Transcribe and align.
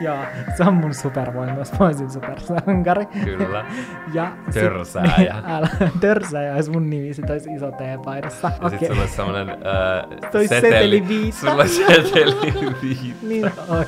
Joo, 0.00 0.18
se 0.56 0.64
on 0.64 0.74
mun 0.74 0.94
supervoimaus, 0.94 1.72
mä 1.78 1.86
olisin 1.86 2.10
supersankari. 2.10 3.06
Kyllä. 3.06 3.64
Ja 4.14 4.32
Törsääjä. 4.52 5.34
Sit, 5.34 5.50
älä, 5.54 5.68
törsääjä 6.00 6.54
olisi 6.54 6.70
mun 6.70 6.90
nimi, 6.90 7.14
sit 7.14 7.30
olisi 7.30 7.50
iso 7.54 7.70
T-paidassa. 7.70 8.52
Ja 8.62 8.70
sit 8.70 8.80
sulla 8.86 9.00
olisi 9.00 9.16
semmonen 9.16 9.50
äh, 9.50 10.30
Toi 10.32 10.48
seteliviitta. 10.48 11.40
Sulla 11.40 11.54
olisi 11.54 11.86
seteliviitta. 11.86 13.26
niin 13.28 13.50
on. 13.68 13.84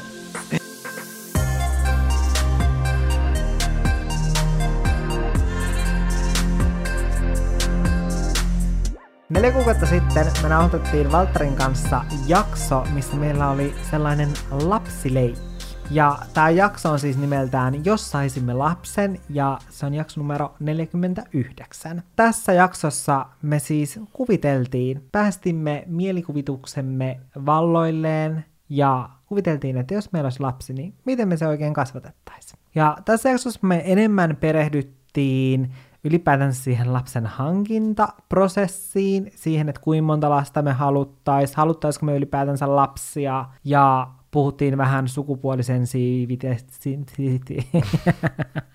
Neljä 9.28 9.50
kuukautta 9.52 9.86
sitten 9.86 10.26
me 10.42 10.48
nauhoitettiin 10.48 11.12
Valtterin 11.12 11.56
kanssa 11.56 12.04
jakso, 12.26 12.84
missä 12.94 13.16
meillä 13.16 13.48
oli 13.50 13.74
sellainen 13.90 14.28
lapsileikki. 14.50 15.51
Ja 15.92 16.18
tämä 16.34 16.50
jakso 16.50 16.90
on 16.90 16.98
siis 16.98 17.18
nimeltään 17.18 17.84
Jos 17.84 18.10
saisimme 18.10 18.54
lapsen, 18.54 19.20
ja 19.30 19.58
se 19.70 19.86
on 19.86 19.94
jakso 19.94 20.20
numero 20.20 20.54
49. 20.60 22.02
Tässä 22.16 22.52
jaksossa 22.52 23.26
me 23.42 23.58
siis 23.58 24.00
kuviteltiin, 24.12 25.08
päästimme 25.12 25.84
mielikuvituksemme 25.86 27.20
valloilleen, 27.46 28.44
ja 28.68 29.08
kuviteltiin, 29.26 29.76
että 29.76 29.94
jos 29.94 30.12
meillä 30.12 30.26
olisi 30.26 30.40
lapsi, 30.40 30.72
niin 30.72 30.94
miten 31.04 31.28
me 31.28 31.36
se 31.36 31.46
oikein 31.46 31.74
kasvatettaisiin. 31.74 32.60
Ja 32.74 32.96
tässä 33.04 33.30
jaksossa 33.30 33.60
me 33.62 33.82
enemmän 33.84 34.36
perehdyttiin 34.40 35.72
ylipäätään 36.04 36.54
siihen 36.54 36.92
lapsen 36.92 37.26
hankintaprosessiin, 37.26 39.32
siihen, 39.36 39.68
että 39.68 39.80
kuinka 39.80 40.06
monta 40.06 40.30
lasta 40.30 40.62
me 40.62 40.72
haluttaisiin, 40.72 41.56
haluttaisiko 41.56 42.06
me 42.06 42.16
ylipäätänsä 42.16 42.76
lapsia, 42.76 43.44
ja 43.64 44.08
puhuttiin 44.32 44.78
vähän. 44.78 45.08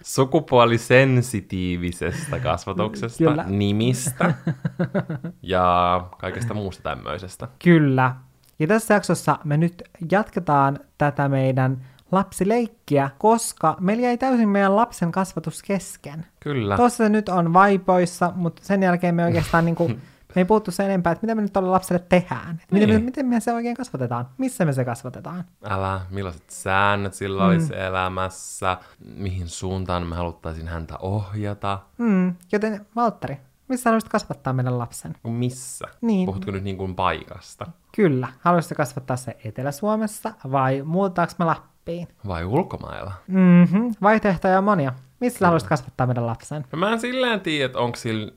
Sukupuolisensitiivisestä 0.01 2.39
kasvatuksesta, 2.39 3.17
Kyllä. 3.17 3.45
nimistä 3.47 4.33
ja 5.41 6.07
kaikesta 6.17 6.53
muusta 6.53 6.83
tämmöisestä. 6.83 7.47
Kyllä. 7.63 8.15
Ja 8.59 8.67
tässä 8.67 8.93
jaksossa 8.93 9.39
me 9.43 9.57
nyt 9.57 9.83
jatketaan 10.11 10.79
tätä 10.97 11.29
meidän 11.29 11.85
lapsileikkiä, 12.11 13.09
koska 13.17 13.77
meillä 13.79 14.03
jäi 14.03 14.17
täysin 14.17 14.49
meidän 14.49 14.75
lapsen 14.75 15.11
kasvatus 15.11 15.63
kesken. 15.63 16.25
Kyllä. 16.39 16.75
Tuossa 16.75 17.03
se 17.03 17.09
nyt 17.09 17.29
on 17.29 17.53
vaipoissa, 17.53 18.31
mutta 18.35 18.61
sen 18.65 18.83
jälkeen 18.83 19.15
me 19.15 19.25
oikeastaan 19.25 19.65
niinku, 19.65 19.91
me 20.35 20.39
ei 20.41 20.45
puhuttu 20.45 20.71
sen 20.71 20.85
enempää, 20.85 21.11
että 21.11 21.25
mitä 21.25 21.35
me 21.35 21.41
nyt 21.41 21.53
tuolle 21.53 21.69
lapselle 21.69 22.05
tehdään. 22.09 22.49
Että 22.63 22.73
Miten, 22.75 22.89
me, 22.89 22.93
Niin. 22.95 23.05
miten 23.05 23.25
me 23.25 23.39
se 23.39 23.53
oikein 23.53 23.75
kasvatetaan? 23.75 24.29
Missä 24.37 24.65
me 24.65 24.73
se 24.73 24.85
kasvatetaan? 24.85 25.43
Älä, 25.63 26.01
millaiset 26.09 26.49
säännöt 26.49 27.13
sillä 27.13 27.43
mm. 27.43 27.49
olisi 27.49 27.73
elämässä, 27.79 28.77
mihin 29.15 29.49
suuntaan 29.49 30.07
me 30.07 30.15
haluttaisiin 30.15 30.67
häntä 30.67 30.97
ohjata, 30.97 31.79
Mm, 31.97 32.35
joten 32.51 32.85
Valtteri, 32.95 33.37
missä 33.67 33.89
haluaisit 33.89 34.09
kasvattaa 34.09 34.53
meidän 34.53 34.79
lapsen? 34.79 35.15
Kun 35.23 35.33
missä. 35.33 35.85
Niin. 36.01 36.25
Puhutko 36.25 36.51
nyt 36.51 36.63
niin 36.63 36.77
kuin 36.77 36.95
paikasta 36.95 37.67
Kyllä. 37.95 38.27
Haluaisitko 38.39 38.75
kasvattaa 38.75 39.17
se 39.17 39.37
Etelä-Suomessa 39.43 40.33
vai 40.51 40.81
muuttaako 40.85 41.33
me 41.39 41.45
Lappiin? 41.45 42.07
vai 42.27 42.45
ulkomailla? 42.45 43.13
Mhm, 43.27 43.87
vaihtoehtoja 44.01 44.57
on 44.57 44.63
monia. 44.63 44.93
Missä 45.19 45.45
haluaisit 45.45 45.69
kasvattaa 45.69 46.07
meidän 46.07 46.27
lapsen? 46.27 46.65
No 46.71 46.79
mä 46.79 46.91
en 46.91 46.99
silleen 46.99 47.41
tiedä, 47.41 47.65
että 47.65 47.79
onko 47.79 47.95
sillä 47.95 48.31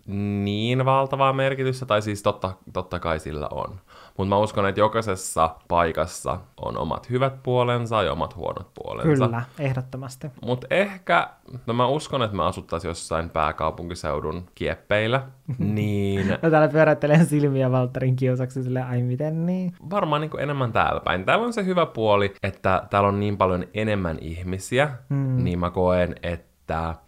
niin 0.45 0.85
valtavaa 0.85 1.33
merkitystä, 1.33 1.87
tai 1.87 2.03
siis 2.03 2.23
totta, 2.23 2.53
totta 2.73 2.99
kai 2.99 3.21
sillä 3.21 3.49
on. 3.51 3.81
Mutta 4.17 4.29
mä 4.29 4.39
uskon, 4.39 4.67
että 4.67 4.81
jokaisessa 4.81 5.57
paikassa 5.69 6.41
on 6.61 6.79
omat 6.79 7.11
hyvät 7.11 7.43
puolensa 7.43 8.03
ja 8.03 8.13
omat 8.13 8.37
huonot 8.37 8.71
puolensa. 8.75 9.25
Kyllä, 9.25 9.43
ehdottomasti. 9.59 10.27
Mutta 10.45 10.67
ehkä, 10.71 11.29
no 11.67 11.75
mä 11.75 11.87
uskon, 11.87 12.23
että 12.23 12.37
me 12.37 12.43
asuttaisiin 12.43 12.89
jossain 12.89 13.31
pääkaupunkiseudun 13.31 14.47
kieppeillä, 14.55 15.23
niin 15.59 16.29
No 16.43 16.51
täällä 16.51 16.69
pyöräyttelen 16.69 17.27
silmiä 17.27 17.71
Valtterin 17.71 18.17
kiusaksi 18.17 18.63
sille, 18.63 18.83
ai 18.83 19.03
miten 19.03 19.47
niin? 19.47 19.73
varmaan 19.91 20.21
niin 20.21 20.41
enemmän 20.41 20.73
täällä 20.73 21.01
päin. 21.01 21.25
Täällä 21.25 21.47
on 21.47 21.53
se 21.53 21.65
hyvä 21.65 21.87
puoli, 21.87 22.35
että 22.43 22.87
täällä 22.91 23.09
on 23.09 23.21
niin 23.21 23.37
paljon 23.37 23.65
enemmän 23.75 24.19
ihmisiä, 24.21 24.91
mm. 25.09 25.45
niin 25.45 25.59
mä 25.59 25.71
koen, 25.71 26.15
että 26.23 26.50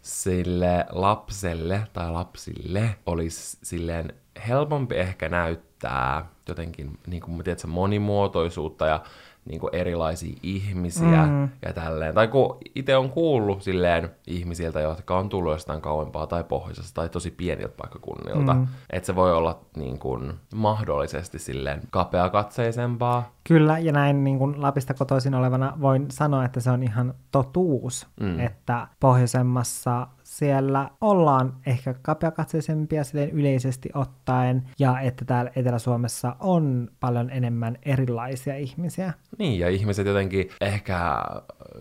sille 0.03 0.87
lapselle 0.91 1.83
tai 1.93 2.11
lapsille 2.11 2.95
olisi 3.07 3.59
silleen 3.63 4.15
helpompi 4.49 4.97
ehkä 4.97 5.29
näyttää 5.29 6.27
jotenkin 6.49 6.99
niin 7.07 7.23
kuin, 7.23 7.45
tiedätkö, 7.45 7.67
monimuotoisuutta 7.67 8.87
ja 8.87 9.01
niin 9.45 9.61
kuin 9.61 9.75
erilaisia 9.75 10.37
ihmisiä 10.43 11.27
mm. 11.27 11.49
ja 11.63 11.73
tälleen. 11.73 12.15
Tai 12.15 12.29
kun 12.29 12.59
itse 12.75 12.97
on 12.97 13.11
kuullut 13.11 13.63
silleen 13.63 14.11
ihmisiltä, 14.27 14.81
jotka 14.81 15.19
on 15.19 15.29
tullut 15.29 15.53
jostain 15.53 15.81
kauempaa 15.81 16.27
tai 16.27 16.45
pohjoisesta 16.45 16.95
tai 16.95 17.09
tosi 17.09 17.31
pieniltä 17.31 17.75
paikkakunnilta, 17.77 18.55
mm. 18.55 18.67
että 18.91 19.07
se 19.07 19.17
voi 19.17 19.33
olla 19.33 19.61
niin 19.77 19.99
kuin, 19.99 20.33
mahdollisesti 20.55 21.39
silleen 21.39 21.81
kapeakatseisempaa. 21.91 23.33
Kyllä, 23.49 23.79
ja 23.79 23.93
näin 23.93 24.25
niin 24.25 24.39
kuin 24.39 24.63
Lapista 24.63 24.95
kotoisin 24.95 25.35
olevana 25.35 25.77
voin 25.81 26.07
sanoa, 26.11 26.45
että 26.45 26.61
se 26.61 26.71
on 26.71 26.83
ihan 26.83 27.15
totuus, 27.31 28.07
mm. 28.21 28.41
että 28.41 28.89
pohjoisemmassa 29.01 30.07
siellä 30.39 30.91
ollaan 31.01 31.55
ehkä 31.67 31.95
kapeakatseisempia 32.03 33.05
silleen 33.05 33.31
yleisesti 33.31 33.89
ottaen, 33.95 34.63
ja 34.79 35.01
että 35.01 35.25
täällä 35.25 35.51
Etelä-Suomessa 35.57 36.37
on 36.41 36.89
paljon 37.01 37.31
enemmän 37.31 37.79
erilaisia 37.83 38.57
ihmisiä. 38.57 39.13
Niin, 39.39 39.61
ja 39.61 39.69
ihmiset 39.69 40.07
jotenkin 40.07 40.49
ehkä 40.61 41.25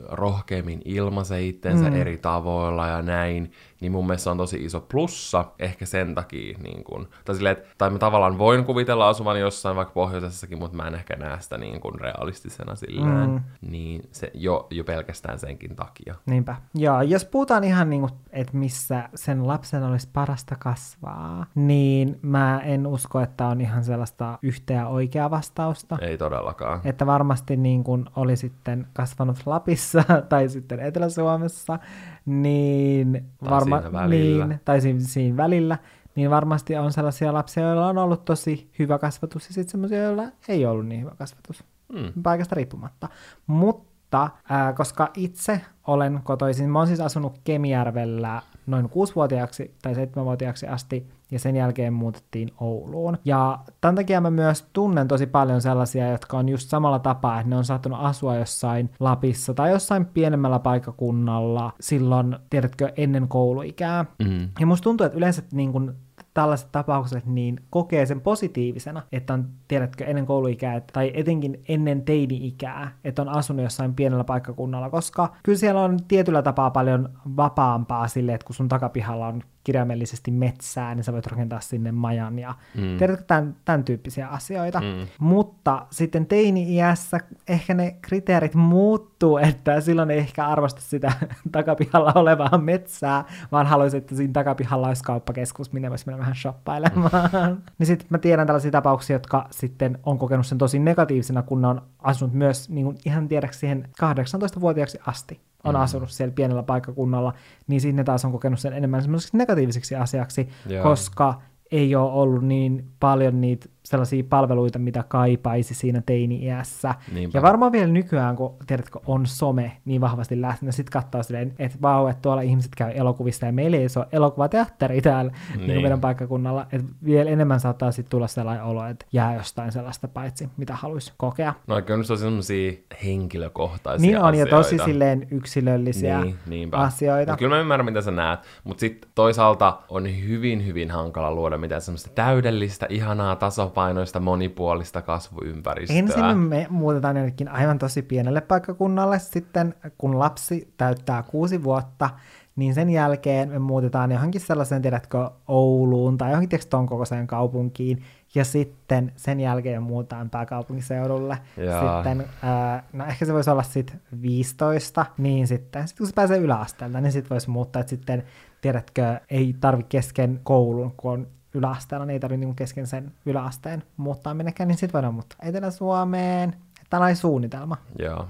rohkeammin 0.10 0.82
ilmaise 0.86 1.46
itsensä 1.46 1.90
mm. 1.90 1.96
eri 1.96 2.18
tavoilla 2.18 2.88
ja 2.88 3.02
näin, 3.02 3.52
niin 3.82 3.92
mun 3.92 4.08
mielestä 4.08 4.32
on 4.32 4.38
tosi 4.38 4.66
iso 4.66 4.82
plussa 4.82 5.46
ehkä 5.60 5.86
sen 5.86 6.16
takia, 6.16 6.58
niin 6.64 6.84
kun, 6.84 7.08
tai, 7.26 7.36
silleen, 7.36 7.58
että, 7.58 7.70
tai 7.78 7.90
mä 7.90 8.00
tavallaan 8.00 8.38
voin 8.38 8.66
kuvitella 8.66 9.10
asuvan 9.10 9.40
jossain 9.40 9.76
vaikka 9.76 9.94
pohjoisessakin, 9.94 10.60
mutta 10.60 10.78
mä 10.78 10.88
en 10.88 10.96
ehkä 10.96 11.16
näe 11.16 11.42
sitä 11.42 11.58
niin 11.58 11.82
kuin 11.82 11.96
realistisena 12.02 12.76
silleen, 12.76 13.30
mm. 13.30 13.42
niin 13.62 14.10
se 14.12 14.32
jo, 14.34 14.68
jo 14.70 14.84
pelkästään 14.84 15.40
senkin 15.40 15.76
takia. 15.76 16.16
Niinpä. 16.26 16.56
Joo, 16.74 17.02
jos 17.02 17.26
puhutaan 17.26 17.64
ihan 17.64 17.90
niin 17.90 18.02
kuin, 18.02 18.12
että 18.32 18.58
missä 18.58 19.10
sen 19.16 19.48
lapsen 19.48 19.84
olisi 19.84 20.10
parasta 20.14 20.56
kasvaa, 20.60 21.46
niin 21.56 22.20
mä 22.22 22.62
en 22.64 22.88
usko, 22.88 23.20
että 23.20 23.48
on 23.48 23.62
ihan 23.62 23.84
sellaista 23.84 24.40
yhtä 24.42 24.74
ja 24.74 24.88
oikeaa 24.88 25.32
vastausta. 25.32 25.98
Ei 26.02 26.18
todellakaan. 26.18 26.82
Että 26.84 27.06
varmasti 27.06 27.58
niin 27.58 27.84
kuin 27.84 28.06
oli 28.16 28.36
sitten 28.36 28.88
kasvanut 28.94 29.38
Lapissa 29.46 29.81
tai 30.30 30.50
sitten 30.50 30.80
Etelä-Suomessa, 30.80 31.80
niin 32.26 33.26
Tai 33.44 33.62
siinä 33.62 33.94
välillä. 33.94 34.48
Niin, 34.48 34.60
tai 34.66 34.82
siinä, 34.82 35.00
siinä 35.00 35.38
välillä, 35.38 35.78
niin 36.16 36.30
varmasti 36.30 36.76
on 36.76 36.94
sellaisia 36.94 37.34
lapsia, 37.34 37.64
joilla 37.64 37.88
on 37.88 37.98
ollut 37.98 38.26
tosi 38.26 38.72
hyvä 38.80 39.00
kasvatus 39.00 39.48
ja 39.48 39.54
sitten 39.54 39.72
sellaisia, 39.72 40.04
joilla 40.04 40.24
ei 40.48 40.66
ollut 40.66 40.86
niin 40.86 41.02
hyvä 41.02 41.12
kasvatus. 41.18 41.64
Mm. 41.94 42.24
Paikasta 42.24 42.56
riippumatta. 42.56 43.10
Mutta 43.48 44.30
ää, 44.50 44.74
koska 44.74 45.10
itse 45.16 45.62
olen 45.88 46.20
kotoisin, 46.24 46.70
mä 46.70 46.80
oon 46.80 46.88
siis 46.88 47.00
asunut 47.00 47.40
Kemijärvellä 47.44 48.42
noin 48.68 48.86
6-vuotiaaksi 48.86 49.76
tai 49.82 49.94
7-vuotiaaksi 49.94 50.68
asti, 50.68 51.08
ja 51.32 51.40
sen 51.40 51.56
jälkeen 51.56 51.94
muutettiin 51.94 52.52
Ouluun. 52.60 53.18
Ja 53.26 53.60
tämän 53.82 53.96
takia 53.96 54.22
mä 54.22 54.32
myös 54.32 54.66
tunnen 54.74 55.08
tosi 55.08 55.28
paljon 55.28 55.62
sellaisia, 55.62 56.12
jotka 56.12 56.38
on 56.38 56.50
just 56.50 56.70
samalla 56.70 57.00
tapaa, 57.00 57.40
että 57.40 57.50
ne 57.50 57.56
on 57.58 57.66
saattanut 57.66 58.00
asua 58.02 58.36
jossain 58.36 58.90
Lapissa 59.00 59.54
tai 59.54 59.72
jossain 59.72 60.06
pienemmällä 60.06 60.60
paikkakunnalla 60.60 61.74
silloin, 61.80 62.36
tiedätkö, 62.50 62.92
ennen 62.98 63.28
kouluikää. 63.28 64.06
Mm. 64.24 64.50
Ja 64.60 64.66
musta 64.66 64.84
tuntuu, 64.84 65.06
että 65.06 65.18
yleensä 65.18 65.44
niin 65.52 65.72
kun 65.72 65.96
tällaiset 66.34 66.72
tapaukset 66.72 67.26
niin 67.26 67.60
kokee 67.70 68.06
sen 68.06 68.22
positiivisena, 68.22 69.04
että 69.12 69.34
on, 69.34 69.50
tiedätkö, 69.68 70.06
ennen 70.06 70.26
kouluikää 70.26 70.82
tai 70.94 71.12
etenkin 71.14 71.64
ennen 71.68 72.02
teini-ikää, 72.02 72.98
että 73.04 73.22
on 73.22 73.30
asunut 73.30 73.64
jossain 73.64 73.96
pienellä 73.96 74.24
paikkakunnalla, 74.24 74.90
koska 74.90 75.36
kyllä 75.44 75.58
siellä 75.58 75.82
on 75.82 75.98
tietyllä 76.08 76.42
tapaa 76.42 76.72
paljon 76.72 77.10
vapaampaa 77.38 78.08
sille, 78.08 78.34
että 78.34 78.46
kun 78.46 78.56
sun 78.56 78.70
takapihalla 78.70 79.28
on 79.28 79.44
kirjaimellisesti 79.64 80.32
metsää, 80.32 80.96
niin 80.96 81.04
sä 81.04 81.14
voit 81.14 81.28
rakentaa 81.28 81.60
sinne 81.60 81.92
majan 81.92 82.40
ja 82.40 82.56
mm. 82.76 82.98
tiedätkö, 82.98 83.26
tämän, 83.28 83.56
tämän 83.66 83.84
tyyppisiä 83.84 84.28
asioita. 84.28 84.82
Mm. 84.82 85.08
Mutta 85.20 85.86
sitten 85.92 86.26
teini-iässä 86.26 87.18
ehkä 87.48 87.74
ne 87.74 87.96
kriteerit 88.02 88.56
muuttuu, 88.56 89.38
että 89.38 89.82
silloin 89.82 90.12
ei 90.12 90.18
ehkä 90.18 90.48
arvosta 90.48 90.82
sitä 90.82 91.12
takapihalla 91.52 92.12
olevaa 92.16 92.58
metsää, 92.58 93.26
vaan 93.52 93.68
haluaisin, 93.68 93.98
että 93.98 94.16
siinä 94.16 94.34
takapihalla 94.34 94.88
olisi 94.88 95.04
kauppakeskus, 95.04 95.74
minne 95.74 95.90
voisi 95.90 96.06
mennä 96.06 96.20
vähän 96.20 96.36
shoppailemaan. 96.36 97.12
niin 97.80 97.88
sitten 97.88 98.08
mä 98.10 98.18
tiedän 98.18 98.48
tällaisia 98.48 98.72
tapauksia, 98.72 99.16
jotka 99.16 99.48
sitten 99.52 100.00
on 100.04 100.18
kokenut 100.18 100.48
sen 100.48 100.58
tosi 100.58 100.80
negatiivisena, 100.80 101.42
kun 101.42 101.62
ne 101.62 101.68
on 101.68 101.82
asunut 102.00 102.34
myös 102.34 102.70
niin 102.70 102.86
kuin 102.86 102.98
ihan 103.06 103.28
tiedäksi 103.28 103.60
siihen 103.60 103.90
18-vuotiaaksi 104.02 105.00
asti 105.06 105.42
on 105.64 105.76
mm. 105.76 105.82
asunut 105.82 106.10
siellä 106.10 106.34
pienellä 106.34 106.64
paikkakunnalla, 106.64 107.34
niin 107.68 107.82
sitten 107.82 107.96
ne 107.96 108.04
taas 108.04 108.26
on 108.26 108.32
kokenut 108.32 108.60
sen 108.60 108.74
enemmän 108.74 109.02
semmoiseksi 109.02 109.38
negatiiviseksi 109.38 109.96
asiaksi, 109.96 110.50
Joo. 110.70 110.84
koska 110.84 111.42
ei 111.72 111.96
ole 111.96 112.12
ollut 112.12 112.44
niin 112.44 112.92
paljon 113.00 113.42
niitä 113.42 113.70
sellaisia 113.84 114.24
palveluita, 114.30 114.80
mitä 114.80 115.04
kaipaisi 115.08 115.74
siinä 115.74 116.02
teini-iässä. 116.06 116.96
Niinpä. 117.14 117.38
Ja 117.38 117.42
varmaan 117.42 117.72
vielä 117.72 117.88
nykyään, 117.88 118.36
kun 118.36 118.56
tiedätkö, 118.68 119.00
on 119.06 119.26
some 119.26 119.78
niin 119.86 120.02
vahvasti 120.02 120.42
läsnä, 120.42 120.72
sitten 120.72 120.92
katsoo 120.92 121.24
silleen, 121.24 121.54
että 121.60 121.78
vau, 121.82 122.08
että 122.08 122.22
tuolla 122.22 122.42
ihmiset 122.42 122.72
käy 122.78 122.92
elokuvista 122.96 123.46
ja 123.46 123.52
meillä 123.52 123.78
ei 123.78 123.88
ole 123.96 124.08
elokuvateatteri 124.12 125.02
täällä 125.02 125.32
niin. 125.56 125.68
Niin 125.68 125.82
meidän 125.82 126.02
paikkakunnalla. 126.02 126.68
Että 126.72 126.88
vielä 127.06 127.30
enemmän 127.30 127.60
saattaa 127.60 127.92
sitten 127.92 128.10
tulla 128.12 128.28
sellainen 128.28 128.64
olo, 128.64 128.86
että 128.86 129.06
jää 129.14 129.36
jostain 129.36 129.72
sellaista 129.72 130.08
paitsi, 130.08 130.50
mitä 130.58 130.76
haluaisi 130.76 131.14
kokea. 131.18 131.54
No 131.68 131.76
oikein 131.76 132.00
on 132.00 132.06
tosi 132.06 132.24
semmosia 132.24 132.72
henkilökohtaisia 133.06 134.08
Niin 134.08 134.22
on, 134.22 134.36
ja 134.36 134.46
tosi 134.46 134.68
asioita. 134.68 134.86
silleen 134.86 135.28
yksilöllisiä 135.32 136.22
Niin, 136.22 136.36
niinpä. 136.48 136.78
asioita. 136.78 137.32
Mut 137.32 137.40
kyllä 137.40 137.56
mä 137.56 137.62
ymmärrän, 137.62 137.86
mitä 137.86 138.02
sä 138.02 138.12
näet, 138.12 138.40
mutta 138.64 138.80
sitten 138.80 139.12
toisaalta 139.16 139.78
on 139.90 140.06
hyvin, 140.28 140.66
hyvin 140.66 140.92
hankala 140.92 141.32
luoda 141.32 141.58
mitään 141.58 141.82
semmoista 141.82 142.10
täydellistä, 142.16 142.86
ihanaa, 142.90 143.36
tasapainoista, 143.72 144.20
monipuolista 144.20 145.02
kasvuympäristöä. 145.02 145.98
Ensin 145.98 146.38
me 146.38 146.68
muutetaan 146.70 147.18
jonnekin 147.18 147.50
aivan 147.50 147.80
tosi 147.80 148.02
pienelle 148.02 148.42
paikkakunnalle, 148.42 149.20
sitten 149.20 149.76
kun 149.98 150.20
lapsi 150.20 150.74
täyttää 150.78 151.24
kuusi 151.24 151.64
vuotta, 151.64 152.10
niin 152.56 152.74
sen 152.74 152.90
jälkeen 152.90 153.50
me 153.50 153.60
muutetaan 153.60 154.12
johonkin 154.12 154.42
sellaiseen, 154.42 154.82
tiedätkö, 154.82 155.30
Ouluun 155.48 156.18
tai 156.18 156.30
johonkin 156.30 156.50
tiedätkö, 156.50 156.70
ton 156.70 156.86
kokoiseen 156.86 157.28
kaupunkiin, 157.28 158.04
ja 158.36 158.46
sitten 158.46 159.12
sen 159.16 159.40
jälkeen 159.40 159.84
me 159.84 159.88
muutetaan 159.88 160.30
pääkaupunkiseudulle. 160.30 161.38
Jaa. 161.58 162.04
Sitten, 162.04 162.28
ää, 162.44 162.84
no 162.94 163.06
ehkä 163.06 163.26
se 163.26 163.34
voisi 163.34 163.50
olla 163.50 163.64
sitten 163.64 164.02
15, 164.22 165.06
niin 165.18 165.48
sitten, 165.48 165.88
sit 165.88 165.98
kun 165.98 166.08
se 166.08 166.14
pääsee 166.14 166.38
yläasteelta, 166.38 167.02
niin 167.02 167.12
sitten 167.12 167.30
voisi 167.30 167.50
muuttaa, 167.50 167.80
että 167.80 167.90
sitten, 167.90 168.24
tiedätkö, 168.62 169.20
ei 169.30 169.56
tarvi 169.60 169.84
kesken 169.90 170.40
koulun, 170.44 170.94
kun 170.98 171.12
on 171.12 171.28
yläasteella, 171.54 172.06
niin 172.06 172.14
ei 172.14 172.20
tarvitse 172.20 172.46
niin 172.46 172.56
kesken 172.56 172.88
sen 172.88 173.12
yläasteen 173.26 173.84
muuttaa 173.98 174.34
minnekään, 174.34 174.68
niin 174.68 174.78
sitten 174.78 174.94
voidaan 174.94 175.14
muuttaa 175.14 175.40
Etelä-Suomeen. 175.42 176.56
Tällainen 176.90 177.16
suunnitelma. 177.16 177.78
Joo. 178.00 178.28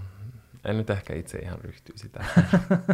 En 0.66 0.78
nyt 0.78 0.90
ehkä 0.90 1.14
itse 1.16 1.38
ihan 1.38 1.60
ryhtyisi 1.60 2.02
sitä. 2.02 2.26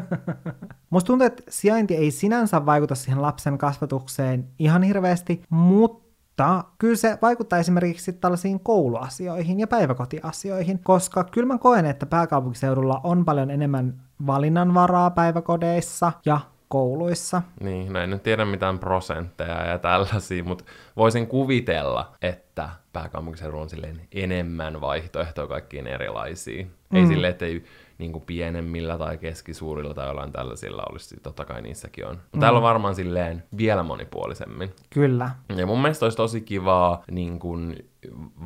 Musta 0.90 1.08
tuntuu, 1.08 1.28
että 1.28 1.44
sijainti 1.50 1.96
ei 1.96 2.12
sinänsä 2.12 2.66
vaikuta 2.66 2.96
siihen 2.96 3.22
lapsen 3.22 3.58
kasvatukseen 3.58 4.48
ihan 4.60 4.84
hirveästi, 4.84 5.44
mutta 5.50 6.64
kyllä 6.78 6.96
se 6.96 7.18
vaikuttaa 7.22 7.60
esimerkiksi 7.60 8.14
tällaisiin 8.14 8.60
kouluasioihin 8.60 9.60
ja 9.60 9.68
päiväkotiasioihin, 9.68 10.80
koska 10.80 11.24
kyllä 11.24 11.48
mä 11.48 11.58
koen, 11.58 11.86
että 11.86 12.06
pääkaupunkiseudulla 12.06 13.02
on 13.04 13.26
paljon 13.26 13.52
enemmän 13.52 14.02
valinnanvaraa 14.28 15.10
päiväkodeissa 15.10 16.12
ja 16.26 16.40
kouluissa. 16.68 17.42
niin, 17.60 17.94
no 17.94 18.00
en 18.00 18.10
nyt 18.10 18.24
tiedä 18.24 18.46
mitään 18.46 18.80
prosentteja 18.80 19.66
ja 19.66 19.80
tällaisia, 19.80 20.44
mutta 20.44 20.64
voisin 20.96 21.28
kuvitella, 21.28 22.12
että 22.22 22.70
pääkaupunkiseudulla 22.94 23.64
on 23.64 23.70
silleen 23.70 24.02
enemmän 24.12 24.82
vaihtoehtoja 24.82 25.48
kaikkiin 25.48 25.88
erilaisia. 25.88 26.66
Mm. 26.66 26.98
Ei 26.98 27.08
silleen, 27.08 27.32
että 27.32 27.46
ei 27.46 27.64
niin 27.98 28.12
kuin 28.12 28.24
pienemmillä 28.26 28.98
tai 28.98 29.18
keskisuurilla 29.18 29.94
tai 29.94 30.08
jollain 30.08 30.32
tällaisilla 30.32 30.84
olisi, 30.90 31.16
totta 31.24 31.46
kai 31.46 31.62
niissäkin 31.62 32.06
on. 32.06 32.16
Mutta 32.16 32.38
mm. 32.38 32.40
täällä 32.40 32.58
on 32.58 32.64
varmaan 32.64 32.96
silleen 32.96 33.44
vielä 33.58 33.84
monipuolisemmin. 33.84 34.74
Kyllä. 34.90 35.30
Ja 35.56 35.66
mun 35.66 35.82
mielestä 35.82 36.06
olisi 36.06 36.18
tosi 36.18 36.42
kivaa 36.42 37.04
niin 37.12 37.40
kun 37.40 37.76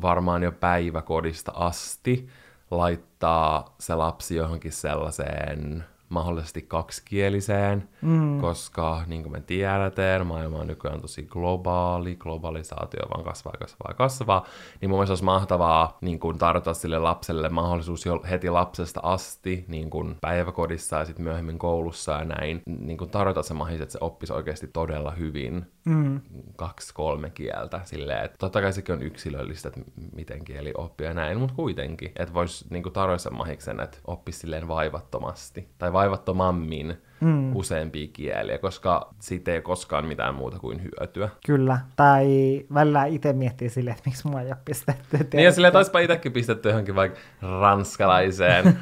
varmaan 0.02 0.42
jo 0.42 0.52
päiväkodista 0.52 1.52
asti 1.54 2.28
laittaa 2.70 3.74
se 3.80 3.94
lapsi 3.94 4.36
johonkin 4.36 4.72
sellaiseen 4.72 5.84
mahdollisesti 6.12 6.62
kaksikieliseen, 6.62 7.88
mm. 8.02 8.40
koska 8.40 9.02
niin 9.06 9.22
kuin 9.22 9.32
me 9.32 9.40
tiedetään, 9.40 10.26
maailma 10.26 10.58
on 10.58 10.66
nykyään 10.66 11.00
tosi 11.00 11.22
globaali, 11.22 12.16
globalisaatio 12.16 13.08
vaan 13.10 13.24
kasvaa, 13.24 13.54
kasvaa 13.58 13.94
kasvaa, 13.94 14.46
niin 14.80 14.90
mun 14.90 14.98
mielestä 14.98 15.12
olisi 15.12 15.24
mahtavaa 15.24 15.98
niin 16.00 16.20
kuin 16.20 16.38
tarjota 16.38 16.74
sille 16.74 16.98
lapselle 16.98 17.48
mahdollisuus 17.48 18.06
jo 18.06 18.22
heti 18.30 18.50
lapsesta 18.50 19.00
asti 19.02 19.64
niin 19.68 19.90
kuin 19.90 20.16
päiväkodissa 20.20 20.96
ja 20.96 21.04
sitten 21.04 21.24
myöhemmin 21.24 21.58
koulussa 21.58 22.12
ja 22.12 22.24
näin, 22.24 22.62
niin 22.66 22.98
kuin 22.98 23.10
tarjota 23.10 23.42
se 23.42 23.54
mahdollisuus, 23.54 23.82
että 23.82 23.92
se 23.92 23.98
oppisi 24.00 24.32
oikeasti 24.32 24.66
todella 24.66 25.10
hyvin 25.10 25.66
Mm. 25.84 26.20
kaksi, 26.56 26.94
kolme 26.94 27.30
kieltä 27.30 27.80
silleen, 27.84 28.24
että 28.24 28.36
totta 28.38 28.60
kai 28.60 28.72
sekin 28.72 28.94
on 28.94 29.02
yksilöllistä, 29.02 29.68
että 29.68 29.80
miten 30.12 30.44
kieli 30.44 30.72
oppii 30.76 31.06
ja 31.06 31.14
näin, 31.14 31.38
mutta 31.38 31.54
kuitenkin, 31.54 32.12
että 32.16 32.34
voisi 32.34 32.64
niinku 32.70 32.90
tarjota 32.90 33.22
sen 33.22 33.34
mahiksen, 33.34 33.80
että 33.80 33.98
oppisi 34.04 34.38
silleen 34.38 34.68
vaivattomasti 34.68 35.68
tai 35.78 35.92
vaivattomammin 36.02 36.96
mm. 37.22 37.56
useampia 37.56 38.08
kieliä, 38.12 38.58
koska 38.58 39.14
siitä 39.18 39.52
ei 39.52 39.62
koskaan 39.62 40.06
mitään 40.06 40.34
muuta 40.34 40.58
kuin 40.58 40.82
hyötyä. 40.82 41.28
Kyllä. 41.46 41.78
Tai 41.96 42.26
välillä 42.74 43.04
itse 43.04 43.32
miettii 43.32 43.68
silleen, 43.68 43.96
että 43.96 44.08
miksi 44.10 44.28
mua 44.28 44.40
ei 44.40 44.46
ole 44.46 44.56
pistetty. 44.64 45.18
Niin 45.32 45.44
ja 45.44 45.52
silleen 45.52 45.72
taispa 45.72 45.98
itsekin 45.98 46.32
pistetty 46.32 46.68
johonkin 46.68 46.94
vaikka 46.94 47.20
ranskalaiseen, 47.60 48.78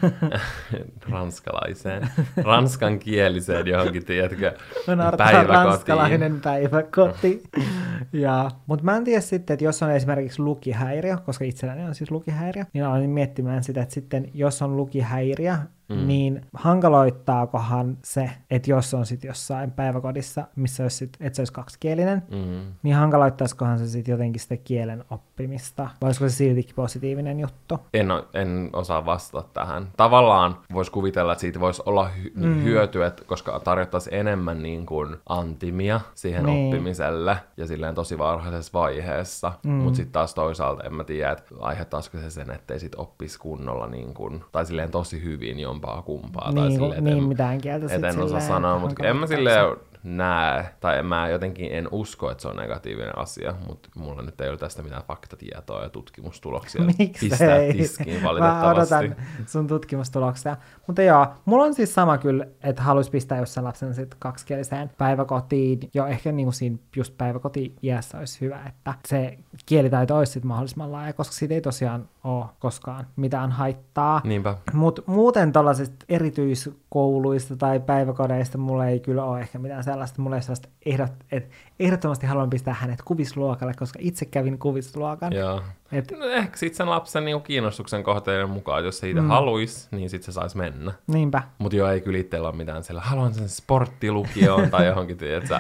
ranskalaiseen, 1.11 2.09
ranskankieliseen 2.45 3.67
johonkin, 3.67 4.05
tiedätkö, 4.05 4.55
päiväkotiin. 5.17 5.49
ranskalainen 5.49 6.41
päiväkoti. 6.41 7.43
ja, 8.13 8.51
mutta 8.67 8.85
mä 8.85 8.97
en 8.97 9.05
tiedä 9.05 9.21
sitten, 9.21 9.55
että 9.55 9.65
jos 9.65 9.83
on 9.83 9.91
esimerkiksi 9.91 10.43
lukihäiriö, 10.43 11.17
koska 11.17 11.45
itselläni 11.45 11.85
on 11.85 11.95
siis 11.95 12.11
lukihäiriö, 12.11 12.65
niin 12.73 12.85
aloin 12.85 13.11
miettimään 13.11 13.65
sitä, 13.65 13.83
että 13.83 13.95
sitten 13.95 14.31
jos 14.35 14.63
on 14.63 14.77
lukihäiriö, 14.77 15.57
mm. 15.91 16.07
niin 16.07 16.41
hankaloittaakohan 16.55 17.97
se, 18.05 18.31
että 18.51 18.71
jos 18.71 18.95
on 18.95 19.07
sitten 19.07 19.29
jossain 19.29 19.71
päiväkodissa, 19.71 20.45
missä 20.57 20.83
olisi 20.83 20.97
sit, 20.97 21.17
että 21.21 21.37
se 21.37 21.41
olisi 21.43 21.53
kaksikielinen, 21.53 22.23
Mm. 22.31 22.73
niin 22.83 22.95
hankaloittaisikohan 22.97 23.79
se 23.79 23.87
sitten 23.89 24.13
jotenkin 24.13 24.41
sitä 24.41 24.57
kielen 24.57 25.05
oppimista? 25.11 25.83
Vai 25.83 26.09
olisiko 26.09 26.29
se 26.29 26.35
siltikin 26.35 26.75
positiivinen 26.75 27.41
juttu? 27.41 27.79
En, 27.95 28.09
en 28.35 28.71
osaa 28.73 29.07
vastata 29.07 29.49
tähän. 29.55 29.89
Tavallaan 29.97 30.57
voisi 30.75 30.91
kuvitella, 30.91 31.33
että 31.33 31.41
siitä 31.41 31.61
voisi 31.61 31.83
olla 31.87 32.11
hy- 32.25 32.31
mm. 32.35 32.63
hyötyä, 32.63 33.07
että 33.07 33.25
koska 33.25 33.61
tarjottaisiin 33.61 34.15
enemmän 34.15 34.63
niin 34.63 34.87
kuin 34.87 35.17
antimia 35.29 36.01
siihen 36.15 36.45
Niin. 36.45 36.55
niin. 36.55 36.67
oppimiselle 36.75 37.37
ja 37.57 37.67
silleen 37.67 37.95
tosi 37.95 38.19
varhaisessa 38.19 38.79
vaiheessa. 38.79 39.53
Mm. 39.65 39.71
Mutta 39.73 39.97
sitten 39.97 40.13
taas 40.13 40.35
toisaalta 40.35 40.83
en 40.85 40.95
mä 40.95 41.05
tiedä, 41.05 41.33
että 41.33 41.55
aiheuttaisiko 41.61 42.19
se 42.19 42.31
sen, 42.31 42.51
ettei 42.51 42.81
sit 42.81 42.95
oppisi 42.95 43.39
kunnolla 43.39 43.87
niin 43.87 44.15
kuin, 44.15 44.45
tai 44.53 44.67
silleen 44.67 44.91
tosi 44.91 45.23
hyvin 45.23 45.61
jompaa 45.81 46.03
kumpaa. 46.03 46.53
tai 46.53 46.63
Niin, 46.69 46.73
silleen, 46.73 46.99
et 46.99 47.05
niin 47.05 47.19
en- 47.19 47.25
mitään 47.25 47.61
kieltä 47.61 47.87
et 47.87 47.93
en 47.93 48.05
osaa 48.05 48.23
silleen 48.27 48.43
sanoa, 48.43 48.79
mutta 48.79 49.05
en 49.07 49.17
mä 49.17 49.27
silleen 49.27 49.77
näe, 50.03 50.75
tai 50.81 50.99
en 50.99 51.07
mä 51.07 51.29
jotenkin 51.29 51.73
en 51.73 51.89
usko, 51.91 52.31
että 52.31 52.43
se 52.43 52.49
on 52.49 52.57
negatiivinen 52.57 53.19
asia, 53.19 53.55
mutta 53.69 53.89
mulla 53.95 54.23
nyt 54.23 54.41
ei 54.41 54.49
ole 54.49 54.59
tästä 54.59 54.83
mitään 54.83 55.03
faktatietoa 55.03 55.83
ja 55.83 55.89
tutkimustuloksia 55.89 56.83
Miksi 56.99 57.29
pistää 57.29 57.57
ei? 57.57 57.73
tiskiin 57.73 58.23
Mä 58.23 58.29
valitettavasti. 58.29 58.95
odotan 58.95 59.17
sun 59.47 59.67
tutkimustuloksia. 59.67 60.57
Mutta 60.87 61.03
joo, 61.03 61.27
mulla 61.45 61.65
on 61.65 61.75
siis 61.75 61.95
sama 61.95 62.19
kyllä, 62.19 62.47
että 62.63 62.83
haluaisi 62.83 63.11
pistää 63.11 63.39
jossain 63.39 63.65
lapsen 63.65 63.95
sit 63.95 64.15
kaksikieliseen 64.19 64.91
päiväkotiin. 64.99 65.81
Jo 65.95 66.07
ehkä 66.07 66.33
niinku 66.33 66.53
siinä 66.53 66.79
just 66.97 67.19
päiväkoti-iässä 67.19 68.19
olisi 68.19 68.41
hyvä, 68.41 68.61
että 68.67 68.95
se 69.07 69.39
kielitaito 69.67 70.17
olisi 70.17 70.33
sit 70.33 70.45
mahdollisimman 70.45 70.93
laaja, 70.93 71.13
koska 71.13 71.35
siitä 71.35 71.55
ei 71.55 71.61
tosiaan 71.61 72.09
ole 72.25 72.45
koskaan 72.59 73.07
mitään 73.17 73.53
haittaa. 73.53 74.21
Niinpä. 74.25 74.57
Mutta 74.73 75.03
muuten 75.07 75.53
tällaisista 75.53 76.05
erityiskouluista 76.09 77.57
tai 77.57 77.81
päiväkodeista 77.81 78.59
mulla 78.59 78.87
ei 78.87 79.01
kyllä 79.01 79.25
ole 79.25 79.41
ehkä 79.41 79.59
mitään 79.59 79.85
sellaista. 79.93 80.23
Mulla 80.23 80.37
ei 80.37 80.43
sellaista 80.43 80.69
ehdot, 80.87 81.13
että 81.33 81.57
ehdottomasti 81.81 82.27
haluan 82.27 82.51
pistää 82.51 82.75
hänet 82.75 83.03
kuvisluokalle, 83.05 83.75
koska 83.75 83.99
itse 84.03 84.25
kävin 84.25 84.59
kuvisluokan. 84.59 85.33
Joo. 85.33 85.63
Et, 85.93 86.13
No 86.19 86.27
ehkä 86.27 86.57
sitten 86.57 86.77
sen 86.77 86.91
lapsen 86.91 87.25
niinku 87.25 87.41
kiinnostuksen 87.41 88.03
kohteiden 88.03 88.51
mukaan, 88.51 88.85
jos 88.85 88.99
se 88.99 89.11
itse 89.11 89.21
Mm. 89.21 89.29
haluaisi, 89.29 89.89
niin 89.91 90.11
sitten 90.11 90.27
se 90.27 90.33
saisi 90.33 90.57
mennä. 90.57 90.93
niinpä. 91.07 91.43
Mutta 91.59 91.77
joo, 91.77 91.89
ei 91.91 92.01
kyllä 92.01 92.19
itsellä 92.19 92.49
ole 92.49 92.57
mitään 92.57 92.85
siellä, 92.85 93.01
haluan 93.01 93.35
sen 93.35 93.49
sporttilukioon 93.49 94.71
tai 94.71 94.87
johonkin, 94.91 95.17
tiedätkö, 95.17 95.59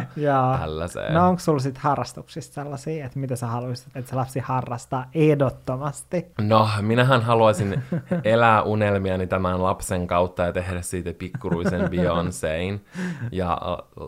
tällaiseen. 0.60 1.14
No 1.14 1.28
onko 1.28 1.40
sulla 1.40 1.58
sitten 1.58 1.82
harrastuksista 1.82 2.54
sellaisia, 2.54 3.06
että 3.06 3.18
mitä 3.18 3.36
sä 3.36 3.46
haluaisit, 3.46 3.96
että 3.96 4.10
se 4.10 4.16
lapsi 4.16 4.40
harrastaa 4.40 5.04
ehdottomasti? 5.14 6.26
No, 6.40 6.68
minähän 6.80 7.22
haluaisin 7.22 7.82
elää 8.24 8.62
unelmiani 8.62 9.26
tämän 9.26 9.62
lapsen 9.62 10.06
kautta 10.06 10.42
ja 10.42 10.52
tehdä 10.52 10.82
siitä 10.82 11.12
pikkuruisen 11.18 11.80
Beyoncéin 11.92 12.78
ja 13.32 13.58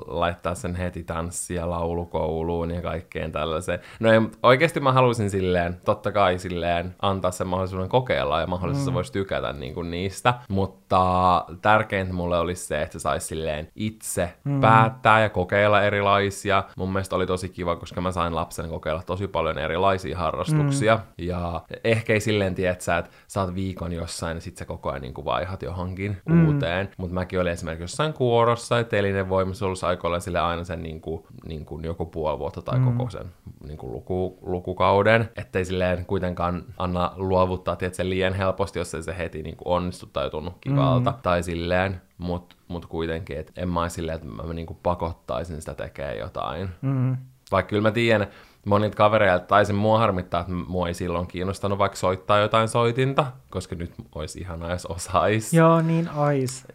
laittaa 0.07 0.54
sen 0.54 0.75
heti 0.76 1.02
tanssi- 1.04 1.54
ja 1.54 1.71
laulukouluun 2.02 2.71
ja 2.71 2.82
kaikkeen 2.82 3.32
tällaiseen. 3.32 3.80
No 4.00 4.12
ei, 4.12 4.21
oikeasti 4.42 4.80
mä 4.80 4.92
haluaisin 4.92 5.30
silleen, 5.30 5.80
totta 5.85 6.12
kai 6.12 6.38
silleen 6.38 6.94
antaa 7.02 7.30
sen 7.30 7.47
mahdollisuuden 7.47 7.88
kokeilla 7.88 8.40
ja 8.40 8.47
mahdollisesti 8.47 8.90
mm. 8.90 8.94
voisi 8.94 9.12
tykätä 9.12 9.52
niin 9.52 9.75
kuin 9.75 9.90
niistä, 9.90 10.35
mutta 10.49 11.44
tärkeintä 11.62 12.12
mulle 12.12 12.38
olisi 12.38 12.66
se, 12.66 12.82
että 12.82 12.92
se 12.92 12.99
saisi 12.99 13.26
silleen 13.26 13.68
itse 13.76 14.32
mm. 14.44 14.61
päättää 14.61 15.21
ja 15.21 15.28
kokeilla 15.28 15.82
erilaisia. 15.82 16.64
Mun 16.76 16.92
mielestä 16.92 17.16
oli 17.16 17.26
tosi 17.26 17.49
kiva, 17.49 17.76
koska 17.76 18.00
mä 18.00 18.12
sain 18.12 18.35
lapsen 18.35 18.68
kokeilla 18.68 19.02
tosi 19.02 19.28
paljon 19.28 19.59
erilaisia 19.59 20.18
harrastuksia 20.18 20.97
mm. 20.97 21.02
ja 21.18 21.62
ehkä 21.85 22.12
ei 22.12 22.21
silleen 22.21 22.54
tiedä, 22.54 22.73
että 22.73 22.85
sä, 23.28 23.40
oot 23.40 23.54
viikon 23.54 23.92
jossain 23.92 24.37
ja 24.37 24.40
sit 24.40 24.56
sä 24.56 24.64
koko 24.64 24.90
ajan 24.90 25.02
niin 25.02 25.14
kuin 25.14 25.25
vaihat 25.25 25.62
johonkin 25.62 26.16
mm. 26.28 26.47
uuteen, 26.47 26.90
mutta 26.97 27.14
mäkin 27.14 27.40
olin 27.40 27.52
esimerkiksi 27.52 27.82
jossain 27.82 28.12
kuorossa 28.12 28.78
ja 28.78 28.85
telinen 28.85 29.28
voimassa 29.28 29.66
ollut 29.66 29.78
paikoilla 29.92 30.21
sille 30.21 30.40
aina 30.40 30.64
sen 30.64 30.82
niin 30.82 31.00
kuin, 31.00 31.23
niin 31.47 31.64
kuin 31.64 31.85
joku 31.92 32.06
puoli 32.06 32.38
vuotta 32.38 32.62
tai 32.62 32.78
mm. 32.78 32.84
koko 32.84 33.11
sen 33.11 33.26
niin 33.66 33.78
kuin 33.78 33.92
luku, 33.92 34.38
lukukauden, 34.42 35.28
ettei 35.37 35.64
silleen 35.64 36.06
kuitenkaan 36.06 36.64
anna 36.78 37.12
luovuttaa 37.16 37.76
tietysti, 37.76 38.08
liian 38.08 38.34
helposti, 38.34 38.78
jos 38.78 38.94
ei 38.94 39.02
se 39.02 39.18
heti 39.18 39.42
niin 39.42 39.56
kuin 39.56 39.68
onnistu 39.68 40.06
tai 40.06 40.30
tunnu 40.30 40.50
kivalta, 40.61 41.11
mm. 41.11 41.16
tai 41.22 41.42
silleen, 41.42 42.00
mutta 42.18 42.56
mut 42.68 42.87
kuitenkin, 42.87 43.38
että 43.38 43.52
en 43.56 43.68
mä 43.68 43.88
silleen, 43.88 44.16
että 44.16 44.28
mä 44.28 44.52
niin 44.54 44.66
kuin 44.66 44.78
pakottaisin 44.82 45.61
sitä 45.61 45.75
tekemään 45.75 46.18
jotain. 46.18 46.68
Mm. 46.82 47.16
Vaikka 47.52 47.70
kyllä 47.70 47.82
mä 47.82 47.90
tiedän, 47.90 48.26
monilta 48.66 48.97
kavereilta, 48.97 49.47
tai 49.47 49.66
se 49.66 49.73
mua 49.73 49.99
harmittaa, 49.99 50.40
että 50.40 50.52
mua 50.52 50.88
ei 50.88 50.95
silloin 50.95 51.26
kiinnostanut 51.26 51.78
vaikka 51.78 51.97
soittaa 51.97 52.38
jotain 52.38 52.69
soitinta, 52.69 53.26
koska 53.50 53.75
nyt 53.75 53.92
olisi 54.14 54.40
ihanaa, 54.40 54.71
jos 54.71 54.87
osais. 54.87 55.52
Joo, 55.52 55.81
niin 55.81 56.11
ois. 56.16 56.66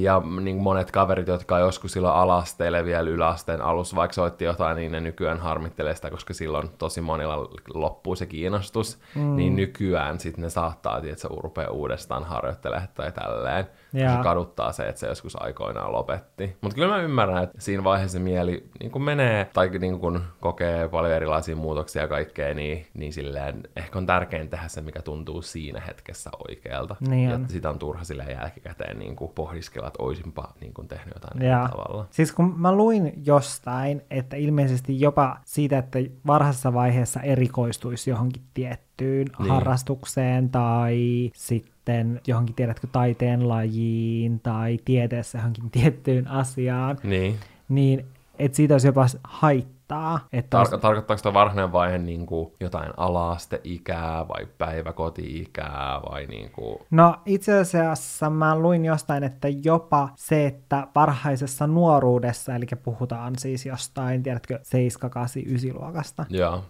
Ja 0.00 0.22
niin 0.40 0.56
monet 0.56 0.90
kaverit, 0.90 1.28
jotka 1.28 1.58
joskus 1.58 1.92
silloin 1.92 2.14
alasteille 2.14 2.84
vielä 2.84 3.10
yläasteen 3.10 3.62
alussa, 3.62 3.96
vaikka 3.96 4.14
soitti 4.14 4.44
jotain, 4.44 4.76
niin 4.76 4.92
ne 4.92 5.00
nykyään 5.00 5.38
harmittelee 5.38 5.94
sitä, 5.94 6.10
koska 6.10 6.34
silloin 6.34 6.70
tosi 6.78 7.00
monilla 7.00 7.48
loppuu 7.74 8.16
se 8.16 8.26
kiinnostus, 8.26 8.98
mm. 9.14 9.36
niin 9.36 9.56
nykyään 9.56 10.20
sitten 10.20 10.42
ne 10.42 10.50
saattaa, 10.50 10.98
että 10.98 11.22
se 11.22 11.28
rupeaa 11.30 11.70
uudestaan 11.70 12.24
harjoittelemaan 12.24 12.88
tai 12.94 13.12
tälleen. 13.12 13.66
Ja. 13.94 14.16
Se 14.16 14.22
kaduttaa 14.22 14.72
se, 14.72 14.88
että 14.88 15.00
se 15.00 15.06
joskus 15.06 15.42
aikoinaan 15.42 15.92
lopetti. 15.92 16.56
Mutta 16.60 16.74
kyllä 16.74 16.88
mä 16.88 17.02
ymmärrän, 17.02 17.44
että 17.44 17.60
siinä 17.60 17.84
vaiheessa 17.84 18.18
mieli 18.18 18.68
niin 18.80 18.90
kun 18.90 19.02
menee, 19.02 19.50
tai 19.52 19.68
niin 19.68 20.00
kun 20.00 20.22
kokee 20.40 20.88
paljon 20.88 21.12
erilaisia 21.12 21.56
muutoksia 21.56 22.02
ja 22.02 22.08
kaikkea, 22.08 22.54
niin, 22.54 22.86
niin 22.94 23.12
silleen 23.12 23.62
ehkä 23.76 23.98
on 23.98 24.06
tärkein 24.06 24.48
tehdä 24.48 24.68
se, 24.68 24.80
mikä 24.80 25.02
tuntuu 25.02 25.42
siinä 25.42 25.80
hetkessä 25.86 26.30
oikealta. 26.48 26.96
Niin 27.08 27.30
ja 27.30 27.40
sitä 27.48 27.70
on 27.70 27.78
turha 27.78 28.04
silleen 28.04 28.30
jälkikäteen 28.30 28.98
niin 28.98 29.16
pohdiskella, 29.34 29.86
että 29.86 30.02
olisinpa 30.02 30.52
niin 30.60 30.74
kuin 30.74 30.88
tehnyt 30.88 31.14
jotain 31.14 31.50
ja. 31.50 31.68
tavalla. 31.70 32.06
Siis 32.10 32.32
kun 32.32 32.54
mä 32.60 32.72
luin 32.72 33.12
jostain, 33.26 34.02
että 34.10 34.36
ilmeisesti 34.36 35.00
jopa 35.00 35.36
siitä, 35.44 35.78
että 35.78 35.98
varhaisessa 36.26 36.72
vaiheessa 36.72 37.20
erikoistuisi 37.20 38.10
johonkin 38.10 38.42
tiettyyn 38.54 39.26
niin. 39.38 39.48
harrastukseen 39.48 40.50
tai 40.50 41.30
sitten 41.34 41.73
sitten 41.84 42.20
johonkin, 42.26 42.54
tiedätkö, 42.54 42.86
taiteen 42.92 43.48
lajiin 43.48 44.40
tai 44.40 44.78
tieteessä 44.84 45.38
johonkin 45.38 45.70
tiettyyn 45.80 46.28
asiaan, 46.28 46.98
niin, 47.02 47.36
niin 47.68 48.04
että 48.38 48.56
siitä 48.56 48.74
olisi 48.74 48.86
jopa 48.86 49.06
haittaa 49.24 49.73
tarkoittaa. 49.94 50.28
Että 50.32 50.62
Tar- 50.62 50.80
tarkoittaako 50.80 51.22
tuo 51.22 51.34
varhainen 51.34 51.72
vaihe 51.72 51.98
niin 51.98 52.26
kuin 52.26 52.52
jotain 52.60 52.92
alasteikää 52.96 54.28
vai 54.28 54.46
päiväkoti-ikää 54.58 56.00
vai 56.10 56.26
niin 56.26 56.50
kuin... 56.50 56.78
No 56.90 57.16
itse 57.26 57.58
asiassa 57.58 58.30
mä 58.30 58.58
luin 58.58 58.84
jostain, 58.84 59.24
että 59.24 59.48
jopa 59.48 60.08
se, 60.16 60.46
että 60.46 60.86
varhaisessa 60.94 61.66
nuoruudessa, 61.66 62.54
eli 62.54 62.66
puhutaan 62.82 63.38
siis 63.38 63.66
jostain, 63.66 64.22
tiedätkö, 64.22 64.58
7, 64.62 65.10
8, 65.10 65.42
9 65.42 65.70
luokasta, 65.74 66.26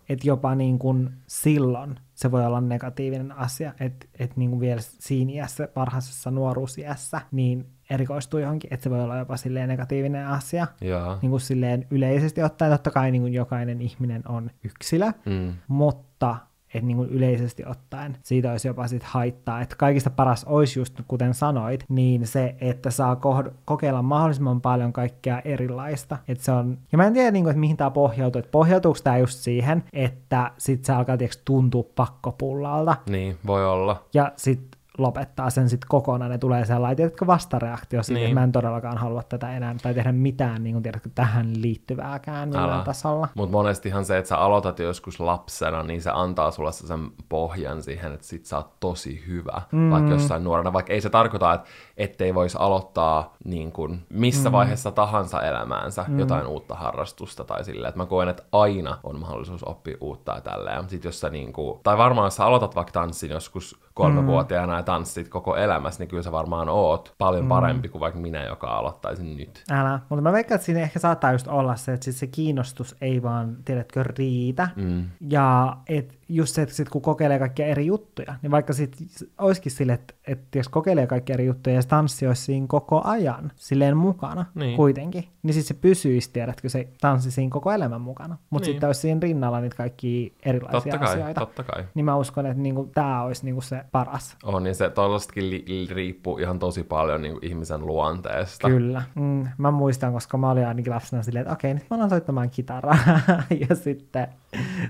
että 0.09 0.29
jopa 0.29 0.55
niin 0.55 0.79
kuin 0.79 1.11
silloin 1.27 1.97
se 2.15 2.31
voi 2.31 2.47
olla 2.47 2.61
negatiivinen 2.61 3.33
asia, 3.33 3.73
että 3.81 4.07
et 4.19 4.37
niin 4.37 4.51
kuin 4.51 4.61
vielä 4.61 4.81
siinä 4.83 5.33
iässä, 5.33 5.69
varhaisessa 5.77 6.31
nuoruusiässä, 6.31 7.21
niin 7.31 7.74
erikoistuu 7.91 8.41
johonkin, 8.41 8.75
että 8.75 8.85
se 8.85 8.91
voi 8.91 9.01
olla 9.01 9.19
jopa 9.19 9.37
silleen 9.37 9.69
negatiivinen 9.69 10.27
asia. 10.27 10.67
Jaa. 10.81 11.19
Niin 11.23 11.31
kuin 11.31 11.41
silleen 11.41 11.87
yleisesti 11.91 12.43
ottaen, 12.43 12.73
totta 12.73 12.91
kai 12.91 13.11
niin 13.11 13.23
kuin 13.23 13.35
jokainen 13.35 13.81
ihminen 13.81 14.23
on 14.29 14.51
yksilö, 14.65 15.13
mm. 15.27 15.53
mutta 15.69 16.37
että 16.75 16.87
niin 16.87 16.97
kuin 16.97 17.11
yleisesti 17.11 17.65
ottaen 17.67 18.17
siitä 18.23 18.51
olisi 18.51 18.69
jopa 18.69 18.89
sit 18.89 19.03
haittaa. 19.03 19.61
Että 19.61 19.77
kaikista 19.77 20.11
paras 20.11 20.45
olisi 20.45 20.81
just, 20.81 21.01
kuten 21.09 21.35
sanoit, 21.35 21.85
niin 21.89 22.27
se, 22.27 22.55
että 22.61 22.91
saa 22.91 23.15
kohd- 23.15 23.53
kokeilla 23.65 24.03
mahdollisimman 24.03 24.61
paljon 24.61 24.93
kaikkea 24.93 25.41
erilaista. 25.45 26.19
Että 26.29 26.45
se 26.45 26.53
on, 26.53 26.79
ja 26.93 26.99
mä 26.99 27.07
en 27.07 27.13
tiedä, 27.13 27.31
niin 27.31 27.45
kuin, 27.45 27.51
että 27.51 27.61
mihin 27.61 27.77
tämä 27.77 27.91
pohjautuu. 27.91 28.39
Että 28.39 28.51
pohjautuuko 28.51 28.99
tämä 29.05 29.19
just 29.19 29.39
siihen, 29.39 29.85
että 29.93 30.51
sit 30.59 30.85
se 30.85 30.93
alkaa 30.93 31.17
tiiäks, 31.17 31.43
tuntua 31.45 31.85
pakkopullalta. 31.97 32.97
Niin, 33.09 33.39
voi 33.47 33.67
olla. 33.67 34.05
Ja 34.15 34.33
sitten 34.37 34.81
lopettaa 34.99 35.51
sen 35.51 35.69
sitten 35.69 35.89
kokonaan, 35.89 36.31
ne 36.31 36.39
tulee 36.39 36.65
sellainen, 36.65 36.97
tiedätkö, 36.97 37.27
vastareaktio 37.27 38.03
siihen, 38.03 38.21
niin. 38.21 38.27
että 38.27 38.41
mä 38.41 38.45
en 38.45 38.53
todellakaan 38.53 38.99
halua 38.99 39.23
tätä 39.23 39.57
enää, 39.57 39.75
tai 39.83 39.95
tehdä 39.95 40.13
mitään, 40.13 40.63
niin 40.63 40.75
kuin, 40.75 40.83
tiedätkö, 40.83 41.11
tähän 41.15 41.63
liittyvääkään 41.63 42.49
millään 42.49 42.85
tasolla. 42.85 43.29
Mutta 43.35 43.53
monestihan 43.53 44.05
se, 44.05 44.19
että 44.19 44.29
sä 44.29 44.39
aloitat 44.39 44.79
joskus 44.79 45.21
lapsena, 45.21 45.83
niin 45.83 46.03
se 46.03 46.11
antaa 46.15 46.51
sulle 46.51 46.73
sen 46.73 47.11
pohjan 47.29 47.83
siihen, 47.83 48.13
että 48.13 48.27
sit 48.27 48.47
sä 48.47 48.57
oot 48.57 48.81
tosi 48.81 49.25
hyvä, 49.27 49.63
mm. 49.73 49.91
vaikka 49.91 50.11
jossain 50.11 50.45
nuorena, 50.45 50.73
vaikka 50.73 50.93
ei 50.93 51.01
se 51.01 51.11
tarkoita, 51.11 51.55
että 51.55 51.69
ettei 51.97 52.35
voisi 52.35 52.59
aloittaa 52.61 53.35
niin 53.45 53.73
kuin, 53.73 54.07
missä 54.09 54.49
mm. 54.49 54.53
vaiheessa 54.53 54.91
tahansa 54.91 55.43
elämäänsä 55.43 56.05
mm. 56.09 56.19
jotain 56.19 56.47
uutta 56.47 56.75
harrastusta 56.75 57.45
tai 57.45 57.65
silleen, 57.65 57.89
että 57.89 58.01
mä 58.01 58.07
koen, 58.07 58.29
että 58.29 58.43
aina 58.53 58.99
on 59.03 59.21
mahdollisuus 59.21 59.65
oppia 59.65 59.97
uutta 60.01 60.33
ja 60.33 60.41
tälleen. 60.41 60.89
Sitten 60.89 61.09
jos 61.09 61.21
sä 61.21 61.31
niin 61.31 61.53
kuin, 61.53 61.81
tai 61.83 61.99
varmaan 61.99 62.27
jos 62.27 62.37
sä 62.37 62.45
aloitat 62.45 62.75
vaikka 62.75 62.93
tanssin 62.93 63.31
joskus 63.31 63.81
kolmevuotiaana 63.95 64.73
mm. 64.73 64.77
ja 64.77 64.83
tanssit 64.83 65.29
koko 65.29 65.57
elämässä, 65.57 66.03
niin 66.03 66.09
kyllä 66.09 66.23
sä 66.23 66.33
varmaan 66.33 66.69
oot 66.69 67.15
paljon 67.19 67.45
mm. 67.45 67.49
parempi 67.49 67.89
kuin 67.89 68.01
vaikka 68.01 68.21
minä, 68.21 68.45
joka 68.45 68.67
aloittaisin 68.67 69.37
nyt. 69.37 69.65
Älä, 69.71 70.01
mutta 70.09 70.23
mä 70.23 70.33
veikkaan, 70.33 70.57
että 70.57 70.67
siinä 70.67 70.81
ehkä 70.81 70.99
saattaa 70.99 71.33
just 71.33 71.49
olla 71.49 71.77
se, 71.77 71.93
että 71.93 72.05
sit 72.05 72.17
se 72.17 72.27
kiinnostus 72.27 72.97
ei 73.01 73.23
vaan, 73.23 73.57
tiedätkö, 73.65 74.03
riitä. 74.03 74.69
Mm. 74.77 75.05
Ja 75.31 75.77
et 75.89 76.19
just 76.29 76.55
se, 76.55 76.63
että 76.63 76.75
sit 76.75 76.89
kun 76.89 77.03
kokeilee 77.03 77.39
kaikkia 77.39 77.67
eri 77.67 77.87
juttuja, 77.87 78.35
niin 78.43 78.51
vaikka 78.51 78.73
sit 78.73 78.97
olisikin 79.39 79.73
sille, 79.73 79.93
että, 79.93 80.15
että 80.27 80.59
jos 80.59 80.69
kokeilee 80.69 81.07
kaikkia 81.07 81.35
eri 81.35 81.47
juttuja 81.47 81.75
ja 81.77 81.83
se 81.83 81.89
tanssi 81.89 82.27
olisi 82.27 82.43
siinä 82.43 82.67
koko 82.67 83.01
ajan 83.05 83.53
silleen 83.57 83.97
mukana 83.97 84.47
niin. 84.55 84.77
kuitenkin, 84.77 85.25
niin 85.43 85.55
sitten 85.55 85.77
se 85.77 85.81
pysyisi, 85.81 86.31
tiedätkö, 86.33 86.69
se 86.69 86.89
tanssi 87.01 87.31
siinä 87.31 87.51
koko 87.51 87.73
elämän 87.73 88.01
mukana. 88.01 88.39
Mutta 88.51 88.67
niin. 88.67 88.75
sitten 88.75 88.87
olisi 88.87 89.01
siinä 89.01 89.21
rinnalla 89.23 89.61
niitä 89.61 89.77
kaikki 89.77 90.35
erilaisia 90.45 90.93
totta 90.93 90.99
kai, 90.99 91.15
asioita. 91.15 91.41
Totta 91.41 91.63
kai. 91.63 91.85
Niin 91.95 92.05
mä 92.05 92.17
uskon, 92.17 92.47
että 92.47 92.63
niinku, 92.63 92.91
tämä 92.95 93.23
olisi 93.23 93.45
niinku 93.45 93.61
se 93.61 93.85
paras. 93.93 94.37
On, 94.43 94.65
niin 94.65 94.75
se 94.75 94.91
tollastakin 94.91 95.51
li- 95.51 95.89
riippuu 95.91 96.39
ihan 96.39 96.59
tosi 96.59 96.83
paljon 96.83 97.23
niinku 97.23 97.41
ihmisen 97.43 97.87
luonteesta. 97.87 98.69
Kyllä. 98.69 99.03
Mm, 99.15 99.49
mä 99.59 99.71
muistan, 99.71 100.13
koska 100.13 100.39
mä 100.39 100.51
olin 100.51 100.67
ainakin 100.67 100.93
lapsena 100.93 101.23
silleen, 101.23 101.43
että 101.43 101.53
okei, 101.53 101.75
nyt 101.75 101.85
mä 101.91 101.97
alan 101.97 102.11
soittamaan 102.11 102.51
kitaraa. 102.51 102.99
ja 103.69 103.77
sitten 103.77 104.29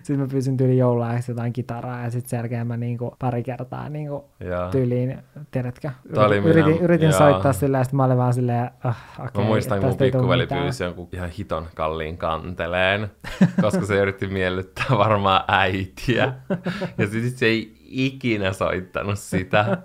sit 0.02 0.18
mä 0.18 0.26
pyysin 0.26 0.56
tyyli 0.56 0.76
joululahjaksi 1.24 1.32
jotain 1.32 1.52
kitaraa 1.52 2.02
ja 2.02 2.10
sitten 2.10 2.30
sen 2.30 2.36
jälkeen 2.36 2.66
mä 2.66 2.76
niinku 2.76 3.16
pari 3.18 3.42
kertaa 3.42 3.88
niinku 3.88 4.24
tyyliin, 4.70 5.18
tiedätkö, 5.50 5.90
yritin, 6.04 6.44
yritin, 6.44 6.78
yritin 6.78 7.12
soittaa 7.12 7.52
sillä 7.52 7.78
ja 7.78 7.84
sitten 7.84 7.96
mä 7.96 8.04
olin 8.04 8.16
vaan 8.16 8.34
silleen, 8.34 8.70
oh, 8.84 8.96
okei. 9.18 9.26
Okay, 9.26 9.42
mä 9.42 9.48
muistan, 9.48 9.80
kun 9.80 9.88
mun 9.88 9.98
pikkuveli 9.98 10.46
pyysi 10.46 10.84
jonkun 10.84 11.08
ihan 11.12 11.30
hiton 11.30 11.66
kalliin 11.74 12.18
kanteleen, 12.18 13.10
koska 13.62 13.86
se 13.86 13.96
yritti 13.96 14.26
miellyttää 14.26 14.98
varmaan 14.98 15.44
äitiä. 15.48 16.34
Ja 16.98 17.06
sitten 17.06 17.30
se 17.30 17.46
ei 17.46 17.74
ikinä 17.84 18.52
soittanut 18.52 19.18
sitä. 19.18 19.78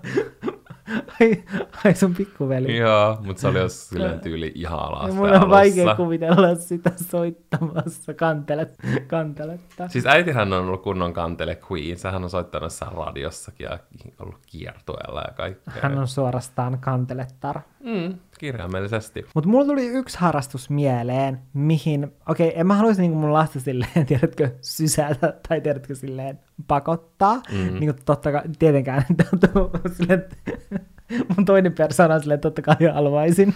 ai, 1.20 1.42
ai 1.84 1.94
sun 1.94 2.14
pikkuveli. 2.14 2.76
Joo, 2.76 3.18
mutta 3.24 3.40
se 3.40 3.48
oli 3.48 3.58
jos 3.58 3.88
silleen 3.88 4.20
tyyli 4.20 4.52
ihan 4.54 4.78
alas 4.78 5.14
Mulla 5.14 5.28
on 5.28 5.34
alussa. 5.34 5.50
vaikea 5.50 5.94
kuvitella 5.94 6.54
sitä 6.54 6.92
soittamassa 6.96 8.14
kantelet, 8.14 8.76
kanteletta. 9.06 9.88
Siis 9.88 10.06
äitihän 10.06 10.52
on 10.52 10.64
ollut 10.64 10.82
kunnon 10.82 11.12
kantele 11.12 11.58
queen. 11.70 11.98
Sehän 11.98 12.24
on 12.24 12.30
soittanut 12.30 12.66
jossain 12.66 12.92
radiossakin 12.92 13.64
ja 13.64 13.78
ollut 14.20 14.40
kiertueella 14.46 15.20
ja 15.20 15.32
kaikkea. 15.34 15.82
Hän 15.82 15.98
on 15.98 16.08
suorastaan 16.08 16.78
kantelettar. 16.78 17.60
Mm, 17.84 18.18
kirjaimellisesti. 18.38 19.26
Mutta 19.34 19.50
mulla 19.50 19.64
tuli 19.64 19.86
yksi 19.86 20.18
harrastus 20.18 20.70
mieleen, 20.70 21.40
mihin, 21.52 22.04
okei, 22.28 22.48
okay, 22.48 22.60
en 22.60 22.66
mä 22.66 22.74
haluaisi 22.74 23.00
niinku 23.00 23.18
mun 23.18 23.32
lasta 23.32 23.60
silleen, 23.60 24.06
tiedätkö, 24.06 24.50
sysätä 24.60 25.34
tai 25.48 25.60
tiedätkö 25.60 25.94
silleen 25.94 26.40
pakottaa. 26.68 27.34
Mm-hmm. 27.34 27.80
Niin 27.80 27.94
kuin 27.94 28.04
totta 28.04 28.32
kai, 28.32 28.42
tietenkään, 28.58 29.04
silleen, 29.96 30.24
mun 31.36 31.44
toinen 31.44 31.72
persona 31.72 32.14
on 32.14 32.20
silleen, 32.20 32.40
totta 32.40 32.62
kai 32.62 32.76
haluaisin. 32.94 33.54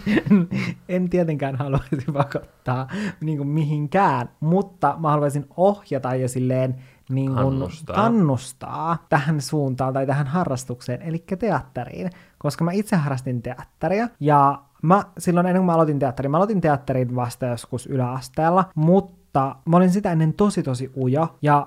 en 0.88 1.10
tietenkään 1.10 1.56
haluaisi 1.56 2.12
pakottaa 2.12 2.88
niin 3.20 3.38
kuin 3.38 3.48
mihinkään, 3.48 4.28
mutta 4.40 4.96
mä 4.98 5.10
haluaisin 5.10 5.46
ohjata 5.56 6.14
ja 6.14 6.28
silleen 6.28 6.74
niin 7.10 7.26
kuin 7.26 7.36
kannustaa. 7.36 7.96
kannustaa 7.96 9.06
tähän 9.08 9.40
suuntaan 9.40 9.94
tai 9.94 10.06
tähän 10.06 10.26
harrastukseen, 10.26 11.02
eli 11.02 11.24
teatteriin, 11.38 12.10
koska 12.38 12.64
mä 12.64 12.72
itse 12.72 12.96
harrastin 12.96 13.42
teatteria 13.42 14.08
ja 14.20 14.62
mä 14.82 15.04
silloin 15.18 15.46
ennen 15.46 15.60
kuin 15.60 15.66
mä 15.66 15.74
aloitin 15.74 15.98
teatterin, 15.98 16.30
mä 16.30 16.36
aloitin 16.36 16.60
teatterin 16.60 17.16
vasta 17.16 17.46
joskus 17.46 17.86
yläasteella, 17.86 18.64
mutta 18.74 19.56
mä 19.68 19.76
olin 19.76 19.90
sitä 19.90 20.12
ennen 20.12 20.34
tosi 20.34 20.62
tosi 20.62 20.92
ujo 20.96 21.38
ja 21.42 21.66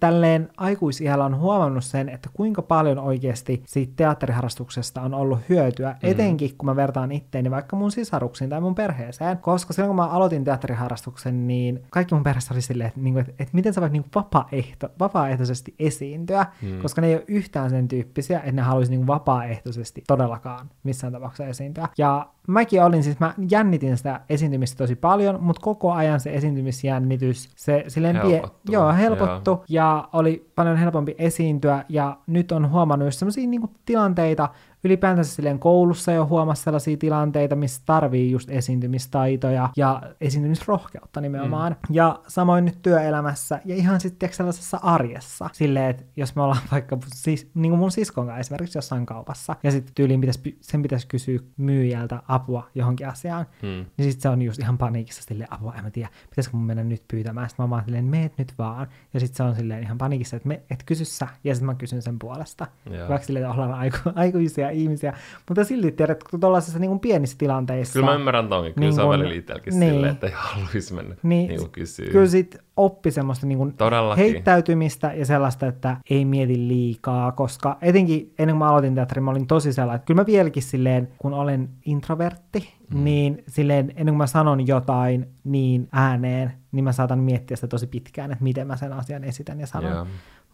tälleen 0.00 0.48
aikuisiällä 0.56 1.24
on 1.24 1.38
huomannut 1.38 1.84
sen, 1.84 2.08
että 2.08 2.30
kuinka 2.32 2.62
paljon 2.62 2.98
oikeasti 2.98 3.62
siitä 3.66 3.92
teatteriharrastuksesta 3.96 5.02
on 5.02 5.14
ollut 5.14 5.38
hyötyä, 5.48 5.90
mm. 5.90 6.10
etenkin 6.10 6.56
kun 6.58 6.66
mä 6.66 6.76
vertaan 6.76 7.12
itteeni 7.12 7.50
vaikka 7.50 7.76
mun 7.76 7.92
sisaruksiin 7.92 8.50
tai 8.50 8.60
mun 8.60 8.74
perheeseen, 8.74 9.38
koska 9.38 9.72
silloin 9.72 9.88
kun 9.88 9.96
mä 9.96 10.06
aloitin 10.06 10.44
teatteriharrastuksen, 10.44 11.46
niin 11.46 11.82
kaikki 11.90 12.14
mun 12.14 12.24
perheessä 12.24 12.54
oli 12.54 12.62
silleen, 12.62 12.88
että, 12.88 13.00
niin 13.00 13.18
että, 13.18 13.32
että 13.38 13.54
miten 13.54 13.74
sä 13.74 13.80
voit 13.80 13.92
niin 13.92 14.04
vapaaehto, 14.14 14.88
vapaaehtoisesti 14.98 15.74
esiintyä, 15.78 16.46
mm. 16.62 16.82
koska 16.82 17.00
ne 17.00 17.06
ei 17.06 17.14
ole 17.14 17.24
yhtään 17.28 17.70
sen 17.70 17.88
tyyppisiä, 17.88 18.38
että 18.38 18.52
ne 18.52 18.62
haluaisi 18.62 18.90
niin 18.90 19.06
vapaaehtoisesti 19.06 20.02
todellakaan 20.06 20.70
missään 20.82 21.12
tapauksessa 21.12 21.50
esiintyä. 21.50 21.88
Ja 21.98 22.28
mäkin 22.48 22.82
olin 22.82 23.04
siis, 23.04 23.20
mä 23.20 23.34
jännitin 23.50 23.96
sitä 23.96 24.20
esiintymistä 24.28 24.78
tosi 24.78 24.96
paljon, 24.96 25.38
mutta 25.40 25.60
koko 25.60 25.92
ajan 25.92 26.20
se 26.20 26.30
esiintymisjännitys, 26.30 27.48
se 27.56 27.84
silleen 27.88 28.16
Helpottu. 28.16 28.72
joo, 28.72 28.92
helpottu 28.92 29.50
joo. 29.50 29.64
ja 29.68 30.08
oli 30.12 30.50
paljon 30.54 30.76
helpompi 30.76 31.14
esiintyä 31.18 31.84
ja 31.88 32.16
nyt 32.26 32.52
on 32.52 32.70
huomannut 32.70 33.06
just 33.06 33.18
sellaisia 33.18 33.46
niin 33.48 33.70
tilanteita, 33.84 34.48
ylipäätänsä 34.84 35.34
silleen 35.34 35.58
koulussa 35.58 36.12
jo 36.12 36.26
huomasi 36.26 36.62
sellaisia 36.62 36.96
tilanteita, 36.96 37.56
missä 37.56 37.82
tarvii 37.86 38.30
just 38.30 38.50
esiintymistaitoja 38.50 39.68
ja 39.76 40.02
esiintymisrohkeutta 40.20 41.20
nimenomaan. 41.20 41.76
Mm. 41.88 41.94
Ja 41.94 42.20
samoin 42.28 42.64
nyt 42.64 42.82
työelämässä 42.82 43.60
ja 43.64 43.74
ihan 43.74 44.00
sitten 44.00 44.32
sellaisessa 44.32 44.80
arjessa. 44.82 45.50
Silleen, 45.52 45.90
että 45.90 46.04
jos 46.16 46.36
me 46.36 46.42
ollaan 46.42 46.62
vaikka 46.72 46.98
siis, 47.14 47.50
niin 47.54 47.70
kuin 47.70 47.78
mun 47.78 47.90
siskon 47.90 48.26
kanssa 48.26 48.40
esimerkiksi 48.40 48.78
jossain 48.78 49.06
kaupassa 49.06 49.56
ja 49.62 49.70
sitten 49.70 49.94
tyyliin 49.94 50.20
pitäisi, 50.20 50.58
sen 50.60 50.82
pitäisi 50.82 51.06
kysyä 51.06 51.38
myyjältä 51.56 52.22
apua 52.28 52.68
johonkin 52.74 53.08
asiaan, 53.08 53.46
mm. 53.62 53.68
niin 53.68 54.10
sitten 54.10 54.20
se 54.20 54.28
on 54.28 54.42
just 54.42 54.58
ihan 54.58 54.78
paniikissa 54.78 55.22
silleen 55.22 55.52
apua, 55.52 55.74
en 55.74 55.84
mä 55.84 55.90
tiedä, 55.90 56.08
pitäisikö 56.30 56.56
mun 56.56 56.66
mennä 56.66 56.84
nyt 56.84 57.02
pyytämään. 57.08 57.48
Sitten 57.48 57.64
mä 57.64 57.70
vaan 57.70 57.84
silleen, 57.84 58.04
meet 58.04 58.38
nyt 58.38 58.52
vaan. 58.58 58.86
Ja 59.14 59.20
sitten 59.20 59.36
se 59.36 59.42
on 59.42 59.54
silleen 59.54 59.82
ihan 59.82 59.98
paniikissa, 59.98 60.36
että 60.36 60.48
me, 60.48 60.62
et 60.70 60.82
kysy 60.86 61.04
sä, 61.04 61.28
ja 61.44 61.54
sitten 61.54 61.66
mä 61.66 61.74
kysyn 61.74 62.02
sen 62.02 62.18
puolesta. 62.18 62.66
Vaikka 63.08 63.26
silleen, 63.26 63.44
että 63.44 63.54
ollaan 63.54 63.78
aiku, 63.78 63.98
aikuisia 64.14 64.67
ihmisiä 64.70 64.98
ihmisiä, 64.98 65.12
mutta 65.48 65.64
silti 65.64 65.92
tiedät, 65.92 66.24
kun 66.24 66.40
tuollaisissa 66.40 66.78
niin 66.78 67.00
pienissä 67.00 67.38
tilanteissa... 67.38 67.92
Kyllä 67.92 68.06
mä 68.06 68.14
ymmärrän 68.14 68.48
tonkin, 68.48 68.74
kyllä 68.74 68.86
niin 68.86 68.94
se 68.94 69.02
on 69.02 69.08
välillä 69.08 69.34
niin, 69.70 69.92
silleen, 69.92 70.12
että 70.12 70.26
ei 70.26 70.32
haluaisi 70.36 70.94
mennä 70.94 71.16
niin, 71.22 71.48
niin 71.48 71.70
kysyä. 71.70 72.06
Kyllä 72.12 72.26
sit 72.26 72.56
oppi 72.76 73.10
semmoista 73.10 73.46
niin 73.46 73.58
kuin 73.58 73.74
heittäytymistä 74.16 75.12
ja 75.12 75.26
sellaista, 75.26 75.66
että 75.66 75.96
ei 76.10 76.24
mieti 76.24 76.68
liikaa, 76.68 77.32
koska 77.32 77.78
etenkin 77.82 78.34
ennen 78.38 78.54
kuin 78.54 78.58
mä 78.58 78.68
aloitin 78.68 78.94
teatterin, 78.94 79.24
mä 79.24 79.30
olin 79.30 79.46
tosi 79.46 79.72
sellainen, 79.72 79.96
että 79.96 80.06
kyllä 80.06 80.20
mä 80.20 80.26
vieläkin 80.26 80.62
silleen, 80.62 81.08
kun 81.18 81.34
olen 81.34 81.68
introvertti, 81.84 82.74
mm. 82.94 83.04
niin 83.04 83.44
silleen 83.48 83.90
ennen 83.90 84.06
kuin 84.06 84.16
mä 84.16 84.26
sanon 84.26 84.66
jotain 84.66 85.28
niin 85.44 85.88
ääneen, 85.92 86.52
niin 86.72 86.84
mä 86.84 86.92
saatan 86.92 87.18
miettiä 87.18 87.56
sitä 87.56 87.68
tosi 87.68 87.86
pitkään, 87.86 88.32
että 88.32 88.44
miten 88.44 88.66
mä 88.66 88.76
sen 88.76 88.92
asian 88.92 89.24
esitän 89.24 89.60
ja 89.60 89.66
sanon. 89.66 89.92
Yeah 89.92 90.06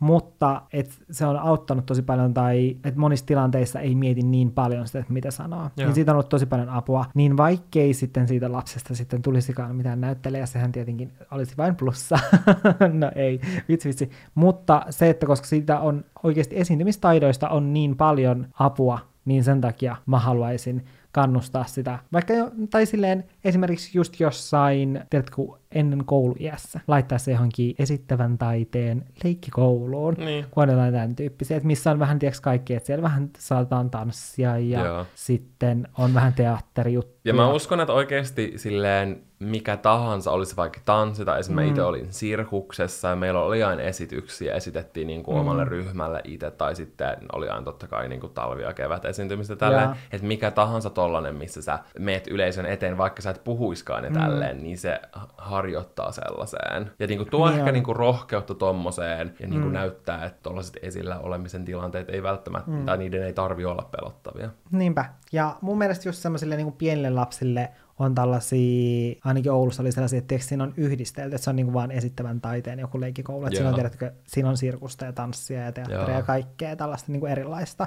mutta 0.05 0.63
et 0.73 0.91
se 1.11 1.27
on 1.27 1.37
auttanut 1.37 1.87
tosi 1.87 2.03
paljon, 2.03 2.35
tai 2.35 2.77
että 2.85 3.01
monissa 3.01 3.27
tilanteissa 3.27 3.81
ei 3.81 3.95
mieti 3.95 4.23
niin 4.23 4.51
paljon 4.51 4.87
sitä, 4.87 4.99
että 4.99 5.13
mitä 5.13 5.31
sanoo. 5.31 5.61
Joo. 5.61 5.71
Niin 5.77 5.95
siitä 5.95 6.13
on 6.13 6.15
ollut 6.15 6.29
tosi 6.29 6.47
paljon 6.47 6.69
apua. 6.69 7.05
Niin 7.15 7.37
vaikkei 7.37 7.95
sitten 7.95 8.29
siitä 8.29 8.53
lapsesta 8.53 8.95
sitten 8.95 9.23
tulisikaan 9.23 9.77
mitään 9.77 10.01
näyttelijä, 10.01 10.47
sehän 10.47 10.73
tietenkin 10.73 11.13
olisi 11.31 11.57
vain 11.57 11.77
plussa. 11.77 12.19
no 13.01 13.11
ei, 13.15 13.41
vitsi 13.69 13.89
vitsi. 13.89 14.11
Mutta 14.35 14.83
se, 14.91 15.11
että 15.11 15.27
koska 15.27 15.47
siitä 15.47 15.81
on 15.81 16.05
oikeasti 16.23 16.57
esiintymistaidoista 16.59 17.49
on 17.49 17.73
niin 17.73 17.97
paljon 17.97 18.47
apua, 18.59 18.99
niin 19.25 19.45
sen 19.45 19.61
takia 19.61 19.97
mä 20.07 20.19
haluaisin 20.19 20.85
kannustaa 21.13 21.65
sitä. 21.65 21.99
Vaikka 22.13 22.33
jo, 22.35 22.51
tai 22.71 22.87
silleen 22.87 23.25
esimerkiksi 23.45 23.99
just 23.99 24.21
jossain, 24.21 25.01
tiedätkö, 25.11 25.43
ennen 25.73 26.05
kouluiässä, 26.05 26.81
laittaa 26.89 27.19
se 27.19 27.33
johonkin 27.33 27.75
esittävän 27.79 28.39
taiteen 28.39 29.05
leikkikouluun, 29.25 30.15
niin. 30.15 30.47
kun 30.51 30.63
on 30.63 30.69
jotain 30.69 30.93
tämän 30.93 31.17
tyyppisiä, 31.17 31.57
että 31.57 31.67
missä 31.67 31.91
on 31.91 31.99
vähän, 31.99 32.19
tiedätkö, 32.19 32.43
kaikki, 32.43 32.75
että 32.75 32.87
siellä 32.87 33.03
vähän 33.03 33.31
saataan 33.39 33.91
tanssia 33.91 34.59
ja 34.59 34.85
Joo. 34.85 35.07
sitten 35.15 35.89
on 35.99 36.15
vähän 36.15 36.33
teatterijuttuja. 36.33 37.15
Ja 37.25 37.35
mä 37.35 37.53
uskon, 37.53 37.81
että 37.81 37.93
oikeasti 37.93 38.53
silleen 38.57 39.23
mikä 39.39 39.77
tahansa, 39.77 40.31
olisi 40.31 40.57
vaikka 40.57 40.81
tanssi, 40.85 41.25
tai 41.25 41.41
esimerkiksi 41.41 41.71
mm. 41.71 41.75
itse 41.75 41.83
olin 41.83 42.13
sirkuksessa, 42.13 43.09
ja 43.09 43.17
meillä 43.17 43.41
oli 43.41 43.63
aina 43.63 43.83
esityksiä, 43.83 44.55
esitettiin 44.55 45.07
niin 45.07 45.23
kuin 45.23 45.35
mm. 45.35 45.41
omalle 45.41 45.65
ryhmälle 45.65 46.21
itse, 46.25 46.51
tai 46.51 46.75
sitten 46.75 47.17
oli 47.33 47.49
aina 47.49 47.63
totta 47.63 47.87
kai 47.87 48.09
niin 48.09 48.21
kuin 48.21 48.33
talvi- 48.33 48.63
ja 48.63 48.73
kevät 48.73 49.05
esiintymistä 49.05 49.57
tälleen, 49.57 49.91
että 50.13 50.27
mikä 50.27 50.51
tahansa 50.51 50.91
tollanen, 50.91 51.35
missä 51.35 51.63
sä 51.63 51.79
meet 51.99 52.27
yleisön 52.27 52.67
eteen, 52.67 52.99
vaikka 52.99 53.23
sä 53.23 53.34
et 53.37 53.45
puhuiskaan 53.45 54.05
ja 54.05 54.11
mm. 54.11 54.17
tälleen, 54.17 54.63
niin 54.63 54.79
se 54.79 55.01
harjoittaa 55.37 56.13
sellaiseen. 56.13 56.91
Ja 56.99 57.07
niin 57.07 57.19
kuin 57.19 57.31
tuo 57.31 57.49
niin 57.49 57.59
ehkä 57.59 57.73
niin 57.73 57.85
kuin 57.85 57.97
rohkeutta 57.97 58.55
tommoseen, 58.55 59.35
ja 59.41 59.47
niin 59.47 59.61
kuin 59.61 59.73
mm. 59.73 59.73
näyttää, 59.73 60.25
että 60.25 60.39
tollaiset 60.43 60.77
esillä 60.83 61.19
olemisen 61.19 61.65
tilanteet 61.65 62.09
ei 62.09 62.23
välttämättä, 62.23 62.71
mm. 62.71 62.85
tai 62.85 62.99
niiden 62.99 63.23
ei 63.23 63.33
tarvi 63.33 63.65
olla 63.65 63.89
pelottavia. 63.97 64.51
Niinpä. 64.71 65.05
Ja 65.33 65.57
mun 65.61 65.79
mielestä 65.79 66.09
just 66.09 66.19
semmoisille 66.19 66.57
niin 66.57 66.73
pienille 66.73 67.11
lapsille 67.11 67.71
on 67.99 68.15
tällaisia, 68.15 69.15
ainakin 69.25 69.53
Oulussa 69.53 69.83
oli 69.83 69.93
sellaisia, 69.93 70.19
että 70.19 70.39
siinä 70.39 70.65
on 70.65 70.75
yhdistelty, 70.77 71.35
että 71.35 71.45
se 71.45 71.51
on 71.51 71.57
niin 71.57 71.67
kuin 71.67 71.75
vaan 71.75 71.91
esittävän 71.91 72.41
taiteen 72.41 72.79
joku 72.79 73.01
leikkikoulu, 73.01 73.47
että 73.47 73.57
siinä 73.57 73.69
on, 73.69 73.75
tiedätkö, 73.75 74.13
siinä 74.27 74.49
on 74.49 74.57
sirkusta 74.57 75.05
ja 75.05 75.13
tanssia 75.13 75.61
ja 75.61 75.73
teatteria 75.73 76.17
ja 76.17 76.23
kaikkea 76.23 76.77
tällaista 76.77 77.13
niin 77.13 77.21
kuin 77.21 77.33
erilaista. 77.33 77.87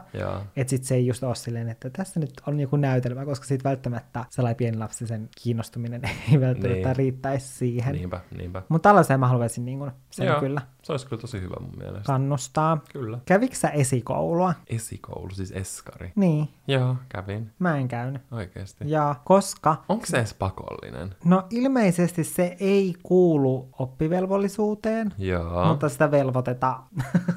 Että 0.55 0.69
sitten 0.69 0.87
se 0.87 0.95
ei 0.95 1.07
just 1.07 1.23
ole 1.23 1.35
silleen, 1.35 1.69
että 1.69 1.89
tässä 1.89 2.19
nyt 2.19 2.33
on 2.47 2.59
joku 2.59 2.75
näytelmä, 2.75 3.25
koska 3.25 3.45
siitä 3.45 3.69
välttämättä 3.69 4.25
sellainen 4.29 4.57
pieni 4.57 4.77
lapsi 4.77 5.07
sen 5.07 5.29
kiinnostuminen 5.43 6.01
ei 6.31 6.41
välttämättä 6.41 6.87
niin. 6.87 6.95
riittäisi 6.95 7.47
siihen. 7.47 7.95
Niinpä, 7.95 8.21
niinpä. 8.37 8.61
Mutta 8.69 8.89
tällaiseen 8.89 9.19
mä 9.19 9.27
haluaisin 9.27 9.65
niin 9.65 9.79
kuin, 9.79 9.91
sen 10.09 10.27
Joo. 10.27 10.39
kyllä. 10.39 10.61
Se 10.87 10.93
olisi 10.93 11.07
kyllä 11.07 11.21
tosi 11.21 11.41
hyvä 11.41 11.55
mun 11.59 11.73
mielestä. 11.77 12.03
Kannustaa. 12.05 12.77
Kyllä. 12.93 13.19
Kävikö 13.25 13.55
sä 13.55 13.69
esikoulua? 13.69 14.53
Esikoulu, 14.67 15.29
siis 15.29 15.51
eskari. 15.51 16.11
Niin. 16.15 16.49
Joo, 16.67 16.95
kävin. 17.09 17.51
Mä 17.59 17.77
en 17.77 17.87
käynyt. 17.87 18.21
Oikeesti. 18.31 18.83
Ja 18.87 19.15
koska... 19.25 19.75
Onko 19.89 20.05
se 20.05 20.17
edes 20.17 20.33
pakollinen? 20.33 21.15
No 21.25 21.43
ilmeisesti 21.49 22.23
se 22.23 22.57
ei 22.59 22.95
kuulu 23.03 23.69
oppivelvollisuuteen, 23.79 25.13
Joo. 25.17 25.65
mutta 25.65 25.89
sitä 25.89 26.11
velvoitetaan. 26.11 26.83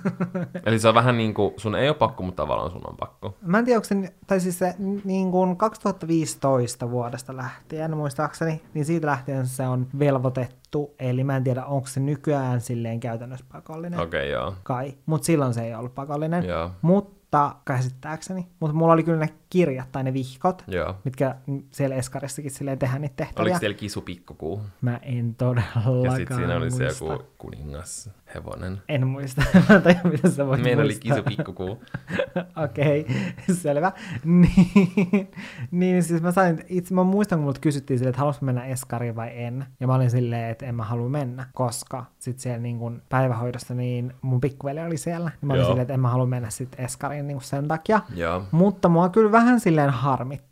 Eli 0.66 0.78
se 0.78 0.88
on 0.88 0.94
vähän 0.94 1.16
niin 1.16 1.34
kuin, 1.34 1.54
sun 1.56 1.74
ei 1.74 1.88
ole 1.88 1.96
pakko, 1.96 2.22
mutta 2.22 2.42
tavallaan 2.42 2.70
sun 2.70 2.88
on 2.88 2.96
pakko. 2.96 3.36
Mä 3.42 3.58
en 3.58 3.64
tiedä, 3.64 3.78
onko 3.78 3.84
se, 3.84 4.14
tai 4.26 4.40
siis 4.40 4.58
se 4.58 4.74
niin 5.04 5.30
kuin 5.30 5.56
2015 5.56 6.90
vuodesta 6.90 7.36
lähtien, 7.36 7.96
muistaakseni, 7.96 8.62
niin 8.74 8.84
siitä 8.84 9.06
lähtien 9.06 9.46
se 9.46 9.68
on 9.68 9.86
velvoitettu, 9.98 10.59
eli 10.98 11.24
mä 11.24 11.36
en 11.36 11.44
tiedä, 11.44 11.64
onko 11.64 11.86
se 11.88 12.00
nykyään 12.00 12.60
silleen 12.60 13.00
käytännössä 13.00 13.46
pakollinen. 13.52 14.00
Okei, 14.00 14.20
okay, 14.20 14.42
joo. 14.42 14.54
Kai, 14.62 14.94
mutta 15.06 15.26
silloin 15.26 15.54
se 15.54 15.62
ei 15.62 15.74
ollut 15.74 15.94
pakollinen. 15.94 16.44
Joo. 16.44 16.70
Mutta 16.82 17.19
käsittääkseni, 17.64 18.46
mutta 18.60 18.76
mulla 18.76 18.92
oli 18.92 19.02
kyllä 19.02 19.18
ne 19.18 19.28
kirjat 19.50 19.92
tai 19.92 20.04
ne 20.04 20.12
vihkot, 20.12 20.64
Joo. 20.66 20.96
mitkä 21.04 21.36
siellä 21.70 21.96
Eskarissakin 21.96 22.50
silleen 22.50 22.78
tehdään 22.78 23.02
niitä 23.02 23.14
tehtäviä. 23.16 23.42
Oliko 23.42 23.58
siellä 23.58 23.76
kisu 23.76 24.00
pikkukuu? 24.00 24.62
Mä 24.80 24.96
en 25.02 25.34
todellakaan 25.34 26.02
Ja 26.04 26.16
sitten 26.16 26.36
siinä 26.36 26.56
oli 26.56 26.70
se 26.70 26.84
joku 26.84 27.24
kuningas 27.38 28.10
hevonen. 28.34 28.82
En 28.88 29.06
muista. 29.06 29.42
Mä 29.68 29.76
en 29.76 29.82
tiedä, 29.82 30.00
mitä 30.04 30.30
sä 30.30 30.46
voit 30.46 30.62
Meillä 30.62 30.82
oli 30.82 30.94
kisu 30.94 31.22
pikkukuu. 31.22 31.82
Okei, 32.64 33.00
okay, 33.00 33.54
selvä. 33.54 33.92
niin, 34.24 35.30
niin, 35.70 36.02
siis 36.02 36.22
mä 36.22 36.32
sain, 36.32 36.64
itse 36.68 36.94
mä 36.94 37.04
muistan, 37.04 37.38
kun 37.38 37.44
multa 37.44 37.60
kysyttiin 37.60 37.98
silleen, 37.98 38.10
että 38.10 38.18
haluaisin 38.18 38.44
mennä 38.44 38.64
Eskariin 38.64 39.16
vai 39.16 39.30
en. 39.34 39.66
Ja 39.80 39.86
mä 39.86 39.94
olin 39.94 40.10
silleen, 40.10 40.50
että 40.50 40.66
en 40.66 40.74
mä 40.74 40.84
halua 40.84 41.08
mennä, 41.08 41.46
koska 41.54 42.04
sitten 42.18 42.42
siellä 42.42 42.58
niin 42.58 42.78
kun 42.78 43.02
päivähoidossa, 43.08 43.74
niin 43.74 44.14
mun 44.22 44.40
pikkuveli 44.40 44.80
oli 44.80 44.96
siellä. 44.96 45.30
Niin 45.40 45.46
mä 45.46 45.52
olin 45.52 45.60
Joo. 45.60 45.68
silleen, 45.68 45.82
että 45.82 45.94
en 45.94 46.00
mä 46.00 46.08
halua 46.08 46.26
mennä 46.26 46.50
sitten 46.50 46.84
Eskariin 46.84 47.19
niin 47.22 47.40
sen 47.42 47.68
takia. 47.68 48.00
Joo. 48.14 48.42
Mutta 48.50 48.88
mua 48.88 49.08
kyllä 49.08 49.32
vähän 49.32 49.60
silleen 49.60 49.90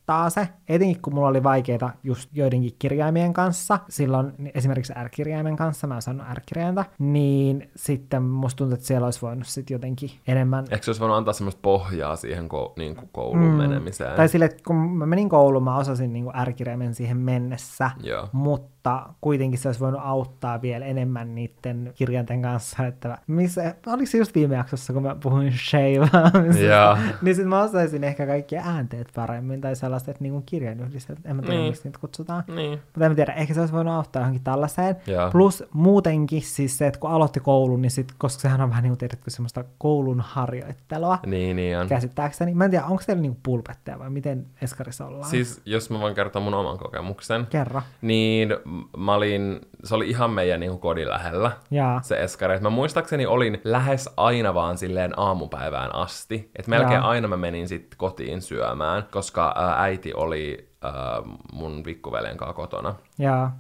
harmittaa 0.09 0.31
se, 0.31 0.49
etenkin 0.69 1.03
kun 1.03 1.15
mulla 1.15 1.29
oli 1.29 1.43
vaikeita 1.43 1.91
just 2.05 2.31
joidenkin 2.33 2.73
kirjaimien 2.79 3.33
kanssa, 3.33 3.79
silloin 3.89 4.33
esimerkiksi 4.55 4.93
R-kirjaimen 5.05 5.57
kanssa, 5.57 5.87
mä 5.87 5.95
en 5.95 6.03
saanut 6.03 6.27
R-kirjainta, 6.35 6.85
niin 6.99 7.71
sitten 7.77 8.23
musta 8.23 8.59
tuntuu, 8.59 8.75
että 8.75 8.87
siellä 8.87 9.05
olisi 9.05 9.23
voinut 9.23 9.47
sitten 9.47 9.75
jotenkin 9.75 10.11
enemmän... 10.29 10.65
Eikö 10.71 10.85
se 10.85 10.91
olisi 10.91 11.01
voinut 11.01 11.17
antaa 11.17 11.33
semmoista 11.33 11.61
pohjaa 11.63 12.17
siihen 12.17 12.45
ko- 12.45 12.73
niin 12.77 12.97
kuin 12.97 13.09
kouluun 13.13 13.51
mm. 13.51 13.57
menemiseen? 13.57 14.17
Tai 14.17 14.29
sille, 14.29 14.45
että 14.45 14.63
kun 14.67 14.77
mä 14.77 15.07
menin 15.07 15.29
kouluun, 15.29 15.65
mä 15.65 15.77
osasin 15.77 16.13
niin 16.13 16.27
R-kirjaimen 16.45 16.95
siihen 16.95 17.17
mennessä, 17.17 17.91
Joo. 18.03 18.29
mutta 18.33 19.09
kuitenkin 19.21 19.59
se 19.59 19.69
olisi 19.69 19.81
voinut 19.81 20.01
auttaa 20.05 20.63
vielä 20.63 20.85
enemmän 20.85 21.35
niiden 21.35 21.93
kirjainten 21.95 22.43
kanssa, 22.43 22.87
että 22.87 23.19
missä, 23.27 23.75
oliko 23.87 24.07
se 24.07 24.19
just 24.19 24.35
viime 24.35 24.55
jaksossa, 24.55 24.93
kun 24.93 25.03
mä 25.03 25.17
puhuin 25.23 25.53
sheivaamisesta, 25.53 26.99
niin 27.23 27.35
sitten 27.35 27.49
mä 27.49 27.63
osaisin 27.63 28.05
ehkä 28.05 28.27
kaikki 28.27 28.57
äänteet 28.57 29.09
paremmin 29.15 29.61
tai 29.61 29.77
sellaista, 29.77 29.98
että 29.99 30.23
niin 30.23 30.43
kirjan 30.47 30.81
yhdistet, 30.81 31.19
en 31.25 31.37
mä 31.37 31.43
tiedä, 31.43 31.57
niin. 31.57 31.67
miksi 31.67 31.85
niitä 31.85 31.99
kutsutaan. 31.99 32.45
Niin. 32.49 32.71
Mutta 32.71 33.05
en 33.05 33.11
mä 33.11 33.15
tiedä, 33.15 33.33
ehkä 33.33 33.55
se 33.55 33.61
olisi 33.61 33.75
voinut 33.75 33.95
auttaa 33.95 34.21
johonkin 34.23 34.45
tällaiseen. 34.45 34.97
Ja. 35.07 35.29
Plus 35.33 35.65
muutenkin 35.73 36.43
siis 36.43 36.79
se, 36.79 36.87
että 36.87 37.01
kun 37.01 37.11
aloitti 37.11 37.41
koulun, 37.41 37.83
niin 37.83 37.91
sit, 37.91 38.13
koska 38.19 38.41
sehän 38.41 38.61
on 38.61 38.71
vähän 38.71 38.83
niin 38.83 38.91
kuin 38.91 38.99
tiedätkö, 38.99 39.31
semmoista 39.31 39.65
koulun 39.79 40.21
harjoittelua. 40.21 41.19
Niin, 41.27 41.57
niin 41.57 41.79
on. 41.79 41.89
Käsittääkseni. 41.89 42.55
Mä 42.55 42.65
en 42.65 42.71
tiedä, 42.71 42.85
onko 42.85 43.03
teillä 43.07 43.23
niin 43.23 43.37
pulpetteja 43.43 43.99
vai 43.99 44.11
miten 44.11 44.47
Eskarissa 44.63 45.07
ollaan? 45.07 45.31
Siis 45.31 45.61
jos 45.65 45.91
mä 45.91 46.01
voin 46.01 46.15
kertoa 46.15 46.43
mun 46.43 46.55
oman 46.55 46.79
kokemuksen. 46.79 47.47
Kerro. 47.51 47.83
Niin 48.03 48.49
mä 48.97 49.15
olin, 49.15 49.61
se 49.85 49.95
oli 49.95 50.11
ihan 50.11 50.31
meidän 50.31 50.61
niin 50.61 50.71
kuin 50.71 50.81
kodin 50.81 51.09
lähellä, 51.09 51.53
ja. 51.71 52.01
se 52.03 52.23
Eskari. 52.23 52.61
Mä 52.61 52.71
muistaakseni 52.71 53.27
olin 53.27 53.61
lähes 53.65 54.11
aina 54.17 54.55
vaan 54.55 54.79
silleen 54.79 55.19
aamupäivään 55.19 55.95
asti. 55.95 56.51
Että 56.57 56.71
melkein 56.71 56.93
ja. 56.93 57.09
aina 57.09 57.29
mä 57.29 57.37
menin 57.37 57.69
sitten 57.69 57.99
kotiin 57.99 58.43
syömään, 58.43 59.05
koska 59.11 59.55
ää, 59.57 59.75
äiti 59.89 60.15
oli 60.15 60.69
ää, 60.83 61.23
mun 61.53 61.83
pikkuveljen 61.83 62.37
kanssa 62.37 62.53
kotona. 62.55 62.95
Ja 63.19 63.51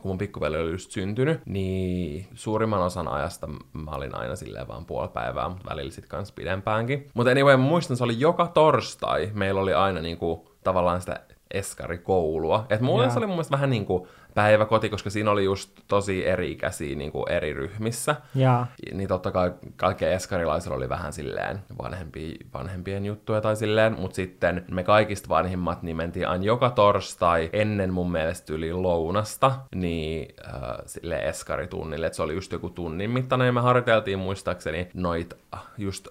kun 0.00 0.10
mun 0.10 0.18
pikkuveli 0.18 0.56
oli 0.56 0.70
just 0.70 0.90
syntynyt, 0.90 1.40
niin 1.46 2.26
suurimman 2.34 2.82
osan 2.82 3.08
ajasta 3.08 3.46
mä 3.72 3.90
olin 3.90 4.14
aina 4.14 4.36
silleen 4.36 4.68
vaan 4.68 4.84
puoli 4.84 5.08
päivää, 5.08 5.48
mutta 5.48 5.70
välillä 5.70 5.90
sit 5.90 6.06
kans 6.06 6.32
pidempäänkin. 6.32 7.10
Mutta 7.14 7.30
anyway, 7.30 7.56
mä 7.56 7.62
muistan, 7.62 7.96
se 7.96 8.04
oli 8.04 8.20
joka 8.20 8.46
torstai, 8.46 9.30
meillä 9.34 9.60
oli 9.60 9.74
aina 9.74 10.00
niinku 10.00 10.50
tavallaan 10.64 11.00
sitä 11.00 11.20
eskarikoulua. 11.50 12.66
Et 12.70 12.80
mulle 12.80 13.10
se 13.10 13.18
oli 13.18 13.26
mun 13.26 13.36
mielestä 13.36 13.56
vähän 13.56 13.70
niin 13.70 13.86
kuin 13.86 14.08
päiväkoti, 14.38 14.88
koska 14.88 15.10
siinä 15.10 15.30
oli 15.30 15.44
just 15.44 15.70
tosi 15.88 16.26
eri-ikäisiä 16.26 16.96
niin 16.96 17.12
kuin 17.12 17.28
eri 17.28 17.52
ryhmissä. 17.52 18.16
Ja, 18.34 18.66
Niin 18.94 19.08
totta 19.08 19.30
kai 19.30 19.52
kaikkien 19.76 20.12
eskarilaisilla 20.12 20.76
oli 20.76 20.88
vähän 20.88 21.12
silleen 21.12 21.58
vanhempi, 21.82 22.36
vanhempien 22.54 23.04
juttuja 23.04 23.40
tai 23.40 23.56
silleen, 23.56 24.00
mutta 24.00 24.14
sitten 24.14 24.64
me 24.70 24.84
kaikista 24.84 25.28
vanhimmat 25.28 25.82
niin 25.82 25.96
mentiin 25.96 26.28
aina 26.28 26.44
joka 26.44 26.70
torstai 26.70 27.50
ennen 27.52 27.92
mun 27.92 28.12
mielestä 28.12 28.52
yli 28.52 28.72
lounasta, 28.72 29.52
niin 29.74 30.34
äh, 30.46 30.62
sille 30.86 31.16
eskaritunnille, 31.16 32.06
että 32.06 32.16
se 32.16 32.22
oli 32.22 32.34
just 32.34 32.52
joku 32.52 32.70
tunnin 32.70 33.10
mittainen 33.10 33.46
ja 33.46 33.52
me 33.52 33.60
harjoiteltiin 33.60 34.18
muistaakseni 34.18 34.88
noit 34.94 35.34
äh, 35.54 35.60
just, 35.78 36.08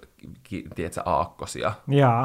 tiedätkö, 0.75 1.01
aakkosia. 1.05 1.73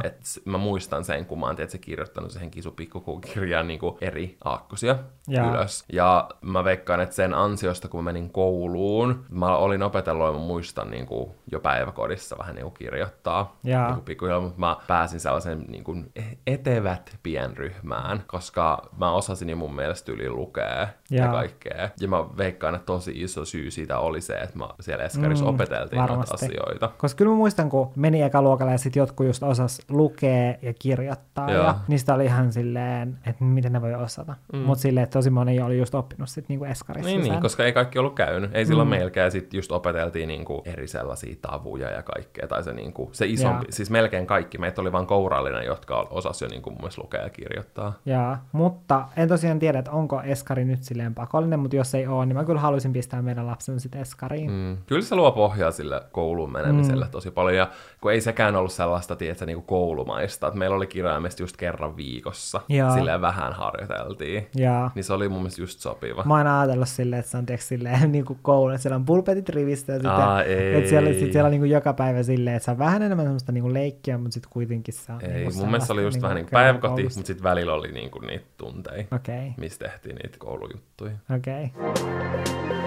Et 0.04 0.20
mä 0.44 0.58
muistan 0.58 1.04
sen, 1.04 1.26
kun 1.26 1.40
mä 1.40 1.46
oon 1.46 1.56
tiedätkö, 1.56 1.78
kirjoittanut 1.78 2.30
siihen 2.30 2.50
kisupikkukirjaan 2.50 3.68
niin 3.68 3.80
eri 4.00 4.36
aakkosia 4.44 4.96
Jaa. 5.28 5.50
ylös. 5.50 5.84
Ja 5.92 6.28
mä 6.40 6.64
veikkaan, 6.64 7.00
että 7.00 7.14
sen 7.14 7.34
ansiosta, 7.34 7.88
kun 7.88 8.00
mä 8.04 8.12
menin 8.12 8.30
kouluun, 8.30 9.24
mä 9.30 9.56
olin 9.56 9.82
opetellut 9.82 10.26
ja 10.26 10.32
mä 10.32 10.38
muistan 10.38 10.90
niin 10.90 11.06
kuin, 11.06 11.30
jo 11.52 11.60
päiväkodissa 11.60 12.38
vähän 12.38 12.54
niin 12.54 12.62
kuin 12.64 12.74
kirjoittaa 12.74 13.56
Jaa. 13.64 13.86
niin 13.86 13.94
kuin 13.94 14.04
pikkuhiljaa, 14.04 14.40
mutta 14.40 14.60
mä 14.60 14.76
pääsin 14.86 15.20
sellaisen 15.20 15.64
niin 15.68 15.84
kuin, 15.84 16.12
e- 16.16 16.22
etevät 16.52 17.18
pienryhmään, 17.22 18.22
koska 18.26 18.88
mä 18.98 19.12
osasin 19.12 19.50
jo 19.50 19.56
mun 19.56 19.74
mielestä 19.74 20.12
yli 20.12 20.30
lukea 20.30 20.88
ja 21.10 21.28
kaikkea. 21.28 21.88
Ja 22.00 22.08
mä 22.08 22.36
veikkaan, 22.36 22.74
että 22.74 22.86
tosi 22.86 23.12
iso 23.22 23.44
syy 23.44 23.70
siitä 23.70 23.98
oli 23.98 24.20
se, 24.20 24.34
että 24.34 24.58
mä 24.58 24.68
siellä 24.80 25.04
Eskarissa 25.04 25.44
Mm, 25.44 25.48
opeteltiin 25.54 25.98
noita 25.98 26.12
varmasti. 26.12 26.46
asioita. 26.46 26.90
Koska 26.98 27.18
kyllä 27.18 27.30
mä 27.30 27.36
muistan, 27.36 27.68
kun 27.70 27.91
meni 27.96 28.22
ekaluokalle 28.22 28.72
ja 28.72 28.78
sitten 28.78 29.00
jotkut 29.00 29.26
just 29.26 29.42
osas 29.42 29.80
lukea 29.88 30.54
ja 30.62 30.74
kirjoittaa. 30.78 31.50
Joo. 31.50 31.64
Ja 31.64 31.74
niistä 31.88 32.14
oli 32.14 32.24
ihan 32.24 32.52
silleen, 32.52 33.18
että 33.26 33.44
miten 33.44 33.72
ne 33.72 33.80
voi 33.80 33.94
osata. 33.94 34.34
Mm. 34.52 34.58
Mutta 34.58 34.82
silleen, 34.82 35.04
että 35.04 35.18
tosi 35.18 35.30
moni 35.30 35.60
oli 35.60 35.78
just 35.78 35.94
oppinut 35.94 36.28
sit 36.28 36.48
niinku 36.48 36.64
eskarissa 36.64 37.10
Niin, 37.10 37.22
niin, 37.22 37.40
koska 37.40 37.64
ei 37.64 37.72
kaikki 37.72 37.98
ollut 37.98 38.14
käynyt. 38.14 38.50
Ei 38.54 38.66
silloin 38.66 38.88
mm. 38.88 38.90
meilläkään 38.90 39.30
sit 39.30 39.54
just 39.54 39.72
opeteltiin 39.72 40.28
niinku 40.28 40.62
eri 40.64 40.88
sellaisia 40.88 41.36
tavuja 41.42 41.90
ja 41.90 42.02
kaikkea. 42.02 42.48
Tai 42.48 42.62
se, 42.62 42.72
niinku, 42.72 43.10
se 43.12 43.26
isompi, 43.26 43.64
Jaa. 43.64 43.70
siis 43.72 43.90
melkein 43.90 44.26
kaikki. 44.26 44.58
Meitä 44.58 44.80
oli 44.80 44.92
vain 44.92 45.06
kourallinen, 45.06 45.64
jotka 45.64 46.06
osasi 46.10 46.44
jo 46.44 46.48
niinku 46.48 46.70
mun 46.70 46.78
mielestä 46.78 47.02
lukea 47.02 47.22
ja 47.22 47.30
kirjoittaa. 47.30 47.92
Jaa, 48.06 48.44
mutta 48.52 49.08
en 49.16 49.28
tosiaan 49.28 49.58
tiedä, 49.58 49.78
että 49.78 49.90
onko 49.90 50.22
eskari 50.22 50.64
nyt 50.64 50.82
silleen 50.82 51.14
pakollinen, 51.14 51.60
mutta 51.60 51.76
jos 51.76 51.94
ei 51.94 52.06
ole, 52.06 52.26
niin 52.26 52.36
mä 52.36 52.44
kyllä 52.44 52.60
haluaisin 52.60 52.92
pistää 52.92 53.22
meidän 53.22 53.46
lapsen 53.46 53.80
sitten 53.80 54.00
eskariin. 54.00 54.50
Mm. 54.50 54.76
Kyllä 54.86 55.02
se 55.02 55.16
luo 55.16 55.32
pohjaa 55.32 55.70
sille 55.70 56.02
kouluun 56.12 56.52
menemiselle 56.52 57.04
mm. 57.04 57.10
tosi 57.10 57.30
paljon. 57.30 57.56
Ja 57.56 57.70
kun 58.00 58.12
ei 58.12 58.20
sekään 58.20 58.56
ollut 58.56 58.72
sellaista, 58.72 59.16
tiedätkö, 59.16 59.46
niinku 59.46 59.62
koulumaista. 59.62 60.46
Että 60.46 60.58
meillä 60.58 60.76
oli 60.76 60.86
kirjaimesti 60.86 61.42
just 61.42 61.56
kerran 61.56 61.96
viikossa. 61.96 62.60
Jaa. 62.68 62.94
Silleen 62.94 63.20
vähän 63.20 63.52
harjoiteltiin. 63.52 64.46
Jaa. 64.56 64.90
Niin 64.94 65.04
se 65.04 65.12
oli 65.12 65.28
mun 65.28 65.38
mielestä 65.38 65.62
just 65.62 65.80
sopiva. 65.80 66.24
Mä 66.24 66.36
oon 66.36 66.46
ajatellut 66.46 66.88
silleen, 66.88 67.20
että 67.20 67.30
se 67.30 67.36
on 67.36 67.46
tiiäks, 67.46 67.68
silleen 67.68 68.12
niin 68.12 68.24
kuin 68.24 68.38
koulu, 68.42 68.70
että 68.70 68.82
siellä 68.82 68.96
on 68.96 69.04
pulpetit 69.04 69.48
rivistä 69.48 69.92
ja 69.92 69.98
sitten, 69.98 70.12
Aa, 70.12 70.42
ei. 70.42 70.74
että 70.74 70.90
siellä, 70.90 71.12
sit 71.12 71.32
siellä 71.32 71.46
on 71.46 71.50
niin 71.50 71.60
kuin 71.60 71.70
joka 71.70 71.92
päivä 71.92 72.22
silleen, 72.22 72.56
että 72.56 72.64
se 72.64 72.70
on 72.70 72.78
vähän 72.78 73.02
enemmän 73.02 73.26
semmoista 73.26 73.52
niin 73.52 73.62
kuin 73.62 73.74
leikkiä, 73.74 74.18
mutta 74.18 74.34
sitten 74.34 74.52
kuitenkin 74.52 74.94
se 74.94 75.12
on 75.12 75.24
Ei, 75.24 75.32
niin 75.32 75.56
mun 75.56 75.66
mielestä 75.66 75.86
se 75.86 75.92
oli 75.92 76.02
just 76.02 76.22
vähän 76.22 76.34
niin 76.34 76.46
kuin 76.46 76.52
päiväkoti, 76.52 77.02
mutta 77.02 77.26
sitten 77.26 77.42
välillä 77.42 77.74
oli 77.74 77.92
niinku 77.92 78.18
niitä 78.18 78.46
tunteja, 78.56 79.04
okay, 79.12 79.50
missä 79.56 79.78
tehtiin 79.78 80.16
niitä 80.16 80.38
koulujuttuja. 80.38 81.12
okei. 81.36 81.70
Okay. 81.76 82.81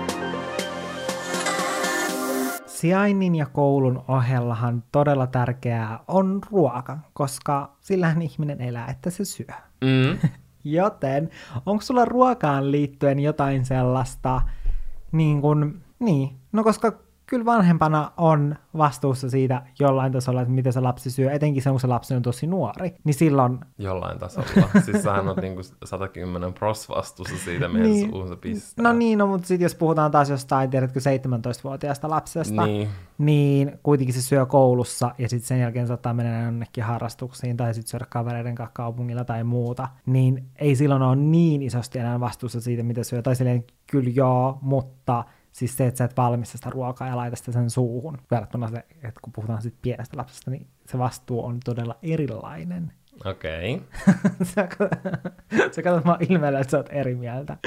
Sijainnin 2.76 3.36
ja 3.36 3.46
koulun 3.46 4.04
ohellahan 4.08 4.84
todella 4.92 5.28
tärkeää 5.28 6.00
on 6.08 6.42
ruoka, 6.52 6.98
koska 7.14 7.76
sillähän 7.80 8.22
ihminen 8.22 8.62
elää, 8.62 8.88
että 8.88 9.10
se 9.10 9.26
syö. 9.26 9.46
Mm. 9.82 10.30
Joten 10.64 11.30
onko 11.66 11.82
sulla 11.82 12.06
ruokaan 12.06 12.72
liittyen 12.72 13.20
jotain 13.20 13.66
sellaista, 13.66 14.42
niin 15.12 15.42
kuin, 15.42 15.84
niin, 16.00 16.30
no 16.52 16.64
koska 16.64 16.94
kyllä 17.28 17.46
vanhempana 17.46 18.12
on 18.18 18.56
vastuussa 18.78 19.30
siitä 19.30 19.62
jollain 19.80 20.12
tasolla, 20.12 20.42
että 20.42 20.54
miten 20.54 20.74
se 20.74 20.80
lapsi 20.80 21.12
syö, 21.12 21.32
etenkin 21.32 21.64
silloin, 21.64 21.74
kun 21.74 21.80
se 21.82 21.88
lapsi 21.88 22.14
on 22.16 22.22
tosi 22.22 22.48
nuori, 22.48 22.96
niin 23.04 23.14
silloin, 23.14 23.60
Jollain 23.78 24.20
tasolla. 24.20 24.70
siis 24.86 25.04
sähän 25.04 25.28
on 25.28 25.36
niinku 25.42 25.62
110 25.86 26.54
pros 26.54 26.90
vastuussa 26.90 27.38
siitä 27.38 27.68
Niin. 27.68 27.84
niin. 27.84 28.10
suuhun 28.10 28.28
se 28.28 28.36
pistää. 28.36 28.84
no 28.84 28.94
niin, 28.94 29.18
no, 29.20 29.28
mutta 29.28 29.48
sitten 29.48 29.66
jos 29.66 29.76
puhutaan 29.76 30.12
taas 30.12 30.30
jostain, 30.30 30.70
tiedätkö, 30.70 31.00
17-vuotiaasta 31.00 32.10
lapsesta, 32.10 32.66
Niin. 32.66 32.90
niin 33.18 33.80
kuitenkin 33.84 34.14
se 34.16 34.22
syö 34.22 34.46
koulussa 34.46 35.12
ja 35.18 35.30
sitten 35.30 35.48
sen 35.48 35.60
jälkeen 35.60 35.88
saattaa 35.88 36.14
mennä 36.14 36.44
jonnekin 36.44 36.84
harrastuksiin 36.84 37.58
tai 37.58 37.74
sitten 37.74 37.90
syödä 37.90 38.06
kavereiden 38.10 38.56
kanssa 38.56 38.74
kaupungilla 38.74 39.24
tai 39.24 39.44
muuta, 39.44 39.88
niin 40.06 40.44
ei 40.56 40.76
silloin 40.76 41.02
ole 41.02 41.16
niin 41.16 41.62
isosti 41.62 42.00
enää 42.00 42.20
vastuussa 42.20 42.62
siitä, 42.62 42.84
mitä 42.84 43.04
syö. 43.04 43.22
Tai 43.22 43.36
silleen, 43.36 43.64
kyllä 43.92 44.10
joo, 44.16 44.58
mutta 44.62 45.24
siis 45.56 45.78
se, 45.78 45.88
että 45.88 45.98
sä 45.98 46.04
et 46.04 46.18
valmista 46.18 46.58
sitä 46.58 46.70
ruokaa 46.70 47.08
ja 47.08 47.18
laita 47.18 47.36
sitä 47.36 47.52
sen 47.52 47.70
suuhun, 47.70 48.18
verrattuna 48.32 48.68
se, 48.68 48.78
että 49.04 49.20
kun 49.22 49.34
puhutaan 49.34 49.62
sitten 49.62 49.82
pienestä 49.82 50.18
lapsesta, 50.18 50.52
niin 50.52 50.68
se 50.86 50.98
vastuu 50.98 51.46
on 51.46 51.60
todella 51.66 51.96
erilainen. 52.04 52.94
Okei. 53.26 53.82
sä, 54.56 54.68
sä 55.72 55.82
katsot 55.82 56.06
mua 56.06 56.18
ilmeellä, 56.30 56.60
että 56.60 56.72
sä 56.72 56.78
oot 56.78 56.90
eri 56.90 57.16
mieltä. 57.16 57.58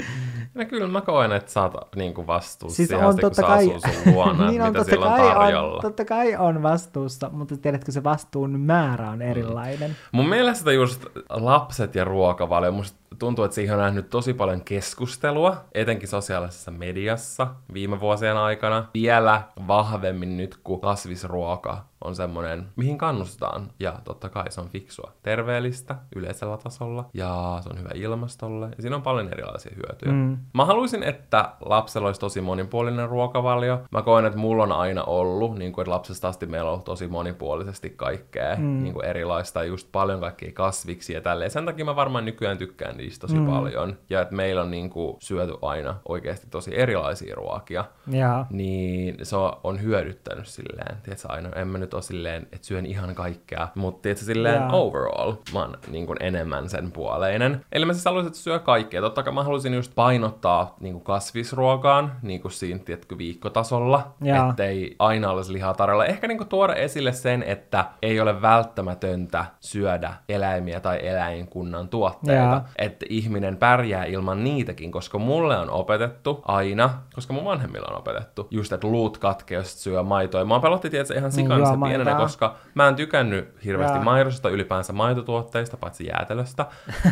No 0.53 0.65
kyllä 0.65 0.87
mä 0.87 1.01
koen, 1.01 1.31
että 1.31 1.51
sä 1.51 1.61
oot 1.61 1.95
niinku 1.95 2.27
vastuussa 2.27 2.75
Siis 2.77 2.89
siis 2.89 3.01
on 3.01 3.13
kun 3.13 3.21
totta 3.21 3.41
sä 3.41 3.47
kai, 3.47 3.57
asuu 3.57 3.79
sun 3.79 4.13
luona, 4.13 4.47
niin 4.49 4.61
on, 4.61 4.67
mitä 4.67 4.79
totta 4.79 4.91
siellä 4.91 5.05
on 5.05 5.19
kai 5.19 5.33
tarjolla. 5.33 5.75
on, 5.75 5.81
totta 5.81 6.05
kai 6.05 6.35
on 6.35 6.63
vastuussa, 6.63 7.29
mutta 7.29 7.57
tiedätkö, 7.57 7.91
se 7.91 8.03
vastuun 8.03 8.59
määrä 8.59 9.09
on 9.09 9.21
erilainen. 9.21 9.95
Mun 10.11 10.29
mielestä 10.29 10.71
just 10.71 11.05
lapset 11.29 11.95
ja 11.95 12.03
ruokavalio, 12.03 12.71
musta 12.71 12.99
tuntuu, 13.19 13.45
että 13.45 13.55
siihen 13.55 13.75
on 13.75 13.81
nähnyt 13.81 14.09
tosi 14.09 14.33
paljon 14.33 14.61
keskustelua, 14.61 15.65
etenkin 15.73 16.07
sosiaalisessa 16.07 16.71
mediassa 16.71 17.47
viime 17.73 17.99
vuosien 17.99 18.37
aikana. 18.37 18.87
Vielä 18.93 19.41
vahvemmin 19.67 20.37
nyt, 20.37 20.59
kun 20.63 20.81
kasvisruoka 20.81 21.85
on 22.03 22.15
semmoinen, 22.15 22.67
mihin 22.75 22.97
kannustetaan. 22.97 23.71
Ja 23.79 23.99
totta 24.03 24.29
kai 24.29 24.51
se 24.51 24.61
on 24.61 24.69
fiksua, 24.69 25.11
terveellistä 25.39 25.95
yleisellä 26.15 26.57
tasolla 26.57 27.09
ja 27.13 27.57
se 27.63 27.69
on 27.69 27.79
hyvä 27.79 27.89
ilmastolle. 27.93 28.65
Ja 28.65 28.81
siinä 28.81 28.95
on 28.95 29.01
paljon 29.01 29.27
erilaisia 29.33 29.71
hyötyjä. 29.75 30.11
Mm. 30.11 30.37
Mä 30.53 30.65
haluaisin, 30.65 31.03
että 31.03 31.49
lapsella 31.65 32.07
olisi 32.07 32.19
tosi 32.21 32.41
monipuolinen 32.41 33.09
ruokavalio. 33.09 33.81
Mä 33.91 34.01
koen, 34.01 34.25
että 34.25 34.39
mulla 34.39 34.63
on 34.63 34.71
aina 34.71 35.03
ollut, 35.03 35.57
niin 35.57 35.71
kuin, 35.73 35.83
että 35.83 35.91
lapsesta 35.91 36.27
asti 36.27 36.45
meillä 36.45 36.67
on 36.67 36.73
ollut 36.73 36.85
tosi 36.85 37.07
monipuolisesti 37.07 37.89
kaikkea 37.89 38.55
mm. 38.55 38.83
niin 38.83 38.93
kuin 38.93 39.05
erilaista, 39.05 39.63
just 39.63 39.89
paljon 39.91 40.19
kaikkia 40.19 40.51
kasviksia 40.51 41.17
ja 41.17 41.21
tälleen. 41.21 41.51
Sen 41.51 41.65
takia 41.65 41.85
mä 41.85 41.95
varmaan 41.95 42.25
nykyään 42.25 42.57
tykkään 42.57 42.97
niistä 42.97 43.27
tosi 43.27 43.39
mm. 43.39 43.45
paljon. 43.47 43.97
Ja 44.09 44.21
että 44.21 44.35
meillä 44.35 44.61
on 44.61 44.71
niin 44.71 44.89
kuin, 44.89 45.17
syöty 45.19 45.53
aina 45.61 45.95
oikeasti 46.09 46.47
tosi 46.51 46.79
erilaisia 46.79 47.35
ruokia. 47.35 47.85
Ja, 48.07 48.45
Niin 48.49 49.15
se 49.23 49.35
on- 49.35 49.79
hyödyttänyt 49.81 50.47
silleen, 50.47 50.97
tiedätkö, 51.03 51.27
aina, 51.29 51.49
en 51.55 51.67
mä 51.67 51.77
nyt 51.77 51.93
ole 51.93 52.01
silleen, 52.01 52.43
että 52.51 52.67
syön 52.67 52.85
ihan 52.85 53.15
kaikkea, 53.15 53.67
mutta 53.75 54.01
tiedätkö, 54.01 54.25
silleen 54.25 54.55
Jaa. 54.55 54.71
overall 54.71 55.28
mä 55.53 55.59
oon 55.59 55.77
niin 55.87 56.05
kuin 56.05 56.17
enemmän 56.19 56.69
sen 56.69 56.91
puoleinen. 56.91 57.65
Eli 57.71 57.85
mä 57.85 57.93
siis 57.93 58.05
haluaisin, 58.05 58.27
että 58.27 58.39
syö 58.39 58.59
kaikkea. 58.59 59.01
Totta 59.01 59.23
kai 59.23 59.33
mä 59.33 59.43
haluaisin 59.43 59.73
just 59.73 59.91
painottaa 59.95 60.75
niin 60.79 60.93
kuin 60.93 61.03
kasvisruokaan, 61.03 62.11
niin 62.21 62.41
kuin 62.41 62.51
siinä, 62.51 62.79
tiedätkö, 62.79 63.17
viikkotasolla, 63.17 64.13
Jaa. 64.21 64.49
ettei 64.49 64.95
aina 64.99 65.31
olisi 65.31 65.53
lihaa 65.53 65.73
tarjolla. 65.73 66.05
Ehkä 66.05 66.27
niin 66.27 66.37
kuin 66.37 66.47
tuoda 66.47 66.73
esille 66.73 67.11
sen, 67.11 67.43
että 67.43 67.85
ei 68.01 68.19
ole 68.19 68.41
välttämätöntä 68.41 69.45
syödä 69.59 70.13
eläimiä 70.29 70.79
tai 70.79 71.07
eläinkunnan 71.07 71.89
tuotteita. 71.89 72.41
Jaa. 72.41 72.65
Että 72.77 73.05
ihminen 73.09 73.57
pärjää 73.57 74.05
ilman 74.05 74.43
niitäkin, 74.43 74.91
koska 74.91 75.17
mulle 75.19 75.57
on 75.57 75.69
opetettu 75.69 76.43
aina, 76.47 76.89
koska 77.15 77.33
mun 77.33 77.45
vanhemmilla 77.45 77.87
on 77.87 77.97
opetettu, 77.97 78.47
just 78.51 78.73
että 78.73 78.87
luut 78.87 79.17
katkee, 79.17 79.57
jos 79.57 79.83
syö 79.83 80.03
maitoa. 80.03 80.45
Mä 80.45 80.59
pelotti 80.59 80.89
tietysti 80.89 81.13
ihan 81.13 81.23
Niin, 81.23 81.45
sikan 81.45 81.59
juo 81.59 81.71
se 81.71 81.77
pienenä, 81.87 82.15
koska 82.15 82.55
mä 82.73 82.87
en 82.87 82.95
tykännyt 82.95 83.55
hirveästi 83.65 83.99
maidosta, 83.99 84.49
ylipäänsä 84.49 84.93
maitotuotteista, 85.19 85.77
paitsi 85.77 86.07
jäätelöstä. 86.07 86.65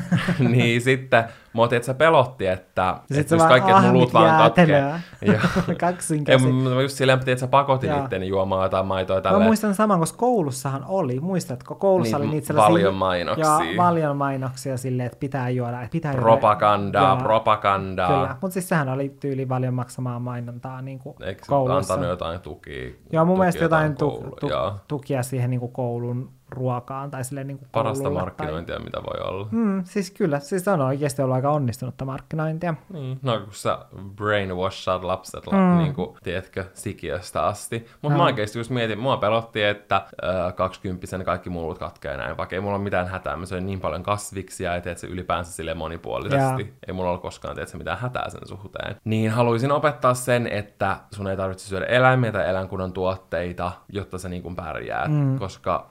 niin 0.40 0.82
sitten 0.82 1.24
mua 1.54 1.68
tietysti 1.68 1.94
pelotti, 1.94 2.48
että, 2.48 2.96
sit 3.08 3.18
että 3.18 3.36
just 3.36 3.48
kaikki, 3.48 3.72
että 3.72 3.82
mun 3.84 3.94
luut 3.94 4.14
vaan 4.14 4.38
katkee. 4.44 4.66
jäätelöä. 4.66 5.00
Joo. 5.66 5.76
Kaksin 5.80 6.18
Ei, 6.20 6.24
käsi. 6.26 6.52
mä 6.52 6.82
just 6.82 6.98
silleen, 6.98 7.20
että 7.20 7.36
sä 7.36 7.48
pakotin 7.48 7.90
Jaa. 7.90 8.04
itteni 8.04 8.28
juomaan 8.28 8.64
jotain 8.64 8.86
maitoa 8.86 9.22
ja 9.24 9.32
Mä 9.32 9.40
muistan 9.40 9.76
saman, 9.76 10.00
koska 10.00 10.18
koulussahan 10.18 10.84
oli, 10.88 11.20
muistatko? 11.20 11.76
Koulussa 11.76 12.18
Niin, 12.18 12.28
oli 12.28 12.34
niitä 12.36 12.48
sellaisia... 12.48 12.70
paljon 12.74 12.94
mainoksia. 12.96 13.46
Joo, 13.46 13.76
paljon 13.78 14.18
mainoksia 14.18 14.78
silleen, 14.78 15.06
että 15.08 15.20
pitää 15.20 15.50
juoda. 15.50 15.82
Että 15.82 15.92
pitää 15.92 16.12
juoda- 16.14 16.22
Propagandaa, 16.22 17.14
Joo, 17.14 17.18
propagandaa. 17.24 18.08
Kyllä, 18.08 18.36
mutta 18.42 18.54
siis 18.54 18.70
sehän 18.70 18.90
oli 18.90 19.16
tyyli 19.20 19.46
paljon 19.46 19.74
maksamaan 19.74 20.22
mainontaa 20.22 20.82
niin 20.82 21.00
kuin 21.00 21.16
Eikö 21.24 21.42
koulussa. 21.48 21.94
antanut 21.94 22.10
jotain 22.10 22.40
tukia? 22.40 22.90
Joo, 23.12 23.26
mun 23.26 23.34
tukia 23.36 23.40
mielestä 23.40 23.64
jotain 23.64 23.96
tu- 23.96 24.38
Joo. 24.50 24.76
tukia 24.88 25.24
siihen 25.24 25.50
niin 25.50 25.60
kuin 25.60 25.72
koulun 25.72 26.30
ruokaan 26.50 27.12
tai 27.12 27.24
silleen 27.24 27.48
niin 27.48 27.58
kuin 27.58 27.70
Parasta 27.72 28.04
koululle 28.04 28.20
markkinointia, 28.20 28.76
tai... 28.76 28.86
mitä 28.86 29.04
voi 29.04 29.30
olla. 29.30 29.48
Mm, 29.52 29.84
siis 29.84 30.12
kyllä, 30.12 30.40
siis 30.40 30.68
on 30.68 30.82
oikeasti 30.82 31.22
ollut 31.22 31.36
aika 31.36 31.52
onnistunutta 31.52 32.06
markkinointia. 32.06 32.74
Niin, 32.94 33.20
no 33.22 33.40
kun 33.40 33.54
sä 33.54 33.80
brainwashat 34.16 35.04
lapset, 35.04 35.44
mm. 35.52 35.78
niin 35.78 35.94
kuin, 35.94 36.18
tiedätkö, 36.24 36.66
sikiöstä 36.74 37.46
asti. 37.46 37.88
Mutta 38.02 38.18
no. 38.18 38.24
mä 38.24 38.26
oikeasti 38.26 38.60
just 38.60 38.72
mietin, 38.72 39.00
mua 39.00 39.18
pelotti, 39.18 39.64
että 39.64 39.96
äh, 39.96 40.56
kaksikymppisenä 40.56 41.24
kaikki 41.24 41.50
muut 41.50 41.80
katkee 41.80 42.18
näin, 42.18 42.38
vaikka 42.38 42.56
ei 42.56 42.62
mulla 42.62 42.76
ole 42.76 42.84
mitään 42.84 43.08
hätää. 43.08 43.36
Mä 43.36 43.46
söin 43.46 43.66
niin 43.66 43.80
paljon 43.80 44.04
kasviksia 44.04 44.76
ja 44.76 44.82
teet 44.82 44.98
se 44.98 45.08
ylipäänsä 45.08 45.52
sille 45.52 45.74
monipuolisesti. 45.74 46.64
Ja. 46.64 46.74
Ei 46.88 46.94
mulla 46.94 47.12
ole 47.12 47.20
koskaan 47.20 47.56
teet 47.56 47.68
se 47.68 47.78
mitään 47.78 47.98
hätää 47.98 48.30
sen 48.30 48.48
suhteen. 48.48 48.96
Niin 49.04 49.32
haluaisin 49.32 49.72
opettaa 49.72 50.14
sen, 50.14 50.48
että 50.48 50.98
sun 51.12 51.28
ei 51.28 51.38
tarvitse 51.38 51.68
syödä 51.68 51.86
eläimiä 51.86 52.32
tai 52.32 52.50
eläinkunnan 52.50 52.94
tuotteita, 52.94 53.72
jotta 53.90 54.18
sä 54.18 54.30
niin 54.30 54.44
kuin 54.44 54.56
pärjää. 54.56 55.08
Mm. 55.08 55.40
Koska 55.40 55.88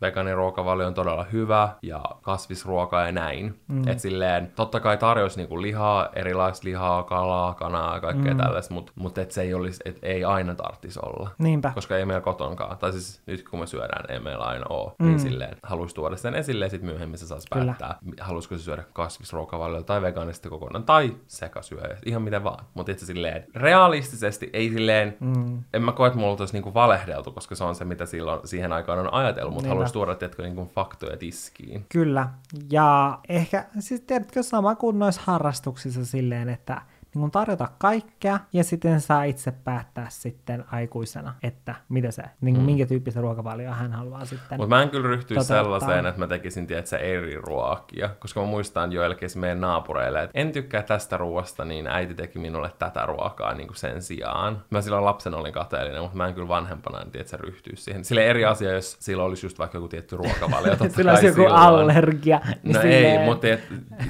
vegaaniruokavalio 0.47 0.87
on 0.87 0.95
todella 0.95 1.25
hyvä 1.33 1.69
ja 1.83 2.03
kasvisruoka 2.23 3.01
ja 3.01 3.13
näin. 3.13 3.61
Mm. 3.69 3.89
Et 3.89 4.01
silleen, 4.01 4.53
totta 4.57 4.81
kai 4.81 4.97
tarjosi 4.97 5.37
niinku 5.37 5.63
lihaa, 5.63 6.09
erilaista 6.15 6.69
lihaa, 6.69 7.03
kalaa, 7.03 7.55
kanaa 7.55 7.95
ja 7.95 8.01
kaikkea 8.01 8.35
mm. 8.35 8.39
tällaista, 8.39 8.75
mutta 8.75 8.93
mut 8.95 9.19
et 9.19 9.31
se 9.31 9.43
ei, 9.43 9.55
olisi, 9.55 9.83
et 9.85 9.99
ei 10.03 10.25
aina 10.25 10.55
tarvitsisi 10.55 11.01
olla. 11.03 11.31
Niinpä. 11.39 11.73
Koska 11.75 11.97
ei 11.97 12.05
meillä 12.05 12.21
kotonkaan, 12.21 12.79
tai 12.79 12.93
siis 12.93 13.23
nyt 13.27 13.49
kun 13.49 13.61
me 13.61 13.67
syödään, 13.67 14.05
ei 14.09 14.21
meillä 14.21 14.45
aina 14.45 14.65
ole, 14.69 14.89
niin 14.89 14.95
mm. 14.99 15.07
niin 15.07 15.21
silleen 15.21 15.57
haluaisi 15.63 15.95
tuoda 15.95 16.17
sen 16.17 16.35
esille 16.35 16.65
ja 16.65 16.71
sitten 16.71 16.91
myöhemmin 16.91 17.19
se 17.19 17.27
saisi 17.27 17.47
päättää, 17.51 17.99
haluaisiko 18.21 18.57
se 18.57 18.63
syödä 18.63 18.85
kasvisruokavaliolla 18.93 19.85
tai 19.85 20.03
vegaanista 20.03 20.49
kokonaan, 20.49 20.85
tai 20.85 21.15
sekasyöjä, 21.27 21.99
ihan 22.07 22.23
miten 22.23 22.45
vaan. 22.45 22.65
Mutta 22.75 22.93
itse 22.93 23.07
silleen, 23.07 23.45
realistisesti 23.55 24.51
ei 24.53 24.71
silleen, 24.71 25.17
mm. 25.21 25.63
en 25.75 25.83
mä 25.83 25.93
koe, 25.93 26.07
että 26.07 26.19
mulla 26.19 26.37
olisi 26.41 26.53
niinku 26.53 26.75
valehdeltu, 26.75 27.33
koska 27.33 27.55
se 27.55 27.65
on 27.65 27.75
se, 27.75 27.85
mitä 27.85 28.07
silloin 28.07 28.41
siihen 28.45 28.73
aikaan 28.73 28.99
on 28.99 29.15
ajatellut, 29.15 29.55
mutta 29.55 29.69
haluaisi 29.69 29.93
tuoda, 29.93 30.15
tiedätkö, 30.37 30.43
niinku 30.43 30.75
faktoja 30.75 31.17
tiskiin. 31.17 31.87
Kyllä, 31.89 32.29
ja 32.71 33.19
ehkä, 33.29 33.67
siis 33.79 34.01
tiedätkö, 34.01 34.43
sama 34.43 34.75
kuin 34.75 34.99
noissa 34.99 35.21
harrastuksissa 35.25 36.05
silleen, 36.05 36.49
että 36.49 36.83
niin 37.21 37.31
tarjota 37.31 37.69
kaikkea 37.79 38.39
ja 38.53 38.65
sitten 38.65 39.01
saa 39.01 39.25
itse 39.25 39.53
päättää 39.53 40.07
sitten 40.11 40.65
aikuisena, 40.73 41.35
että 41.43 41.75
mitä 41.89 42.11
se, 42.11 42.23
niin 42.41 42.55
kuin 42.55 42.63
mm. 42.63 42.67
minkä 42.67 42.87
tyyppistä 42.87 43.21
ruokavalioa 43.21 43.75
hän 43.75 43.93
haluaa 43.93 44.25
sitten 44.25 44.59
Mutta 44.59 44.77
mä 44.77 44.83
en 44.83 44.91
kyllä 44.91 45.09
ryhtyisi 45.09 45.47
sellaiseen, 45.47 46.07
että 46.07 46.19
mä 46.19 46.27
tekisin 46.27 46.67
tiedätkö, 46.67 46.97
eri 46.99 47.35
ruokia, 47.35 48.09
koska 48.19 48.41
mä 48.41 48.47
muistan 48.47 48.93
joillekin 48.93 49.29
meidän 49.35 49.61
naapureille, 49.61 50.23
että 50.23 50.41
en 50.41 50.53
tykkää 50.53 50.83
tästä 50.83 51.17
ruoasta, 51.17 51.65
niin 51.65 51.87
äiti 51.87 52.15
teki 52.15 52.39
minulle 52.39 52.73
tätä 52.79 53.07
ruokaa 53.07 53.55
niin 53.55 53.67
kuin 53.67 53.77
sen 53.77 54.03
sijaan. 54.03 54.63
Mä 54.71 54.81
silloin 54.81 55.05
lapsen 55.05 55.35
olin 55.35 55.53
kateellinen, 55.53 56.03
mutta 56.03 56.17
mä 56.17 56.29
en 56.29 56.35
kyllä 56.35 56.49
vanhempana 56.49 57.01
en 57.01 57.11
tiedä, 57.11 57.27
ryhtyisi 57.37 57.83
siihen. 57.83 58.05
Sille 58.05 58.27
eri 58.27 58.45
asia, 58.45 58.73
jos 58.73 58.97
sillä 59.01 59.25
olisi 59.25 59.47
just 59.47 59.59
vaikka 59.59 59.79
joku 59.79 59.89
tietty 59.89 60.17
ruokavalio. 60.17 60.77
sillä 60.97 61.13
olisi 61.13 61.27
joku 61.27 61.41
silloin. 61.41 61.61
allergia. 61.61 62.41
Niin 62.63 62.75
no 62.75 62.81
silleen... 62.81 63.21
ei, 63.21 63.25
mutta 63.25 63.47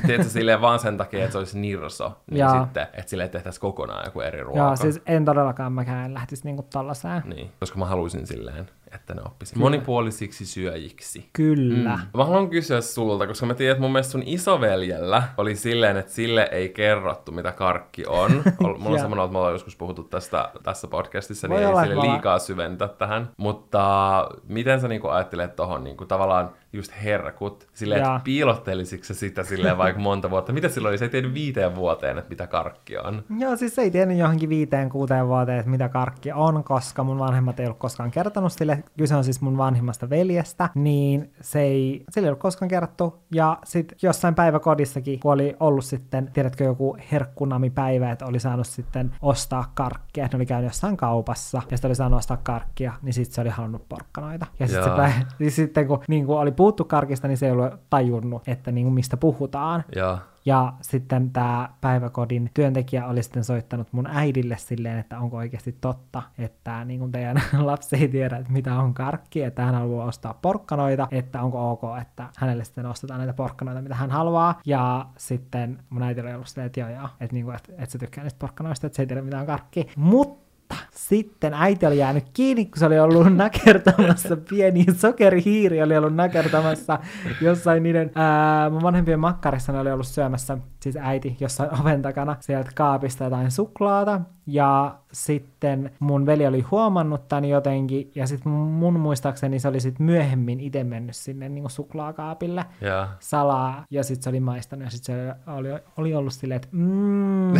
tiedätkö, 0.07 0.29
silleen 0.29 0.61
vaan 0.61 0.79
sen 0.79 0.97
takia, 0.97 1.21
että 1.21 1.33
se 1.33 1.39
olisi 1.39 1.59
nirso, 1.59 2.23
niin 2.31 2.39
ja. 2.39 2.61
sitten 2.61 2.87
että 2.97 3.11
sille 3.11 3.29
tehtäisiin 3.29 3.61
kokonaan 3.61 4.05
joku 4.05 4.21
eri 4.21 4.43
ruoka. 4.43 4.59
Joo, 4.59 4.77
siis 4.77 5.01
en 5.07 5.25
todellakaan 5.25 5.73
mäkään 5.73 6.15
lähtisi 6.15 6.45
niinku 6.45 6.63
tollaseen. 6.73 7.23
Niin, 7.25 7.51
koska 7.61 7.79
mä 7.79 7.85
haluaisin 7.85 8.27
silleen, 8.27 8.69
että 8.95 9.15
ne 9.15 9.23
oppisivat 9.27 9.61
monipuolisiksi 9.61 10.47
syöjiksi. 10.47 11.31
Kyllä. 11.33 11.97
Mm. 11.97 12.19
Mä 12.19 12.25
haluan 12.25 12.51
kysyä 12.51 12.81
sulta, 12.81 13.27
koska 13.27 13.47
mä 13.47 13.55
tiedän, 13.55 13.73
että 13.73 13.83
mun 13.83 13.93
mielestä 13.93 14.13
sun 14.13 14.23
isoveljellä 14.27 15.23
oli 15.37 15.57
silleen, 15.57 15.97
että 15.97 16.13
sille 16.13 16.49
ei 16.53 16.69
kerrottu, 16.69 17.33
mitä 17.33 17.53
karkki 17.53 18.07
on. 18.07 18.31
Mulla 18.61 18.95
on 18.95 18.99
semmoinen, 18.99 19.25
että 19.25 19.33
me 19.33 19.39
ollaan 19.39 19.55
joskus 19.55 19.77
puhuttu 19.77 20.03
tästä 20.03 20.51
tässä 20.63 20.89
podcastissa, 20.89 21.49
niin 21.49 21.67
Voi 21.67 21.83
ei 21.83 21.89
sille 21.89 22.11
liikaa 22.11 22.39
syventä 22.39 22.89
tähän. 22.89 23.29
Mutta 23.37 24.29
miten 24.49 24.81
sä 24.81 24.89
niinku 24.89 25.09
ajattelet 25.09 25.57
tohon 25.57 25.85
niinku, 25.85 26.05
tavallaan 26.05 26.51
just 26.73 26.93
herkut, 27.05 27.67
silleen, 27.73 28.01
että 28.01 28.21
piilottelisitko 28.25 29.15
sitä 29.15 29.45
silleen 29.45 29.79
vaikka 29.79 30.01
monta 30.01 30.31
vuotta? 30.31 30.53
Mitä 30.53 30.69
silloin 30.69 30.91
oli? 30.91 30.99
Se 30.99 31.05
ei 31.05 31.09
tiennyt 31.09 31.35
viiteen 31.35 31.75
vuoteen, 31.75 32.19
että 32.19 32.31
mitä 32.31 32.47
karkki 32.47 32.99
on. 32.99 33.25
Joo, 33.39 33.57
siis 33.57 33.79
ei 33.79 33.91
tiennyt 33.91 34.19
johonkin 34.19 34.49
viiteen, 34.49 34.89
kuuteen 34.89 35.29
vuoteen, 35.29 35.59
että 35.59 35.71
mitä 35.71 35.89
karkki 35.89 36.33
on, 36.33 36.65
koska 36.65 37.05
mun 37.05 37.19
vanhemmat 37.19 37.61
ei 37.61 37.67
ollut 37.67 37.79
koskaan 37.79 38.11
kertonut 38.11 38.53
sille. 38.53 38.76
Kyse 38.99 39.17
on 39.17 39.25
siis 39.25 39.41
mun 39.41 39.59
vanhimmasta 39.59 40.11
veljestä, 40.11 40.69
niin 40.75 41.33
se 41.41 41.61
ei, 41.61 42.05
sille 42.11 42.27
ei 42.27 42.29
ollut 42.29 42.41
koskaan 42.41 42.69
kerrottu. 42.69 43.23
Ja 43.35 43.59
sitten 43.65 43.99
jossain 44.03 44.35
päiväkodissakin, 44.35 45.21
kun 45.21 45.33
oli 45.33 45.57
ollut 45.61 45.85
sitten, 45.85 46.31
tiedätkö, 46.33 46.65
joku 46.65 46.97
herkkunami-päivä, 47.13 48.11
että 48.11 48.27
oli 48.27 48.41
saanut 48.41 48.67
sitten 48.67 49.13
ostaa 49.23 49.73
karkkia. 49.75 50.25
Ne 50.25 50.37
oli 50.37 50.47
käynyt 50.47 50.71
jossain 50.71 50.97
kaupassa 50.97 51.63
ja 51.71 51.77
sitten 51.77 51.89
oli 51.89 51.95
saanut 51.95 52.19
ostaa 52.19 52.37
karkkia, 52.37 52.93
niin 53.03 53.13
sitten 53.13 53.35
se 53.35 53.41
oli 53.41 53.51
halunnut 53.51 53.89
porkkanoita. 53.89 54.47
Ja 54.59 54.69
sitten, 54.69 54.93
se, 54.95 55.13
siis 55.39 55.57
sitten 55.67 55.87
kun 55.87 56.03
niin 56.09 56.27
kuin 56.27 56.39
oli 56.39 56.53
puhuttu 56.53 56.85
karkista, 56.85 57.29
niin 57.29 57.39
se 57.39 57.47
ei 57.47 57.53
ollut 57.53 57.75
tajunnut, 57.91 58.43
että 58.49 58.73
niin 58.73 58.85
kuin 58.85 58.95
mistä 58.95 59.17
puhutaan. 59.17 59.85
Ja. 59.97 60.19
Ja 60.47 60.73
sitten 60.81 61.31
tämä 61.31 61.69
päiväkodin 61.81 62.51
työntekijä 62.55 63.07
oli 63.07 63.23
sitten 63.23 63.45
soittanut 63.45 63.93
mun 63.93 64.07
äidille 64.07 64.57
silleen, 64.57 64.99
että 64.99 65.19
onko 65.19 65.37
oikeasti 65.37 65.77
totta, 65.81 66.23
että 66.39 66.85
niin 66.85 67.01
kuin 67.01 67.13
teidän 67.13 67.43
lapsi 67.59 67.97
ei 67.97 68.09
tiedä, 68.09 68.37
että 68.37 68.53
mitä 68.53 68.75
on 68.75 68.95
karkki, 68.95 69.43
että 69.43 69.65
hän 69.65 69.75
haluaa 69.75 70.07
ostaa 70.07 70.39
porkkanoita, 70.43 71.09
että 71.11 71.43
onko 71.43 71.71
ok, 71.71 71.83
että 72.01 72.29
hänelle 72.37 72.65
sitten 72.65 72.87
ostetaan 72.87 73.19
näitä 73.19 73.33
porkkanoita, 73.33 73.83
mitä 73.83 73.95
hän 73.95 74.11
haluaa. 74.11 74.61
Ja 74.67 75.07
sitten 75.17 75.79
mun 75.91 76.03
äiti 76.03 76.21
oli 76.21 76.35
ollut 76.35 76.47
silleen, 76.47 76.67
että 76.67 76.81
joo 76.81 76.89
joo, 76.89 77.09
että, 77.21 77.35
niin 77.35 77.45
kuin, 77.45 77.57
että, 77.57 77.73
että 77.73 77.93
se 77.93 77.99
tykkää 77.99 78.25
niistä 78.25 78.39
porkkanoista, 78.39 78.87
että 78.87 78.97
se 78.97 79.03
ei 79.03 79.07
tiedä 79.07 79.23
mitä 79.23 79.41
on 79.41 79.47
karkki. 79.47 79.87
Mutta 79.97 80.46
mutta 80.71 80.87
sitten 80.95 81.55
äiti 81.55 81.87
oli 81.87 81.99
jäänyt 81.99 82.25
kiinni, 82.33 82.65
kun 82.65 82.79
se 82.79 82.87
oli 82.87 82.99
ollut 82.99 83.37
nakertamassa, 83.37 84.37
pieni 84.37 84.85
sokerihiiri 84.97 85.83
oli 85.83 85.97
ollut 85.97 86.15
nakertamassa 86.15 86.99
jossain 87.41 87.83
niiden 87.83 88.11
ää, 88.15 88.71
mun 88.71 88.83
vanhempien 88.83 89.21
makkarissa 89.21 89.73
ne 89.73 89.79
oli 89.81 89.93
ollut 89.93 90.07
syömässä, 90.07 90.59
siis 90.93 91.05
äiti 91.07 91.37
jossain 91.41 91.71
oven 91.81 92.03
takana 92.03 92.37
sieltä 92.41 92.71
kaapista 92.75 93.25
jotain 93.25 93.51
suklaata, 93.51 94.21
ja 94.47 94.99
sitten 95.13 95.91
mun 95.99 96.27
veli 96.27 96.47
oli 96.47 96.61
huomannut 96.61 97.29
tämän 97.29 97.45
jotenkin, 97.45 98.11
ja 98.15 98.27
sitten 98.27 98.53
mun 98.53 99.01
muistaakseni 99.01 99.59
se 99.59 99.69
oli 99.69 99.81
sitten 99.81 100.07
myöhemmin 100.07 100.61
itse 100.61 100.85
mennyt 100.85 101.17
sinne 101.17 101.49
niin 101.49 101.71
suklaakaapille 101.71 102.65
yeah. 102.83 103.09
salaa, 103.21 103.85
ja 103.91 104.05
sitten 104.05 104.23
se 104.23 104.31
oli 104.31 104.41
maistanut, 104.41 104.85
ja 104.85 104.91
sitten 104.91 105.17
se 105.17 105.51
oli, 105.51 105.69
oli 105.97 106.15
ollut 106.15 106.33
silleen, 106.33 106.57
että 106.57 106.69
mmm, 106.73 107.57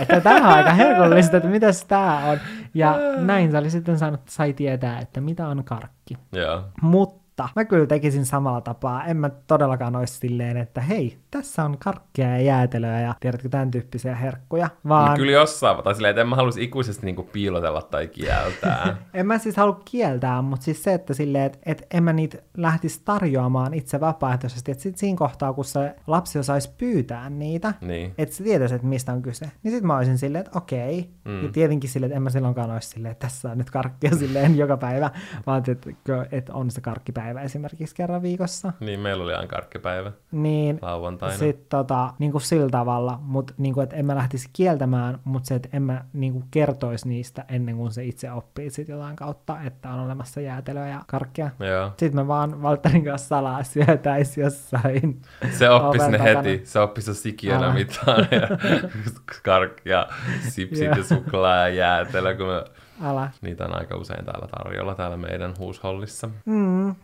että 0.00 0.20
tämä 0.20 0.48
on 0.48 0.54
aika 0.54 0.72
herkullista, 0.72 1.36
että 1.36 1.48
mitäs 1.48 1.84
tämä 1.84 2.26
on. 2.26 2.38
Ja 2.74 2.98
näin 3.18 3.50
se 3.50 3.58
oli 3.58 3.70
sitten 3.70 3.98
saanut, 3.98 4.20
sai 4.28 4.52
tietää, 4.52 4.98
että 4.98 5.20
mitä 5.20 5.48
on 5.48 5.64
karkki. 5.64 6.14
Yeah. 6.36 6.64
Mutta 6.82 7.27
mutta 7.44 7.60
mä 7.60 7.64
kyllä 7.64 7.86
tekisin 7.86 8.26
samalla 8.26 8.60
tapaa. 8.60 9.04
En 9.04 9.16
mä 9.16 9.30
todellakaan 9.46 9.96
olisi 9.96 10.18
silleen, 10.18 10.56
että 10.56 10.80
hei, 10.80 11.18
tässä 11.30 11.64
on 11.64 11.78
karkkia 11.78 12.28
ja 12.28 12.40
jäätelöä 12.40 13.00
ja 13.00 13.14
tiedätkö 13.20 13.48
tämän 13.48 13.70
tyyppisiä 13.70 14.14
herkkuja. 14.14 14.68
Vaan... 14.88 15.10
No 15.10 15.16
kyllä 15.16 15.32
jossain, 15.32 15.82
tai 15.84 15.94
silleen, 15.94 16.10
että 16.10 16.20
en 16.20 16.28
mä 16.28 16.36
haluaisi 16.36 16.64
ikuisesti 16.64 17.06
niinku 17.06 17.22
piilotella 17.22 17.82
tai 17.82 18.08
kieltää. 18.08 18.96
en 19.14 19.26
mä 19.26 19.38
siis 19.38 19.56
halua 19.56 19.80
kieltää, 19.84 20.42
mutta 20.42 20.64
siis 20.64 20.84
se, 20.84 20.94
että 20.94 21.14
silleen, 21.14 21.44
että, 21.44 21.58
että 21.66 21.86
en 21.90 22.04
mä 22.04 22.12
niitä 22.12 22.38
lähtisi 22.56 23.02
tarjoamaan 23.04 23.74
itse 23.74 24.00
vapaaehtoisesti, 24.00 24.72
että 24.72 24.82
sit 24.82 24.98
siinä 24.98 25.18
kohtaa, 25.18 25.52
kun 25.52 25.64
se 25.64 25.96
lapsi 26.06 26.38
osaisi 26.38 26.70
pyytää 26.78 27.30
niitä, 27.30 27.74
niin. 27.80 28.14
että 28.18 28.34
se 28.34 28.44
tietäisi, 28.44 28.74
että 28.74 28.86
mistä 28.86 29.12
on 29.12 29.22
kyse, 29.22 29.50
niin 29.62 29.74
sit 29.74 29.84
mä 29.84 29.96
olisin 29.96 30.18
silleen, 30.18 30.44
että 30.46 30.58
okei. 30.58 31.10
Mm. 31.24 31.42
Ja 31.42 31.48
tietenkin 31.52 31.90
silleen, 31.90 32.10
että 32.10 32.16
en 32.16 32.22
mä 32.22 32.30
silloinkaan 32.30 32.70
olisi 32.70 32.88
silleen, 32.88 33.12
että 33.12 33.26
tässä 33.26 33.50
on 33.50 33.58
nyt 33.58 33.70
karkkia 33.70 34.16
silleen 34.16 34.58
joka 34.62 34.76
päivä, 34.76 35.10
vaan 35.46 35.62
että, 35.68 35.90
että 36.32 36.54
on 36.54 36.70
se 36.70 36.80
karkkipäivä 36.80 37.27
karkkipäivä 37.28 37.40
esimerkiksi 37.40 37.94
kerran 37.94 38.22
viikossa. 38.22 38.72
Niin, 38.80 39.00
meillä 39.00 39.24
oli 39.24 39.34
aina 39.34 39.46
karkkipäivä. 39.46 40.12
Niin, 40.32 40.78
lauantaina. 40.82 41.36
Sitten 41.36 41.66
tota, 41.68 42.14
niin 42.18 42.32
kuin 42.32 42.42
sillä 42.42 42.68
tavalla, 42.70 43.18
mutta 43.22 43.54
niin 43.58 43.74
kuin, 43.74 43.84
että 43.84 43.96
en 43.96 44.06
mä 44.06 44.16
lähtisi 44.16 44.48
kieltämään, 44.52 45.18
mutta 45.24 45.46
se, 45.46 45.54
että 45.54 45.68
en 45.72 45.82
mä 45.82 46.04
niin 46.12 46.32
kuin 46.32 46.44
kertoisi 46.50 47.08
niistä 47.08 47.44
ennen 47.48 47.76
kuin 47.76 47.92
se 47.92 48.04
itse 48.04 48.32
oppii 48.32 48.70
sit 48.70 48.88
jotain 48.88 49.16
kautta, 49.16 49.56
että 49.62 49.90
on 49.90 50.00
olemassa 50.00 50.40
jäätelöä 50.40 50.88
ja 50.88 51.00
karkkia. 51.06 51.50
Joo. 51.60 51.88
Sitten 51.88 52.16
me 52.16 52.28
vaan 52.28 52.62
Valtterin 52.62 53.04
kanssa 53.04 53.28
salaa 53.28 53.62
syötäisi 53.62 54.40
jossain. 54.40 55.22
Se 55.50 55.70
oppisi 55.70 56.10
ne 56.10 56.22
heti, 56.22 56.60
se 56.64 56.80
oppisi 56.80 57.14
sikiönä 57.14 57.72
mitään 57.72 58.28
ja 58.30 58.48
karkkia, 59.44 60.06
sipsit 60.48 60.96
ja 60.96 61.04
suklaa 61.04 61.56
ja 61.56 61.68
jäätelö, 61.68 62.36
kun 62.36 62.46
me 62.46 62.64
Älä. 63.04 63.30
Niitä 63.42 63.64
on 63.64 63.78
aika 63.78 63.96
usein 63.96 64.24
täällä 64.24 64.46
tarjolla 64.46 64.94
täällä 64.94 65.16
meidän 65.16 65.54
huushollissa. 65.58 66.30
Mm. 66.44 66.94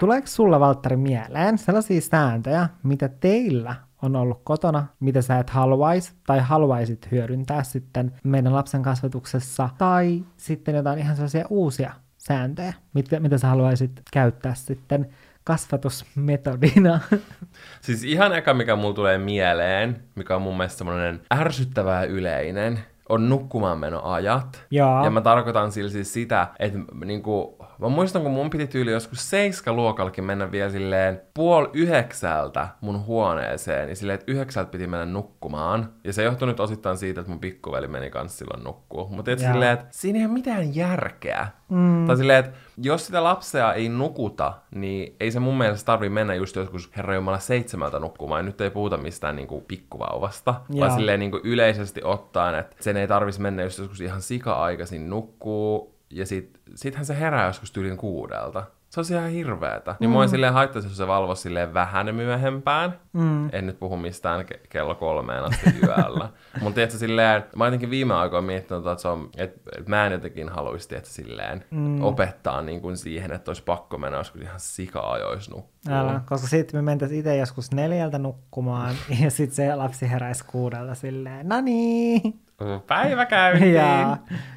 Tuleeko 0.00 0.26
sulla, 0.26 0.60
Valtteri, 0.60 0.96
mieleen 0.96 1.58
sellaisia 1.58 2.00
sääntöjä, 2.00 2.68
mitä 2.82 3.08
teillä 3.08 3.74
on 4.02 4.16
ollut 4.16 4.40
kotona, 4.44 4.86
mitä 5.00 5.22
sä 5.22 5.38
et 5.38 5.50
haluaisi 5.50 6.12
tai 6.26 6.40
haluaisit 6.40 7.08
hyödyntää 7.10 7.62
sitten 7.62 8.12
meidän 8.24 8.52
lapsen 8.52 8.82
kasvatuksessa, 8.82 9.68
tai 9.78 10.24
sitten 10.36 10.74
jotain 10.74 10.98
ihan 10.98 11.16
sellaisia 11.16 11.46
uusia 11.50 11.92
sääntöjä, 12.18 12.72
mitä, 12.94 13.20
mitä 13.20 13.38
sä 13.38 13.48
haluaisit 13.48 13.90
käyttää 14.12 14.54
sitten 14.54 15.08
kasvatusmetodina. 15.44 17.00
Siis 17.80 18.04
ihan 18.04 18.32
eka, 18.32 18.54
mikä 18.54 18.76
mulla 18.76 18.94
tulee 18.94 19.18
mieleen, 19.18 20.02
mikä 20.14 20.36
on 20.36 20.42
mun 20.42 20.56
mielestä 20.56 20.78
semmoinen 20.78 21.20
ärsyttävää 21.34 22.04
yleinen, 22.04 22.78
on 23.08 23.28
nukkumaanmenoajat. 23.28 24.64
Jaa. 24.70 25.04
Ja 25.04 25.10
mä 25.10 25.20
tarkoitan 25.20 25.72
sillä 25.72 25.90
siis 25.90 26.12
sitä, 26.12 26.48
että 26.58 26.78
niinku, 27.04 27.58
Mä 27.78 27.88
muistan, 27.88 28.22
kun 28.22 28.30
mun 28.30 28.50
piti 28.50 28.66
tyyli 28.66 28.90
joskus 28.90 29.30
seiskaluokallakin 29.30 30.24
mennä 30.24 30.52
vielä 30.52 30.70
silleen 30.70 31.20
puoli 31.34 31.70
yhdeksältä 31.72 32.68
mun 32.80 33.06
huoneeseen, 33.06 33.86
niin 33.86 33.96
silleen, 33.96 34.14
että 34.14 34.32
yhdeksältä 34.32 34.70
piti 34.70 34.86
mennä 34.86 35.06
nukkumaan. 35.06 35.92
Ja 36.04 36.12
se 36.12 36.22
johtui 36.22 36.48
nyt 36.48 36.60
osittain 36.60 36.96
siitä, 36.96 37.20
että 37.20 37.30
mun 37.30 37.40
pikkuveli 37.40 37.88
meni 37.88 38.10
kanssa 38.10 38.38
silloin 38.38 38.64
nukkuu. 38.64 39.08
Mutta 39.08 39.22
tietysti 39.22 39.52
silleen, 39.52 39.72
että 39.72 39.86
siinä 39.90 40.18
ei 40.18 40.24
ole 40.24 40.32
mitään 40.32 40.76
järkeä. 40.76 41.48
Mm. 41.68 42.06
Tai 42.06 42.16
silleen, 42.16 42.44
että 42.44 42.58
jos 42.82 43.06
sitä 43.06 43.24
lapsea 43.24 43.72
ei 43.72 43.88
nukuta, 43.88 44.52
niin 44.74 45.16
ei 45.20 45.30
se 45.30 45.40
mun 45.40 45.58
mielestä 45.58 45.86
tarvi 45.86 46.08
mennä 46.08 46.34
just 46.34 46.56
joskus 46.56 46.90
herra 46.96 47.14
Jumala 47.14 47.38
seitsemältä 47.38 47.98
nukkumaan. 47.98 48.38
Ja 48.38 48.42
nyt 48.42 48.60
ei 48.60 48.70
puhuta 48.70 48.96
mistään 48.96 49.36
niinku 49.36 49.60
pikkuvauvasta, 49.60 50.54
Joo. 50.68 50.80
vaan 50.80 50.98
silleen 50.98 51.20
niinku 51.20 51.40
yleisesti 51.44 52.00
ottaen, 52.04 52.54
että 52.54 52.76
sen 52.80 52.96
ei 52.96 53.08
tarvitsisi 53.08 53.42
mennä 53.42 53.62
just 53.62 53.78
joskus 53.78 54.00
ihan 54.00 54.22
sika-aikaisin 54.22 55.10
nukkuu, 55.10 55.93
ja 56.14 56.26
sit, 56.26 56.60
sittenhän 56.74 57.06
se 57.06 57.18
herää 57.18 57.46
joskus 57.46 57.72
tyylin 57.72 57.96
kuudelta. 57.96 58.64
Se 58.90 59.00
on 59.00 59.06
ihan 59.10 59.30
hirveetä. 59.30 59.96
Niin 60.00 60.10
mm. 60.10 60.12
mua 60.12 60.26
silleen 60.26 60.52
haittaisi, 60.52 60.88
jos 60.88 60.96
se 60.96 61.06
valvoisi 61.06 61.42
silleen 61.42 61.74
vähän 61.74 62.14
myöhempään. 62.14 62.98
Mm. 63.12 63.48
En 63.52 63.66
nyt 63.66 63.78
puhu 63.78 63.96
mistään 63.96 64.40
ke- 64.40 64.66
kello 64.68 64.94
kolmeen 64.94 65.44
asti 65.44 65.70
yöllä. 65.82 66.28
Mutta 66.62 66.74
tiedätkö 66.74 66.98
silleen, 66.98 67.44
mä 67.56 67.64
jotenkin 67.64 67.90
viime 67.90 68.14
aikoina 68.14 68.46
miettinyt, 68.46 68.86
että, 68.86 69.02
se 69.02 69.08
on, 69.08 69.30
että, 69.36 69.70
että 69.78 69.90
mä 69.90 70.06
en 70.06 70.12
jotenkin 70.12 70.48
haluaisi, 70.48 70.88
tiedätkö, 70.88 71.10
silleen 71.10 71.64
mm. 71.70 72.02
opettaa 72.02 72.62
niin 72.62 72.80
kuin 72.80 72.96
siihen, 72.96 73.32
että 73.32 73.50
olisi 73.50 73.62
pakko 73.62 73.98
mennä 73.98 74.18
joskus 74.18 74.40
ihan 74.40 74.60
sika-ajoissa 74.60 75.50
nukkumaan. 75.50 76.08
Älä, 76.08 76.20
koska 76.26 76.46
sitten 76.46 76.78
me 76.78 76.82
mentäisiin 76.82 77.18
itse 77.18 77.36
joskus 77.36 77.72
neljältä 77.72 78.18
nukkumaan 78.18 78.94
ja 79.22 79.30
sitten 79.30 79.56
se 79.56 79.74
lapsi 79.74 80.10
heräisi 80.10 80.44
kuudelta 80.44 80.94
silleen, 80.94 81.48
no 81.48 81.60
niin. 81.60 82.43
Päivä 82.86 83.26
käyntiin. 83.26 83.74
ja, 83.80 84.16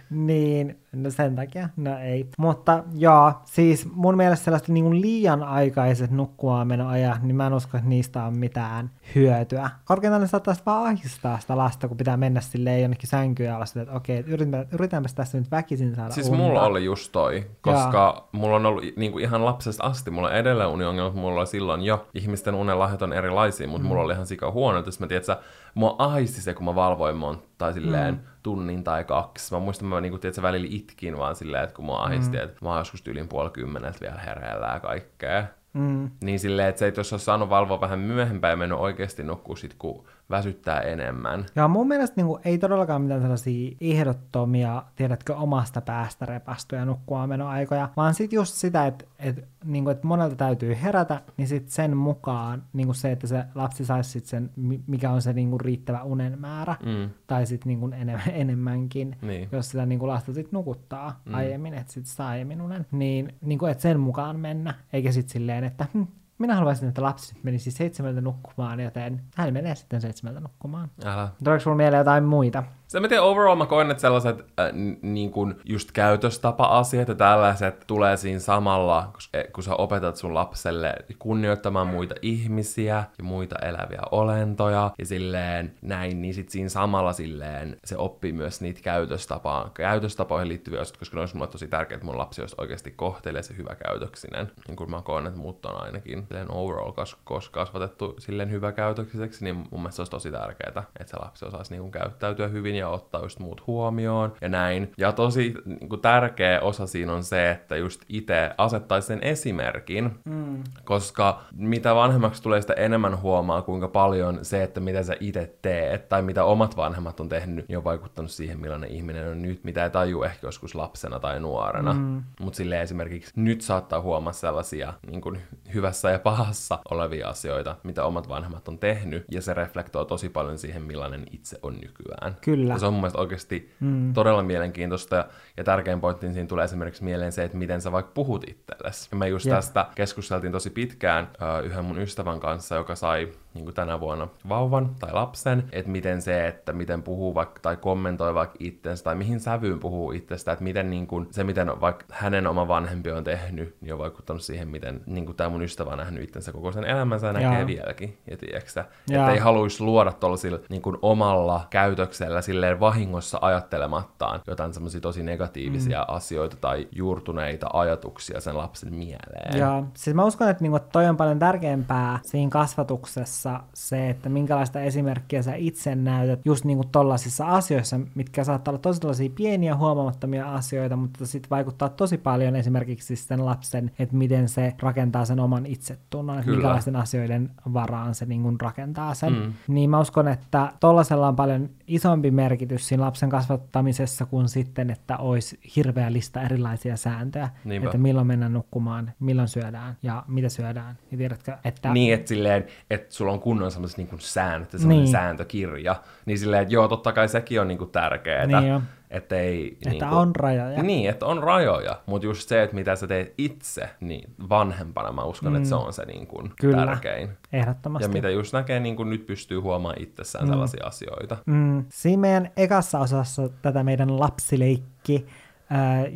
niin, 0.10 0.80
no 0.92 1.10
sen 1.10 1.36
takia, 1.36 1.70
no 1.78 2.00
ei. 2.00 2.28
Mutta 2.38 2.84
joo, 2.96 3.34
siis 3.44 3.88
mun 3.94 4.18
mielestä 4.18 4.46
sellaiset 4.46 4.68
niin 4.68 5.02
liian 5.02 5.44
aikaiset 5.44 6.12
nukkumaanmenoajat, 6.12 7.24
niin 7.24 7.36
mä 7.36 7.48
en 7.48 7.54
usko, 7.54 7.78
että 7.78 7.90
niistä 7.90 8.24
on 8.24 8.38
mitään 8.38 8.92
hyötyä. 9.16 9.70
Korkeintaan 9.86 10.22
ne 10.22 10.28
saattaa 10.28 10.56
vaan 10.66 10.86
ahistaa 10.86 11.40
sitä 11.40 11.58
lasta, 11.58 11.88
kun 11.88 11.98
pitää 11.98 12.18
mennä 12.18 12.42
silleen 12.42 12.82
jonnekin 12.82 13.10
sänkyyn 13.10 13.54
alas, 13.54 13.78
että 13.78 13.94
okei, 13.94 14.24
yritämme, 14.28 14.68
yritämme 14.72 15.10
tässä 15.16 15.38
nyt 15.38 15.52
väkisin 15.52 15.96
saada 15.96 16.10
Siis 16.10 16.30
unta. 16.30 16.44
mulla 16.44 16.64
oli 16.64 16.86
just 16.86 17.12
toi, 17.12 17.46
koska 17.62 17.98
Jaa. 17.98 18.30
mulla 18.32 18.56
on 18.56 18.66
ollut 18.66 18.84
niin 18.96 19.12
kuin 19.12 19.24
ihan 19.24 19.46
lapsesta 19.46 19.84
asti, 19.84 20.12
mulla 20.12 20.28
on 20.28 20.36
edelleen 20.36 20.70
uniongelmat, 20.70 21.16
mulla 21.16 21.40
oli 21.40 21.48
silloin 21.48 21.82
jo, 21.82 22.08
ihmisten 22.14 22.56
unelahjat 22.56 23.02
on 23.02 23.14
erilaisia, 23.14 23.68
mutta 23.68 23.84
mm. 23.84 23.88
mulla 23.88 24.04
oli 24.04 24.14
ihan 24.14 24.28
sika 24.28 24.52
huono, 24.52 24.80
että 24.80 24.92
mä 25.00 25.08
tiedän, 25.08 25.22
että 25.22 25.38
mua 25.78 25.96
ahisti 25.98 26.42
se, 26.42 26.54
kun 26.54 26.66
mä 26.66 26.76
valvoin 26.76 27.18
monta 27.18 27.74
silleen 27.74 28.14
mm. 28.14 28.20
tunnin 28.44 28.84
tai 28.84 29.04
kaksi. 29.04 29.54
Mä 29.54 29.60
muistan, 29.60 29.88
mä 29.88 30.02
niinku, 30.02 30.18
tiedätkö, 30.18 30.42
välillä 30.42 30.68
itkin 30.70 31.18
vaan 31.18 31.36
silleen, 31.36 31.64
että 31.64 31.76
kun 31.76 31.86
mua 31.86 32.04
ahisti, 32.04 32.38
mm. 32.38 32.44
että 32.44 32.58
mä 32.62 32.70
oon 32.70 32.78
joskus 32.78 33.02
tyylin 33.02 33.28
puoli 33.28 33.50
kymmeneltä 33.50 33.98
vielä 34.02 34.20
hereillä 34.20 34.68
ja 34.68 34.80
kaikkea. 34.80 35.48
Mm. 35.78 36.10
Niin 36.24 36.40
silleen, 36.40 36.70
että 36.70 36.80
se, 36.80 36.88
että 36.88 37.00
jos 37.00 37.14
olisi 37.14 37.26
saanut 37.26 37.50
valvoa 37.50 37.82
vähän 37.82 38.00
myöhempään 38.00 38.52
ja 38.52 38.58
mennyt 38.58 38.80
oikeasti 38.80 39.24
nukkua 39.24 39.56
sit, 39.56 39.76
kun 39.80 40.06
väsyttää 40.30 40.82
enemmän. 40.82 41.46
Ja 41.56 41.68
mun 41.68 41.88
mielestä 41.88 42.14
niin 42.16 42.28
kuin, 42.28 42.42
ei 42.46 42.58
todellakaan 42.58 43.02
mitään 43.02 43.22
sellaisia 43.22 43.76
ehdottomia, 43.82 44.84
tiedätkö, 44.96 45.36
omasta 45.36 45.82
päästä 45.82 46.26
repastuja 46.26 46.86
nukkumaanmenoaikoja, 46.86 47.90
vaan 47.98 48.14
sitten 48.14 48.38
just 48.38 48.54
sitä, 48.54 48.88
että, 48.88 49.06
että, 49.20 49.42
niin 49.66 49.84
kuin, 49.84 49.92
että 49.92 50.08
monelta 50.08 50.36
täytyy 50.36 50.78
herätä, 50.82 51.22
niin 51.38 51.48
sitten 51.48 51.72
sen 51.72 51.98
mukaan 51.98 52.64
niin 52.74 52.88
kuin 52.88 52.96
se, 52.96 53.12
että 53.12 53.28
se 53.28 53.44
lapsi 53.56 53.86
saisi 53.86 54.10
sitten 54.10 54.30
sen, 54.30 54.50
mikä 54.88 55.12
on 55.12 55.22
se 55.22 55.34
niin 55.34 55.50
kuin, 55.50 55.62
riittävä 55.62 56.04
unen 56.04 56.40
määrä, 56.40 56.76
mm. 56.86 57.10
tai 57.28 57.46
sitten 57.46 57.68
niin 57.68 57.94
enemmän, 57.94 58.30
enemmänkin, 58.44 59.16
niin. 59.22 59.50
jos 59.52 59.70
sitä 59.70 59.86
niin 59.86 60.00
kuin, 60.00 60.10
lasta 60.10 60.34
sitten 60.34 60.58
nukuttaa 60.58 61.22
mm. 61.26 61.34
aiemmin, 61.34 61.74
että 61.74 61.94
sitten 61.94 62.14
saa 62.14 62.30
aiemmin 62.30 62.62
unen, 62.62 62.86
niin, 62.92 63.34
niin 63.42 63.60
kuin, 63.60 63.72
että 63.72 63.82
sen 63.82 64.00
mukaan 64.00 64.40
mennä, 64.40 64.74
eikä 64.94 65.12
sitten 65.12 65.34
silleen, 65.34 65.64
että 65.68 65.86
hm, 65.94 66.04
minä 66.38 66.56
haluaisin, 66.56 66.90
että 66.90 67.02
lapsi 67.02 67.36
menisi 67.44 67.72
seitsemältä 67.72 68.22
nukkumaan, 68.22 68.80
joten 68.80 69.22
hän 69.36 69.54
menee 69.54 69.76
sitten 69.76 70.02
seitsemältä 70.02 70.40
nukkumaan. 70.40 70.92
Älä. 71.06 71.30
Tuleeko 71.44 71.60
sinulla 71.60 71.78
mieleen 71.78 72.00
jotain 72.00 72.24
muita? 72.24 72.64
Se 72.88 73.00
mä 73.00 73.08
tiedän, 73.08 73.26
overall 73.26 73.56
mä 73.56 73.66
koen, 73.66 73.92
että 73.92 74.02
sellaiset 74.02 74.40
äh, 74.40 74.72
niin 75.02 75.32
kuin 75.32 75.56
just 75.66 75.92
käytöstapa-asiat 75.92 77.08
ja 77.08 77.16
tällaiset 77.16 77.84
tulee 77.88 78.18
siinä 78.18 78.40
samalla, 78.40 79.14
kun 79.54 79.64
sä 79.64 79.76
opetat 79.76 80.16
sun 80.16 80.34
lapselle 80.34 80.96
kunnioittamaan 81.20 81.88
muita 81.88 82.16
ihmisiä 82.22 83.04
ja 83.18 83.24
muita 83.24 83.56
eläviä 83.60 84.02
olentoja 84.12 84.92
ja 85.00 85.06
silleen 85.06 85.74
näin, 85.82 86.22
niin 86.22 86.34
sit 86.34 86.50
siinä 86.50 86.70
samalla 86.70 87.14
silleen 87.14 87.78
se 87.86 87.98
oppii 87.98 88.34
myös 88.34 88.62
niitä 88.62 88.82
käytöstapaan, 88.84 89.72
käytöstapoihin 89.74 90.50
liittyviä 90.50 90.82
asioita, 90.82 91.00
koska 91.00 91.16
ne 91.16 91.22
olisi 91.22 91.36
mulle 91.36 91.52
tosi 91.52 91.68
tärkeää, 91.68 91.96
että 91.96 92.06
mun 92.06 92.18
lapsi 92.18 92.42
olisi 92.42 92.56
oikeasti 92.58 92.92
kohtelee 92.92 93.44
se 93.44 93.58
hyvä 93.58 93.76
käytöksinen. 93.76 94.52
Niin 94.68 94.76
kuin 94.76 94.90
mä 94.90 95.02
koen, 95.02 95.28
että 95.28 95.40
muut 95.40 95.66
on 95.66 95.84
ainakin 95.84 96.26
silleen 96.28 96.52
overall 96.52 96.92
kas- 96.92 97.50
kasvatettu 97.52 98.16
silleen 98.20 98.52
hyvä 98.52 98.72
käytöksiseksi, 98.72 99.44
niin 99.44 99.56
mun 99.56 99.82
mielestä 99.82 99.96
se 99.96 100.02
olisi 100.02 100.12
tosi 100.12 100.32
tärkeää, 100.32 100.84
että 101.00 101.12
se 101.12 101.18
lapsi 101.20 101.46
osaisi 101.46 101.74
niin 101.74 101.82
kuin 101.82 101.92
käyttäytyä 101.92 102.48
hyvin 102.48 102.77
ja 102.78 102.90
ottaa 102.90 103.22
just 103.22 103.40
muut 103.40 103.68
huomioon 103.68 104.34
ja 104.42 104.50
näin. 104.50 104.92
Ja 104.98 105.12
tosi 105.12 105.54
niin 105.66 105.90
kuin, 105.90 106.02
tärkeä 106.02 106.62
osa 106.62 106.88
siinä 106.88 107.14
on 107.14 107.24
se, 107.24 107.52
että 107.52 107.76
just 107.76 108.02
itse 108.10 108.52
asettaisi 108.58 109.08
sen 109.08 109.20
esimerkin, 109.24 110.12
mm. 110.26 110.64
koska 110.84 111.42
mitä 111.56 111.96
vanhemmaksi 111.96 112.44
tulee, 112.44 112.62
sitä 112.62 112.74
enemmän 112.74 113.22
huomaa, 113.22 113.62
kuinka 113.62 113.88
paljon 113.88 114.40
se, 114.42 114.64
että 114.64 114.80
mitä 114.80 115.04
sä 115.04 115.16
itse 115.20 115.54
teet 115.62 116.10
tai 116.10 116.22
mitä 116.22 116.44
omat 116.44 116.78
vanhemmat 116.78 117.20
on 117.20 117.30
tehnyt, 117.30 117.68
niin 117.68 117.78
on 117.78 117.84
vaikuttanut 117.84 118.32
siihen, 118.32 118.60
millainen 118.60 118.92
ihminen 118.92 119.30
on 119.30 119.42
nyt, 119.42 119.64
mitä 119.64 119.84
ei 119.84 119.90
taju 119.90 120.24
ehkä 120.24 120.48
joskus 120.48 120.76
lapsena 120.76 121.20
tai 121.20 121.40
nuorena. 121.40 121.94
Mm. 121.94 122.24
Mutta 122.40 122.58
sille 122.58 122.82
esimerkiksi 122.82 123.32
nyt 123.36 123.62
saattaa 123.62 124.02
huomaa 124.02 124.34
sellaisia 124.34 124.94
niin 125.12 125.22
kuin 125.22 125.42
hyvässä 125.74 126.12
ja 126.12 126.20
pahassa 126.20 126.80
olevia 126.92 127.30
asioita, 127.30 127.76
mitä 127.84 128.06
omat 128.06 128.30
vanhemmat 128.30 128.68
on 128.68 128.80
tehnyt, 128.80 129.26
ja 129.32 129.42
se 129.42 129.54
reflektoi 129.54 130.06
tosi 130.06 130.30
paljon 130.30 130.58
siihen, 130.58 130.82
millainen 130.82 131.24
itse 131.32 131.60
on 131.62 131.74
nykyään. 131.74 132.36
Kyllä. 132.42 132.67
Ja 132.74 132.80
se 132.80 132.86
on 132.86 132.94
mun 132.94 133.02
mielestä 133.02 133.20
oikeasti 133.20 133.74
mm. 133.80 134.14
todella 134.14 134.44
mielenkiintoista. 134.44 135.16
Ja, 135.16 135.28
ja 135.58 135.64
tärkein 135.64 136.02
pointti 136.02 136.34
siinä 136.34 136.48
tulee 136.48 136.66
esimerkiksi 136.66 137.04
mieleen 137.04 137.32
se, 137.32 137.44
että 137.44 137.58
miten 137.58 137.82
sä 137.82 137.92
vaikka 137.92 138.12
puhut 138.14 138.44
itsellesi. 138.50 139.08
Ja 139.12 139.18
me 139.18 139.28
just 139.28 139.46
yep. 139.46 139.56
tästä 139.56 139.86
keskusteltiin 139.96 140.52
tosi 140.52 140.70
pitkään 140.70 141.28
uh, 141.60 141.66
yhden 141.66 141.86
mun 141.86 142.02
ystävän 142.02 142.40
kanssa, 142.40 142.76
joka 142.76 142.96
sai 142.96 143.32
niin 143.58 143.66
kuin 143.66 143.76
tänä 143.76 144.00
vuonna 144.00 144.28
vauvan 144.50 144.96
tai 145.00 145.14
lapsen, 145.14 145.64
että 145.72 145.92
miten 145.92 146.22
se, 146.22 146.48
että 146.48 146.74
miten 146.74 147.04
puhuu 147.04 147.36
vaikka 147.36 147.60
tai 147.62 147.78
kommentoi 147.78 148.34
vaikka 148.34 148.56
itsensä 148.60 149.04
tai 149.04 149.16
mihin 149.16 149.40
sävyyn 149.40 149.80
puhuu 149.80 150.12
itsestä, 150.12 150.52
että 150.52 150.64
miten 150.64 150.90
niin 150.90 151.08
kuin, 151.08 151.28
se, 151.32 151.44
miten 151.44 151.82
vaikka 151.82 152.06
hänen 152.12 152.48
oma 152.48 152.68
vanhempi 152.68 153.12
on 153.12 153.24
tehnyt, 153.24 153.76
niin 153.82 153.94
on 153.94 154.00
vaikuttanut 154.00 154.42
siihen, 154.42 154.68
miten 154.68 155.02
niin 155.06 155.26
kuin 155.26 155.36
tämä 155.36 155.50
mun 155.50 155.62
ystävä 155.62 155.92
on 155.92 155.98
nähnyt 155.98 156.24
itsensä 156.24 156.52
koko 156.52 156.72
sen 156.72 156.84
elämänsä 156.84 157.28
ja 157.28 157.34
näkee 157.34 157.58
Jaa. 157.58 157.68
vieläkin, 157.68 158.18
ja 158.32 158.38
tiedätkö, 158.38 158.84
että 159.12 159.32
ei 159.32 159.40
haluaisi 159.40 159.84
luoda 159.84 160.12
tuollaisilla 160.12 160.60
niin 160.70 160.82
kuin 160.82 160.98
omalla 161.02 161.68
käytöksellä 161.70 162.42
silleen 162.42 162.80
vahingossa 162.80 163.38
ajattelemattaan 163.42 164.42
jotain 164.48 164.74
semmoisia 164.74 165.02
tosi 165.02 165.24
negatiivisia 165.24 166.00
mm. 166.00 166.16
asioita 166.16 166.58
tai 166.62 166.88
juurtuneita 166.92 167.70
ajatuksia 167.74 168.42
sen 168.42 168.58
lapsen 168.58 168.94
mieleen. 168.94 169.60
Joo, 169.60 169.84
siis 169.96 170.16
mä 170.16 170.26
uskon, 170.26 170.50
että 170.50 170.64
niinku 170.64 170.80
toi 170.92 171.06
on 171.06 171.18
paljon 171.18 171.40
tärkeämpää 171.40 172.20
siinä 172.24 172.50
kasvatuksessa 172.50 173.47
se, 173.74 174.10
että 174.10 174.30
minkälaista 174.30 174.82
esimerkkiä 174.82 175.42
sä 175.42 175.56
itse 175.56 175.96
näytät 175.96 176.40
just 176.46 176.66
niinku 176.66 176.84
tollaisissa 176.92 177.46
asioissa, 177.46 178.00
mitkä 178.16 178.44
saattaa 178.44 178.72
olla 178.72 178.80
tosi 178.80 179.02
tällaisia 179.02 179.30
pieniä 179.36 179.76
huomaamattomia 179.76 180.54
asioita, 180.54 180.96
mutta 180.96 181.26
sitten 181.26 181.50
vaikuttaa 181.50 181.90
tosi 181.90 182.18
paljon 182.18 182.56
esimerkiksi 182.56 183.16
sen 183.16 183.46
lapsen, 183.46 183.92
että 184.00 184.16
miten 184.16 184.50
se 184.50 184.74
rakentaa 184.82 185.26
sen 185.26 185.40
oman 185.40 185.66
itsetunnon, 185.66 186.40
että 186.40 186.52
minkälaisten 186.52 186.96
asioiden 186.96 187.50
varaan 187.74 188.16
se 188.16 188.26
niinku 188.26 188.54
rakentaa 188.62 189.14
sen. 189.14 189.34
Mm. 189.34 189.54
Niin 189.68 189.90
mä 189.90 190.00
uskon, 190.00 190.28
että 190.28 190.74
tollasella 190.80 191.28
on 191.28 191.36
paljon 191.36 191.70
isompi 191.88 192.32
merkitys 192.32 192.88
siinä 192.88 193.04
lapsen 193.04 193.30
kasvattamisessa 193.30 194.26
kuin 194.26 194.50
sitten, 194.50 194.90
että 194.90 195.18
olisi 195.18 195.60
hirveä 195.76 196.14
lista 196.14 196.42
erilaisia 196.42 196.98
sääntöjä, 196.98 197.50
Niinpä. 197.66 197.88
että 197.88 197.98
milloin 197.98 198.28
mennään 198.28 198.54
nukkumaan, 198.54 199.12
milloin 199.20 199.48
syödään 199.48 199.98
ja 200.04 200.24
mitä 200.28 200.50
syödään. 200.50 200.98
Ja 201.12 201.18
tiedätkö, 201.18 201.58
että... 201.64 201.94
Niin, 201.94 202.14
että 202.14 202.28
silleen, 202.28 202.66
että 202.90 203.14
sulla 203.14 203.32
on 203.32 203.37
kunnon 203.40 203.72
sellaiset 203.72 203.98
niin 203.98 204.10
säännöt 204.18 204.74
ja 204.74 204.80
niin. 204.88 205.08
sääntökirja, 205.08 205.96
niin 206.26 206.40
silleen, 206.40 206.62
että 206.62 206.74
joo, 206.74 206.88
totta 206.88 207.12
kai 207.12 207.30
sekin 207.30 207.62
on 207.62 207.68
niin 207.68 207.78
kuin 207.78 207.90
tärkeää. 207.90 208.46
Niin 208.46 208.82
että, 209.10 209.36
ei, 209.36 209.68
että 209.74 209.90
niin 209.90 210.00
kuin, 210.00 210.14
on 210.14 210.36
rajoja. 210.36 210.84
Niin, 210.84 211.10
että 211.10 211.26
on 211.26 211.44
rajoja, 211.44 212.02
mutta 212.06 212.26
just 212.26 212.50
se, 212.50 212.64
että 212.64 212.76
mitä 212.76 212.96
sä 212.96 213.08
teet 213.08 213.34
itse, 213.38 213.90
niin 214.00 214.34
vanhempana 214.50 215.12
mä 215.12 215.24
uskon, 215.24 215.52
mm. 215.52 215.56
että 215.56 215.70
se 215.70 215.76
on 215.76 215.94
se 215.94 216.06
niin 216.06 216.28
kuin 216.28 216.54
Kyllä, 216.62 216.86
tärkein. 216.86 217.30
ehdottomasti. 217.54 218.06
Ja 218.06 218.10
mitä 218.10 218.30
just 218.30 218.54
näkee, 218.54 218.80
niin 218.80 218.96
kuin 218.96 219.10
nyt 219.10 219.26
pystyy 219.26 219.60
huomaamaan 219.60 220.02
itsessään 220.02 220.46
mm. 220.46 220.50
sellaisia 220.50 220.86
asioita. 220.86 221.38
Mm. 221.46 221.86
Siinä 221.90 222.22
meidän 222.22 222.52
ekassa 222.58 223.00
osassa 223.00 223.50
tätä 223.62 223.84
meidän 223.84 224.20
lapsileikki 224.20 225.26